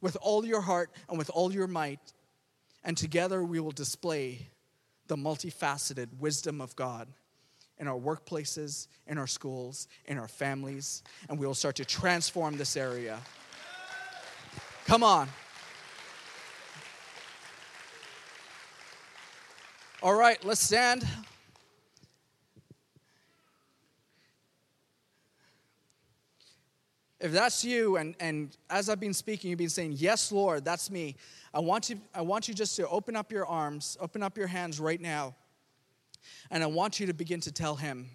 with 0.00 0.16
all 0.20 0.44
your 0.44 0.60
heart 0.60 0.90
and 1.08 1.18
with 1.18 1.30
all 1.30 1.52
your 1.52 1.66
might. 1.66 2.00
And 2.84 2.96
together 2.96 3.42
we 3.42 3.60
will 3.60 3.72
display 3.72 4.48
the 5.06 5.16
multifaceted 5.16 6.08
wisdom 6.18 6.60
of 6.60 6.74
God 6.76 7.08
in 7.78 7.86
our 7.86 7.98
workplaces, 7.98 8.88
in 9.06 9.18
our 9.18 9.26
schools, 9.26 9.88
in 10.06 10.18
our 10.18 10.28
families, 10.28 11.02
and 11.28 11.38
we 11.38 11.46
will 11.46 11.54
start 11.54 11.76
to 11.76 11.84
transform 11.84 12.56
this 12.56 12.76
area. 12.76 13.18
Come 14.88 15.02
on. 15.02 15.28
All 20.02 20.14
right, 20.14 20.42
let's 20.46 20.62
stand. 20.62 21.06
If 27.20 27.32
that's 27.32 27.62
you, 27.62 27.98
and, 27.98 28.14
and 28.18 28.56
as 28.70 28.88
I've 28.88 28.98
been 28.98 29.12
speaking, 29.12 29.50
you've 29.50 29.58
been 29.58 29.68
saying, 29.68 29.92
Yes, 29.96 30.32
Lord, 30.32 30.64
that's 30.64 30.90
me. 30.90 31.16
I 31.52 31.60
want, 31.60 31.90
you, 31.90 32.00
I 32.14 32.22
want 32.22 32.48
you 32.48 32.54
just 32.54 32.74
to 32.76 32.88
open 32.88 33.14
up 33.14 33.30
your 33.30 33.44
arms, 33.44 33.98
open 34.00 34.22
up 34.22 34.38
your 34.38 34.46
hands 34.46 34.80
right 34.80 35.02
now, 35.02 35.34
and 36.50 36.62
I 36.62 36.66
want 36.66 36.98
you 36.98 37.06
to 37.08 37.12
begin 37.12 37.40
to 37.40 37.52
tell 37.52 37.76
Him. 37.76 38.08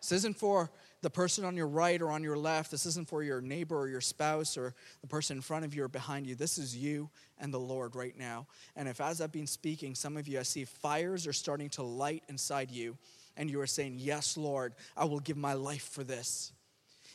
This 0.00 0.10
isn't 0.10 0.36
for 0.36 0.68
the 1.00 1.10
person 1.10 1.44
on 1.44 1.56
your 1.56 1.68
right 1.68 2.00
or 2.00 2.10
on 2.10 2.22
your 2.22 2.36
left. 2.36 2.70
This 2.70 2.86
isn't 2.86 3.08
for 3.08 3.22
your 3.22 3.40
neighbor 3.40 3.78
or 3.78 3.88
your 3.88 4.00
spouse 4.00 4.56
or 4.56 4.74
the 5.00 5.06
person 5.06 5.38
in 5.38 5.42
front 5.42 5.64
of 5.64 5.74
you 5.74 5.84
or 5.84 5.88
behind 5.88 6.26
you. 6.26 6.34
This 6.34 6.58
is 6.58 6.76
you 6.76 7.08
and 7.38 7.54
the 7.54 7.60
Lord 7.60 7.94
right 7.94 8.16
now. 8.18 8.46
And 8.74 8.88
if, 8.88 9.00
as 9.00 9.20
I've 9.20 9.32
been 9.32 9.46
speaking, 9.46 9.94
some 9.94 10.16
of 10.16 10.26
you, 10.26 10.40
I 10.40 10.42
see 10.42 10.64
fires 10.64 11.26
are 11.26 11.32
starting 11.32 11.70
to 11.70 11.82
light 11.82 12.24
inside 12.28 12.70
you, 12.70 12.96
and 13.36 13.48
you 13.48 13.60
are 13.60 13.66
saying, 13.66 13.96
Yes, 13.98 14.36
Lord, 14.36 14.74
I 14.96 15.04
will 15.04 15.20
give 15.20 15.36
my 15.36 15.54
life 15.54 15.88
for 15.88 16.02
this. 16.02 16.52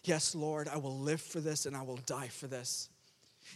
Yes, 0.03 0.35
Lord, 0.35 0.67
I 0.67 0.77
will 0.77 0.97
live 0.99 1.21
for 1.21 1.39
this 1.39 1.65
and 1.65 1.77
I 1.77 1.81
will 1.81 1.99
die 2.05 2.27
for 2.27 2.47
this. 2.47 2.89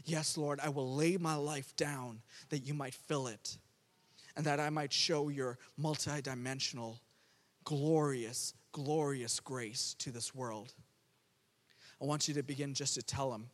Yes, 0.05 0.38
Lord, 0.38 0.59
I 0.61 0.69
will 0.69 0.95
lay 0.95 1.17
my 1.17 1.36
life 1.36 1.75
down 1.75 2.21
that 2.49 2.59
you 2.59 2.73
might 2.73 2.93
fill 2.93 3.28
it 3.28 3.57
and 4.36 4.45
that 4.45 4.59
I 4.59 4.69
might 4.69 4.93
show 4.93 5.30
your 5.30 5.57
multidimensional, 5.82 6.99
glorious, 7.63 8.53
glorious 8.78 9.39
grace 9.39 9.95
to 9.97 10.11
this 10.11 10.36
world. 10.36 10.71
I 11.99 12.05
want 12.05 12.28
you 12.28 12.36
to 12.36 12.43
begin 12.43 12.75
just 12.75 12.93
to 12.93 13.01
tell 13.01 13.34
him, 13.34 13.49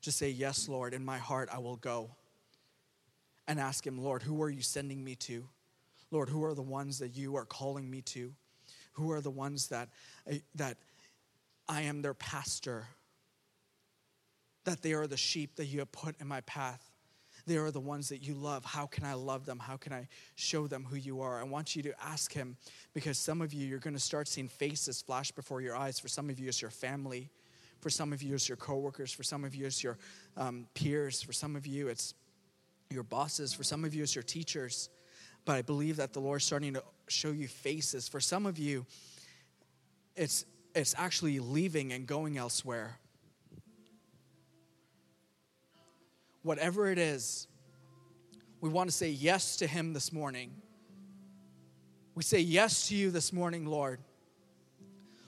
just 0.00 0.18
say, 0.18 0.30
Yes, 0.30 0.68
Lord, 0.68 0.94
in 0.94 1.04
my 1.04 1.18
heart 1.18 1.48
I 1.52 1.58
will 1.58 1.74
go. 1.74 2.12
And 3.48 3.58
ask 3.58 3.84
him, 3.84 3.98
Lord, 3.98 4.22
who 4.22 4.40
are 4.40 4.48
you 4.48 4.62
sending 4.62 5.02
me 5.02 5.16
to? 5.16 5.48
Lord, 6.12 6.28
who 6.28 6.44
are 6.44 6.54
the 6.54 6.62
ones 6.62 7.00
that 7.00 7.16
you 7.16 7.34
are 7.34 7.44
calling 7.44 7.90
me 7.90 8.02
to? 8.02 8.32
Who 8.92 9.10
are 9.10 9.20
the 9.20 9.32
ones 9.32 9.66
that, 9.68 9.88
uh, 10.30 10.34
that 10.54 10.76
I 11.68 11.82
am 11.82 12.00
their 12.00 12.14
pastor? 12.14 12.86
That 14.62 14.82
they 14.82 14.92
are 14.92 15.08
the 15.08 15.16
sheep 15.16 15.56
that 15.56 15.66
you 15.66 15.80
have 15.80 15.90
put 15.90 16.20
in 16.20 16.28
my 16.28 16.42
path. 16.42 16.87
They 17.48 17.56
are 17.56 17.70
the 17.70 17.80
ones 17.80 18.10
that 18.10 18.18
you 18.18 18.34
love. 18.34 18.64
How 18.64 18.84
can 18.84 19.04
I 19.04 19.14
love 19.14 19.46
them? 19.46 19.58
How 19.58 19.78
can 19.78 19.92
I 19.92 20.06
show 20.36 20.66
them 20.66 20.84
who 20.84 20.96
you 20.96 21.22
are? 21.22 21.40
I 21.40 21.44
want 21.44 21.74
you 21.74 21.82
to 21.84 21.94
ask 22.02 22.30
Him 22.30 22.56
because 22.92 23.16
some 23.16 23.40
of 23.40 23.54
you, 23.54 23.66
you're 23.66 23.78
going 23.78 23.94
to 23.94 24.00
start 24.00 24.28
seeing 24.28 24.48
faces 24.48 25.00
flash 25.00 25.30
before 25.30 25.62
your 25.62 25.74
eyes. 25.74 25.98
For 25.98 26.08
some 26.08 26.28
of 26.28 26.38
you, 26.38 26.48
it's 26.48 26.60
your 26.60 26.70
family. 26.70 27.30
For 27.80 27.88
some 27.88 28.12
of 28.12 28.22
you, 28.22 28.34
it's 28.34 28.48
your 28.48 28.56
coworkers. 28.56 29.12
For 29.12 29.22
some 29.22 29.44
of 29.44 29.54
you, 29.54 29.64
it's 29.64 29.82
your 29.82 29.96
um, 30.36 30.66
peers. 30.74 31.22
For 31.22 31.32
some 31.32 31.56
of 31.56 31.66
you, 31.66 31.88
it's 31.88 32.12
your 32.90 33.02
bosses. 33.02 33.54
For 33.54 33.62
some 33.62 33.82
of 33.84 33.94
you, 33.94 34.02
it's 34.02 34.14
your 34.14 34.24
teachers. 34.24 34.90
But 35.46 35.56
I 35.56 35.62
believe 35.62 35.96
that 35.96 36.12
the 36.12 36.20
Lord's 36.20 36.44
starting 36.44 36.74
to 36.74 36.82
show 37.06 37.30
you 37.30 37.48
faces. 37.48 38.08
For 38.08 38.20
some 38.20 38.44
of 38.44 38.58
you, 38.58 38.84
it's, 40.16 40.44
it's 40.74 40.94
actually 40.98 41.38
leaving 41.38 41.92
and 41.92 42.06
going 42.06 42.36
elsewhere. 42.36 42.98
Whatever 46.48 46.90
it 46.90 46.96
is, 46.96 47.46
we 48.62 48.70
want 48.70 48.88
to 48.88 48.96
say 48.96 49.10
yes 49.10 49.56
to 49.56 49.66
Him 49.66 49.92
this 49.92 50.14
morning. 50.14 50.50
We 52.14 52.22
say 52.22 52.40
yes 52.40 52.88
to 52.88 52.96
you 52.96 53.10
this 53.10 53.34
morning, 53.34 53.66
Lord. 53.66 54.00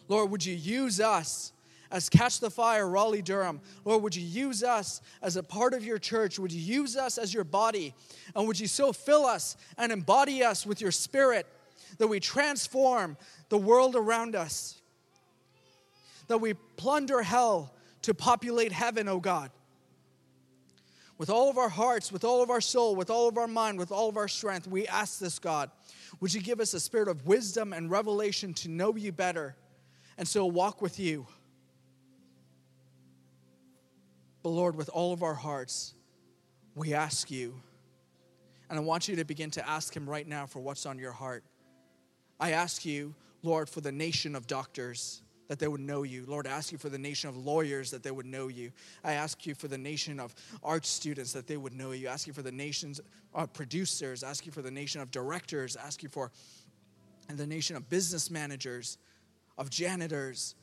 Lord, 0.09 0.31
would 0.31 0.43
you 0.47 0.57
use 0.57 0.99
us 0.99 1.53
as 1.91 2.09
Catch 2.09 2.41
the 2.41 2.49
Fire, 2.49 2.89
Raleigh 2.89 3.21
Durham? 3.21 3.61
Lord, 3.85 4.03
would 4.03 4.17
you 4.17 4.25
use 4.25 4.65
us 4.65 5.03
as 5.21 5.37
a 5.37 5.43
part 5.43 5.75
of 5.75 5.85
your 5.85 5.99
church? 5.99 6.39
Would 6.39 6.53
you 6.53 6.81
use 6.81 6.97
us 6.97 7.19
as 7.19 7.35
your 7.35 7.45
body? 7.45 7.95
And 8.35 8.47
would 8.49 8.59
you 8.59 8.67
so 8.67 8.91
fill 8.91 9.27
us 9.27 9.59
and 9.77 9.93
embody 9.93 10.43
us 10.43 10.65
with 10.65 10.81
your 10.81 10.91
spirit 10.91 11.47
that 11.99 12.09
we 12.09 12.19
transform 12.19 13.19
the 13.51 13.59
world 13.59 13.95
around 13.95 14.35
us? 14.35 14.81
That 16.29 16.39
we 16.39 16.55
plunder 16.55 17.21
hell 17.21 17.75
to 18.03 18.15
populate 18.15 18.73
heaven, 18.73 19.07
oh 19.07 19.21
God 19.21 19.51
with 21.21 21.29
all 21.29 21.51
of 21.51 21.59
our 21.59 21.69
hearts, 21.69 22.11
with 22.11 22.25
all 22.25 22.43
of 22.43 22.49
our 22.49 22.63
soul, 22.63 22.97
with 22.97 23.11
all 23.11 23.29
of 23.29 23.37
our 23.37 23.47
mind, 23.47 23.79
with 23.79 23.93
all 23.93 24.09
of 24.09 24.17
our 24.17 24.27
strength, 24.27 24.67
we 24.67 24.87
ask 24.87 25.19
this, 25.19 25.39
God. 25.39 25.71
Would 26.19 26.33
you 26.33 26.41
give 26.41 26.61
us 26.61 26.73
a 26.73 26.81
spirit 26.81 27.09
of 27.09 27.27
wisdom 27.27 27.75
and 27.75 27.91
revelation 27.91 28.55
to 28.55 28.71
know 28.71 28.97
you 28.97 29.13
better 29.13 29.55
and 30.17 30.27
so 30.27 30.47
walk 30.47 30.81
with 30.81 30.99
you? 30.99 31.27
But 34.43 34.49
Lord, 34.49 34.77
with 34.77 34.89
all 34.89 35.13
of 35.13 35.23
our 35.23 35.35
hearts, 35.35 35.93
we 36.75 36.95
ask 36.95 37.31
you, 37.31 37.61
and 38.71 38.79
I 38.79 38.81
want 38.81 39.07
you 39.07 39.17
to 39.17 39.25
begin 39.27 39.51
to 39.51 39.69
ask 39.69 39.95
Him 39.95 40.09
right 40.09 40.27
now 40.27 40.47
for 40.47 40.61
what's 40.61 40.87
on 40.87 40.99
your 40.99 41.13
heart. 41.13 41.45
I 42.41 42.53
ask 42.53 42.87
you, 42.87 43.15
Lord, 43.43 43.69
for 43.69 43.83
the 43.83 43.93
nation 43.93 44.35
of 44.35 44.47
doctors 44.47 45.21
that 45.51 45.59
they 45.59 45.67
would 45.67 45.81
know 45.81 46.05
you. 46.05 46.25
Lord, 46.29 46.47
I 46.47 46.51
ask 46.51 46.71
you 46.71 46.79
for 46.79 46.89
the 46.89 46.97
nation 46.97 47.29
of 47.29 47.37
lawyers 47.37 47.91
that 47.91 48.05
they 48.05 48.13
would 48.13 48.25
know 48.25 48.47
you. 48.47 48.71
I 49.03 49.15
ask 49.15 49.45
you 49.45 49.57
for 49.57 49.67
the 49.67 49.77
nation 49.77 50.21
of 50.21 50.33
art 50.63 50.87
students 50.87 51.33
that 51.33 51.49
they 51.49 51.57
would 51.57 51.75
know 51.75 51.91
you. 51.91 52.07
I 52.07 52.13
ask 52.13 52.29
you 52.29 52.33
for 52.33 52.43
the 52.43 52.53
nations 52.53 53.01
of 53.35 53.53
producers. 53.53 54.23
I 54.23 54.31
ask 54.31 54.47
you 54.47 54.53
for 54.53 54.63
the 54.63 54.71
nation 54.71 55.01
of 55.01 55.11
directors. 55.11 55.77
I 55.77 55.85
ask 55.85 56.05
you 56.05 56.09
for 56.09 56.31
the 57.29 57.49
nation 57.49 57.75
of 57.75 57.89
business 57.89 58.31
managers, 58.31 58.97
of 59.59 59.71
janitors, 59.71 60.55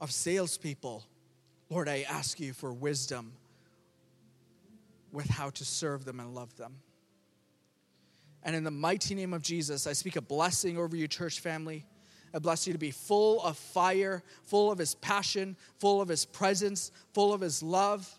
of 0.00 0.10
salespeople. 0.10 1.04
Lord, 1.68 1.86
I 1.86 2.06
ask 2.08 2.40
you 2.40 2.54
for 2.54 2.72
wisdom 2.72 3.34
with 5.12 5.28
how 5.28 5.50
to 5.50 5.66
serve 5.66 6.06
them 6.06 6.18
and 6.18 6.34
love 6.34 6.56
them. 6.56 6.76
And 8.42 8.56
in 8.56 8.64
the 8.64 8.70
mighty 8.70 9.14
name 9.14 9.34
of 9.34 9.42
Jesus, 9.42 9.86
I 9.86 9.92
speak 9.92 10.16
a 10.16 10.22
blessing 10.22 10.78
over 10.78 10.96
you, 10.96 11.06
church 11.08 11.40
family. 11.40 11.84
I 12.34 12.40
bless 12.40 12.66
you 12.66 12.72
to 12.72 12.78
be 12.78 12.90
full 12.90 13.40
of 13.42 13.56
fire, 13.56 14.22
full 14.42 14.72
of 14.72 14.78
His 14.78 14.96
passion, 14.96 15.56
full 15.78 16.00
of 16.00 16.08
His 16.08 16.24
presence, 16.24 16.90
full 17.12 17.32
of 17.32 17.40
His 17.40 17.62
love, 17.62 18.18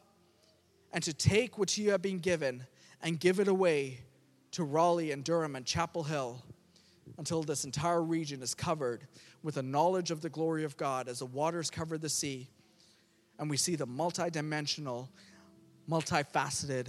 and 0.93 1.03
to 1.03 1.13
take 1.13 1.57
what 1.57 1.77
you 1.77 1.91
have 1.91 2.01
been 2.01 2.19
given 2.19 2.65
and 3.03 3.19
give 3.19 3.41
it 3.41 3.49
away 3.49 3.99
to 4.51 4.63
Raleigh 4.63 5.11
and 5.11 5.23
Durham 5.23 5.57
and 5.57 5.65
Chapel 5.65 6.03
Hill 6.03 6.41
until 7.17 7.43
this 7.43 7.65
entire 7.65 8.01
region 8.01 8.41
is 8.41 8.55
covered 8.55 9.05
with 9.43 9.57
a 9.57 9.61
knowledge 9.61 10.11
of 10.11 10.21
the 10.21 10.29
glory 10.29 10.63
of 10.63 10.77
God 10.77 11.09
as 11.09 11.19
the 11.19 11.25
waters 11.25 11.69
cover 11.69 11.97
the 11.97 12.09
sea 12.09 12.47
and 13.37 13.49
we 13.49 13.57
see 13.57 13.75
the 13.75 13.87
multidimensional, 13.87 15.09
multifaceted, 15.89 16.87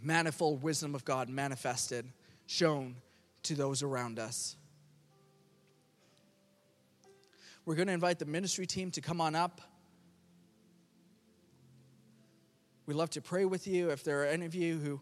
manifold 0.00 0.62
wisdom 0.62 0.94
of 0.94 1.04
God 1.04 1.28
manifested, 1.28 2.06
shown 2.46 2.96
to 3.42 3.54
those 3.54 3.82
around 3.82 4.18
us. 4.18 4.56
We're 7.66 7.74
going 7.74 7.88
to 7.88 7.94
invite 7.94 8.20
the 8.20 8.26
ministry 8.26 8.64
team 8.64 8.92
to 8.92 9.00
come 9.00 9.20
on 9.20 9.34
up. 9.34 9.60
We 12.86 12.94
love 12.94 13.10
to 13.10 13.20
pray 13.20 13.44
with 13.44 13.66
you. 13.66 13.90
If 13.90 14.04
there 14.04 14.22
are 14.22 14.26
any 14.26 14.46
of 14.46 14.54
you 14.54 14.78
who 14.78 15.00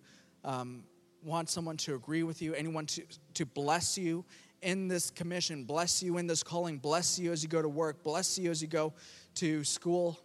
um, 0.48 0.84
want 1.22 1.50
someone 1.50 1.76
to 1.76 1.94
agree 1.94 2.22
with 2.22 2.40
you, 2.40 2.54
anyone 2.54 2.86
to, 2.86 3.02
to 3.34 3.44
bless 3.44 3.98
you 3.98 4.24
in 4.62 4.88
this 4.88 5.10
commission, 5.10 5.64
bless 5.64 6.02
you 6.02 6.16
in 6.16 6.26
this 6.26 6.42
calling, 6.42 6.78
bless 6.78 7.18
you 7.18 7.32
as 7.32 7.42
you 7.42 7.50
go 7.50 7.60
to 7.60 7.68
work, 7.68 8.02
bless 8.02 8.38
you 8.38 8.50
as 8.50 8.62
you 8.62 8.68
go 8.68 8.94
to 9.34 9.62
school. 9.62 10.18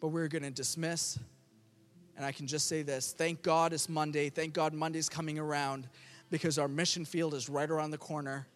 But 0.00 0.08
we're 0.08 0.26
going 0.26 0.42
to 0.42 0.50
dismiss. 0.50 1.20
And 2.16 2.26
I 2.26 2.32
can 2.32 2.48
just 2.48 2.66
say 2.66 2.82
this 2.82 3.12
thank 3.16 3.42
God 3.42 3.72
it's 3.72 3.88
Monday. 3.88 4.28
Thank 4.28 4.54
God 4.54 4.74
Monday's 4.74 5.08
coming 5.08 5.38
around 5.38 5.88
because 6.30 6.58
our 6.58 6.66
mission 6.66 7.04
field 7.04 7.32
is 7.34 7.48
right 7.48 7.70
around 7.70 7.92
the 7.92 7.98
corner 7.98 8.48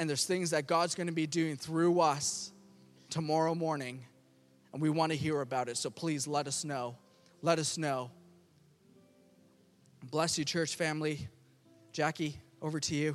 and 0.00 0.08
there's 0.08 0.24
things 0.24 0.48
that 0.52 0.66
God's 0.66 0.94
going 0.94 1.08
to 1.08 1.12
be 1.12 1.26
doing 1.26 1.56
through 1.56 2.00
us 2.00 2.52
tomorrow 3.10 3.54
morning, 3.54 4.02
and 4.72 4.80
we 4.80 4.88
want 4.88 5.12
to 5.12 5.18
hear 5.18 5.42
about 5.42 5.68
it. 5.68 5.76
So 5.76 5.90
please 5.90 6.26
let 6.26 6.46
us 6.46 6.64
know. 6.64 6.96
Let 7.42 7.58
us 7.58 7.76
know. 7.76 8.10
Bless 10.10 10.38
you, 10.38 10.46
church 10.46 10.74
family. 10.74 11.28
Jackie, 11.92 12.40
over 12.62 12.80
to 12.80 12.94
you. 12.94 13.14